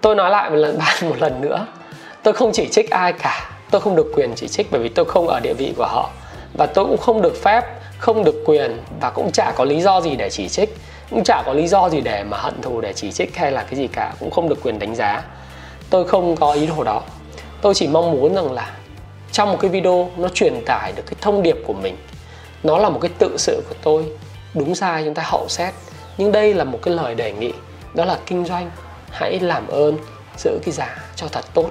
Tôi 0.01 0.15
nói 0.15 0.31
lại 0.31 0.51
một 0.51 0.57
lần, 0.57 0.79
bạn 0.79 1.11
một 1.11 1.17
lần 1.19 1.41
nữa 1.41 1.67
tôi 2.25 2.35
không 2.35 2.53
chỉ 2.53 2.69
trích 2.69 2.91
ai 2.91 3.13
cả. 3.13 3.51
Tôi 3.71 3.81
không 3.81 3.97
được 3.97 4.13
quyền 4.15 4.35
chỉ 4.37 4.49
trích 4.49 4.67
bởi 4.71 4.81
vì 4.81 4.89
tôi 4.89 5.05
không 5.05 5.29
ở 5.29 5.41
địa 5.41 5.55
vị 5.55 5.75
của 5.77 5.87
họ. 5.87 6.11
Và 6.59 6.67
tôi 6.67 6.85
cũng 6.85 6.99
không 6.99 7.23
được 7.23 7.43
phép, 7.43 7.65
không 7.99 8.25
được 8.25 8.43
quyền 8.47 8.79
và 9.01 9.11
cũng 9.11 9.33
chả 9.33 9.53
có 9.57 9.65
lý 9.65 9.81
do 9.81 10.01
gì 10.01 10.17
để 10.17 10.31
chỉ 10.31 10.49
trích. 10.49 10.77
Cũng 11.11 11.25
chả 11.25 11.43
có 11.47 11.53
lý 11.53 11.69
do 11.69 11.89
gì 11.89 12.01
để 12.01 12.25
mà 12.25 12.37
hận 12.37 12.63
thù 12.63 12.81
để 12.81 12.93
chỉ 12.93 13.13
trích 13.13 13.37
hay 13.37 13.53
là 13.53 13.63
cái 13.63 13.79
gì 13.79 13.87
cả. 13.87 14.13
Cũng 14.21 14.31
không 14.31 14.49
được 14.49 14.63
quyền 14.63 14.79
đánh 14.79 14.95
giá. 14.95 15.23
Tôi 15.91 16.09
không 16.09 16.37
có 16.37 16.53
ý 16.53 16.67
đồ 16.67 16.85
đó. 16.85 17.03
Tôi 17.63 17.75
chỉ 17.75 17.87
mong 17.87 18.11
muốn 18.11 18.35
rằng 18.35 18.53
là 18.53 18.71
trong 19.33 19.53
một 19.53 19.59
cái 19.61 19.71
video 19.71 20.11
nó 20.17 20.29
truyền 20.29 20.65
tải 20.67 20.93
được 20.93 21.03
cái 21.07 21.15
thông 21.21 21.43
điệp 21.43 21.57
của 21.67 21.73
mình. 21.73 21.97
Nó 22.63 22.79
là 22.79 22.89
một 22.89 22.99
cái 23.03 23.11
tự 23.19 23.37
sự 23.39 23.63
của 23.69 23.75
tôi. 23.83 24.05
Đúng 24.55 24.75
sai, 24.75 25.03
chúng 25.05 25.15
ta 25.15 25.23
hậu 25.27 25.49
xét. 25.49 25.75
Nhưng 26.19 26.33
đây 26.33 26.55
là 26.55 26.65
một 26.65 26.79
cái 26.83 26.95
lời 26.95 27.15
đề 27.15 27.33
nghị. 27.33 27.53
Đó 27.95 28.05
là 28.05 28.19
kinh 28.27 28.45
doanh. 28.45 28.71
Hãy 29.11 29.41
làm 29.41 29.69
ơn, 29.69 29.99
giữ 30.39 30.59
cái 30.65 30.73
giá 30.73 30.97
cho 31.17 31.29
thật 31.29 31.45
tốt 31.55 31.71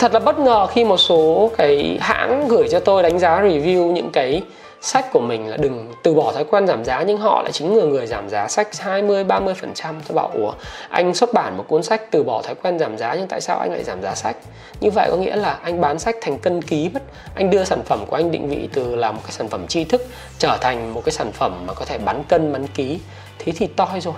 thật 0.00 0.12
là 0.12 0.20
bất 0.20 0.38
ngờ 0.38 0.66
khi 0.66 0.84
một 0.84 0.96
số 0.96 1.50
cái 1.58 1.98
hãng 2.00 2.48
gửi 2.48 2.68
cho 2.70 2.80
tôi 2.80 3.02
đánh 3.02 3.18
giá 3.18 3.40
review 3.40 3.92
những 3.92 4.10
cái 4.10 4.42
sách 4.80 5.06
của 5.12 5.20
mình 5.20 5.48
là 5.48 5.56
đừng 5.56 5.92
từ 6.02 6.14
bỏ 6.14 6.32
thói 6.32 6.44
quen 6.44 6.66
giảm 6.66 6.84
giá, 6.84 7.02
nhưng 7.02 7.18
họ 7.18 7.42
lại 7.42 7.52
chính 7.52 7.74
người 7.74 7.86
người 7.86 8.06
giảm 8.06 8.28
giá 8.28 8.48
sách 8.48 8.78
20 8.78 9.24
30 9.24 9.54
phần 9.54 9.74
trăm. 9.74 10.00
Tôi 10.08 10.14
bảo, 10.14 10.30
ủa, 10.34 10.52
anh 10.88 11.14
xuất 11.14 11.32
bản 11.32 11.56
một 11.56 11.64
cuốn 11.68 11.82
sách 11.82 12.10
từ 12.10 12.22
bỏ 12.22 12.42
thói 12.42 12.54
quen 12.54 12.78
giảm 12.78 12.98
giá, 12.98 13.14
nhưng 13.14 13.28
tại 13.28 13.40
sao 13.40 13.58
anh 13.58 13.72
lại 13.72 13.84
giảm 13.84 14.02
giá 14.02 14.14
sách? 14.14 14.36
Như 14.80 14.90
vậy 14.90 15.08
có 15.10 15.16
nghĩa 15.16 15.36
là 15.36 15.58
anh 15.62 15.80
bán 15.80 15.98
sách 15.98 16.16
thành 16.20 16.38
cân 16.38 16.62
ký 16.62 16.90
mất. 16.94 17.02
Anh 17.34 17.50
đưa 17.50 17.64
sản 17.64 17.82
phẩm 17.82 18.06
của 18.06 18.16
anh 18.16 18.30
định 18.30 18.48
vị 18.48 18.68
từ 18.72 18.96
là 18.96 19.12
một 19.12 19.20
cái 19.22 19.32
sản 19.32 19.48
phẩm 19.48 19.66
tri 19.66 19.84
thức 19.84 20.06
trở 20.38 20.56
thành 20.60 20.94
một 20.94 21.02
cái 21.04 21.12
sản 21.12 21.32
phẩm 21.32 21.66
mà 21.66 21.74
có 21.74 21.84
thể 21.84 21.98
bán 21.98 22.24
cân, 22.24 22.52
bán 22.52 22.66
ký. 22.66 22.98
Thế 23.38 23.52
thì 23.56 23.66
toi 23.66 24.00
rồi, 24.00 24.14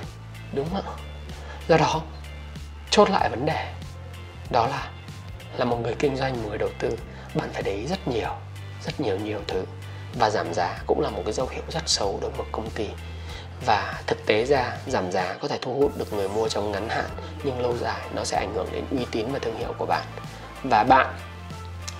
đúng 0.52 0.66
không 0.72 0.94
do 1.68 1.76
đó, 1.76 2.00
chốt 2.90 3.10
lại 3.10 3.28
vấn 3.28 3.46
đề. 3.46 3.66
Đó 4.50 4.66
là 4.66 4.88
là 5.56 5.64
một 5.64 5.78
người 5.82 5.94
kinh 5.98 6.16
doanh, 6.16 6.42
một 6.42 6.48
người 6.48 6.58
đầu 6.58 6.70
tư. 6.78 6.96
Bạn 7.34 7.48
phải 7.52 7.62
để 7.62 7.72
ý 7.72 7.86
rất 7.86 8.08
nhiều 8.08 8.30
rất 8.86 9.00
nhiều 9.00 9.18
nhiều 9.18 9.38
thứ. 9.48 9.62
Và 10.18 10.30
giảm 10.30 10.54
giá 10.54 10.78
cũng 10.86 11.00
là 11.00 11.10
một 11.10 11.22
cái 11.24 11.32
dấu 11.32 11.46
hiệu 11.50 11.62
rất 11.68 11.82
xấu 11.86 12.18
đối 12.22 12.30
với 12.30 12.38
một 12.38 12.46
công 12.52 12.70
ty. 12.70 12.86
Và 13.66 14.02
thực 14.06 14.26
tế 14.26 14.44
ra, 14.44 14.76
giảm 14.86 15.12
giá 15.12 15.36
có 15.40 15.48
thể 15.48 15.58
thu 15.62 15.74
hút 15.74 15.98
được 15.98 16.12
người 16.12 16.28
mua 16.28 16.48
trong 16.48 16.72
ngắn 16.72 16.88
hạn, 16.88 17.10
nhưng 17.44 17.60
lâu 17.60 17.76
dài 17.76 18.00
nó 18.14 18.24
sẽ 18.24 18.36
ảnh 18.36 18.54
hưởng 18.54 18.66
đến 18.72 18.84
uy 18.90 19.06
tín 19.10 19.26
và 19.32 19.38
thương 19.38 19.58
hiệu 19.58 19.74
của 19.78 19.86
bạn. 19.86 20.02
Và 20.62 20.84
bạn, 20.84 21.06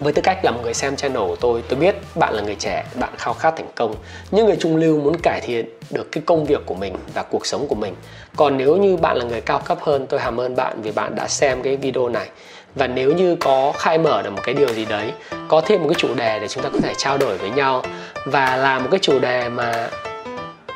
với 0.01 0.13
tư 0.13 0.23
cách 0.23 0.45
là 0.45 0.51
một 0.51 0.61
người 0.63 0.75
xem 0.75 0.97
channel 0.97 1.27
của 1.27 1.37
tôi 1.37 1.63
tôi 1.69 1.79
biết 1.79 1.95
bạn 2.15 2.35
là 2.35 2.43
người 2.43 2.57
trẻ, 2.59 2.85
bạn 3.01 3.15
khao 3.19 3.35
khát 3.35 3.55
thành 3.57 3.71
công. 3.75 3.95
Những 4.31 4.47
người 4.47 4.57
trung 4.61 4.77
lưu 4.77 5.01
muốn 5.01 5.17
cải 5.23 5.41
thiện 5.41 5.67
được 5.91 6.13
cái 6.13 6.23
công 6.27 6.45
việc 6.45 6.67
của 6.67 6.75
mình 6.75 6.97
và 7.15 7.23
cuộc 7.23 7.47
sống 7.47 7.67
của 7.69 7.75
mình. 7.75 7.95
Còn 8.37 8.57
nếu 8.57 8.77
như 8.77 8.97
bạn 8.97 9.17
là 9.17 9.25
người 9.25 9.41
cao 9.41 9.59
cấp 9.65 9.79
hơn, 9.81 10.07
tôi 10.07 10.21
hàm 10.21 10.41
ơn 10.41 10.57
bạn 10.57 10.83
vì 10.83 10.93
bạn 10.93 11.15
đã 11.15 11.29
xem 11.29 11.63
cái 11.63 11.77
video 11.77 12.09
này 12.09 12.29
và 12.75 12.87
nếu 12.87 13.13
như 13.13 13.37
có 13.37 13.73
khai 13.79 13.99
mở 13.99 14.23
được 14.23 14.31
một 14.31 14.41
cái 14.45 14.55
điều 14.55 14.69
gì 14.69 14.85
đấy, 14.85 15.13
có 15.49 15.61
thêm 15.61 15.81
một 15.81 15.87
cái 15.89 15.97
chủ 15.99 16.15
đề 16.15 16.39
để 16.39 16.49
chúng 16.49 16.63
ta 16.63 16.69
có 16.73 16.79
thể 16.83 16.95
trao 16.97 17.19
đổi 17.19 17.39
với 17.39 17.51
nhau 17.51 17.83
và 18.25 18.57
làm 18.57 18.83
một 18.83 18.89
cái 18.91 19.01
chủ 19.03 19.19
đề 19.19 19.49
mà, 19.49 19.89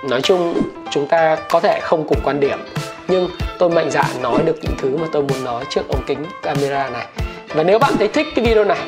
nói 0.09 0.21
chung, 0.23 0.55
chúng 0.91 1.07
ta 1.07 1.37
có 1.51 1.61
thể 1.61 1.81
không 1.83 2.09
cùng 2.09 2.19
quan 2.25 2.41
điểm. 2.41 2.59
Nhưng 3.09 3.31
tôi 3.59 3.71
mạnh 3.71 3.91
dạn 3.91 4.07
nói 4.23 4.39
được 4.45 4.57
những 4.63 4.77
thứ 4.83 4.97
mà 4.97 5.07
tôi 5.13 5.23
muốn 5.23 5.45
nói 5.45 5.65
trước 5.71 5.89
ống 5.89 6.03
kính 6.07 6.25
camera 6.43 6.91
này. 6.91 7.07
Và 7.49 7.63
nếu 7.63 7.79
bạn 7.79 7.97
thấy 7.99 8.09
thích 8.09 8.27
cái 8.37 8.45
video 8.45 8.65
này, 8.65 8.79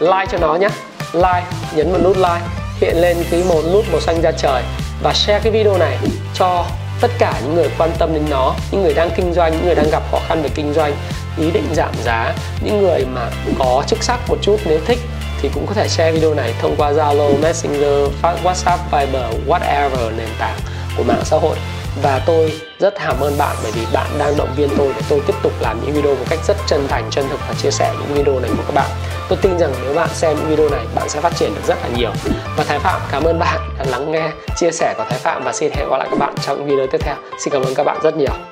like 0.00 0.26
cho 0.32 0.38
nó 0.40 0.54
nhé. 0.54 0.68
Like, 1.12 1.44
nhấn 1.74 1.92
vào 1.92 2.00
nút 2.02 2.16
like, 2.16 2.46
hiện 2.80 2.96
lên 2.96 3.16
cái 3.30 3.44
một 3.48 3.62
nút 3.72 3.84
màu 3.92 4.00
xanh 4.00 4.22
ra 4.22 4.32
trời 4.32 4.62
và 5.02 5.12
share 5.12 5.40
cái 5.42 5.52
video 5.52 5.78
này 5.78 5.98
cho 6.34 6.64
tất 7.00 7.10
cả 7.18 7.34
những 7.42 7.54
người 7.54 7.70
quan 7.78 7.90
tâm 7.98 8.14
đến 8.14 8.22
nó, 8.30 8.54
những 8.70 8.82
người 8.82 8.94
đang 8.94 9.10
kinh 9.16 9.34
doanh, 9.34 9.52
những 9.52 9.64
người 9.64 9.74
đang 9.74 9.90
gặp 9.90 10.02
khó 10.10 10.18
khăn 10.28 10.42
về 10.42 10.48
kinh 10.54 10.72
doanh 10.72 10.92
ý 11.38 11.50
định 11.50 11.66
giảm 11.74 11.94
giá 12.04 12.34
những 12.64 12.82
người 12.82 13.04
mà 13.14 13.30
có 13.58 13.84
chức 13.86 14.02
sắc 14.02 14.18
một 14.28 14.36
chút 14.42 14.56
nếu 14.64 14.78
thích 14.86 14.98
thì 15.42 15.50
cũng 15.54 15.66
có 15.66 15.74
thể 15.74 15.88
share 15.88 16.12
video 16.12 16.34
này 16.34 16.54
thông 16.60 16.74
qua 16.76 16.92
Zalo, 16.92 17.40
Messenger, 17.40 18.08
WhatsApp, 18.22 18.78
Viber, 18.92 19.48
whatever 19.48 20.16
nền 20.16 20.28
tảng 20.38 20.58
của 20.96 21.02
mạng 21.02 21.22
xã 21.24 21.36
hội 21.36 21.56
và 22.02 22.22
tôi 22.26 22.52
rất 22.78 22.94
cảm 22.94 23.20
ơn 23.20 23.38
bạn 23.38 23.56
bởi 23.62 23.72
vì 23.72 23.86
bạn 23.92 24.06
đang 24.18 24.36
động 24.36 24.54
viên 24.56 24.68
tôi 24.78 24.92
để 24.96 25.02
tôi 25.08 25.20
tiếp 25.26 25.34
tục 25.42 25.52
làm 25.60 25.80
những 25.80 25.94
video 25.94 26.14
một 26.14 26.24
cách 26.30 26.38
rất 26.46 26.56
chân 26.66 26.88
thành, 26.88 27.10
chân 27.10 27.24
thực 27.30 27.40
và 27.48 27.54
chia 27.62 27.70
sẻ 27.70 27.94
những 27.98 28.14
video 28.14 28.40
này 28.40 28.50
với 28.50 28.64
các 28.66 28.74
bạn. 28.74 28.90
Tôi 29.28 29.38
tin 29.42 29.58
rằng 29.58 29.72
nếu 29.84 29.94
bạn 29.94 30.08
xem 30.12 30.36
những 30.36 30.48
video 30.48 30.68
này, 30.68 30.86
bạn 30.94 31.08
sẽ 31.08 31.20
phát 31.20 31.36
triển 31.36 31.54
được 31.54 31.60
rất 31.66 31.78
là 31.82 31.88
nhiều. 31.96 32.10
Và 32.56 32.64
Thái 32.64 32.78
Phạm 32.78 33.00
cảm 33.10 33.24
ơn 33.24 33.38
bạn 33.38 33.60
đã 33.78 33.84
lắng 33.88 34.12
nghe 34.12 34.30
chia 34.56 34.70
sẻ 34.70 34.94
của 34.96 35.04
Thái 35.10 35.18
Phạm 35.18 35.44
và 35.44 35.52
xin 35.52 35.72
hẹn 35.72 35.88
gặp 35.90 35.96
lại 35.98 36.08
các 36.10 36.18
bạn 36.18 36.34
trong 36.46 36.58
những 36.58 36.68
video 36.68 36.86
tiếp 36.86 37.00
theo. 37.00 37.14
Xin 37.44 37.52
cảm 37.52 37.62
ơn 37.62 37.74
các 37.74 37.84
bạn 37.84 37.98
rất 38.02 38.16
nhiều. 38.16 38.51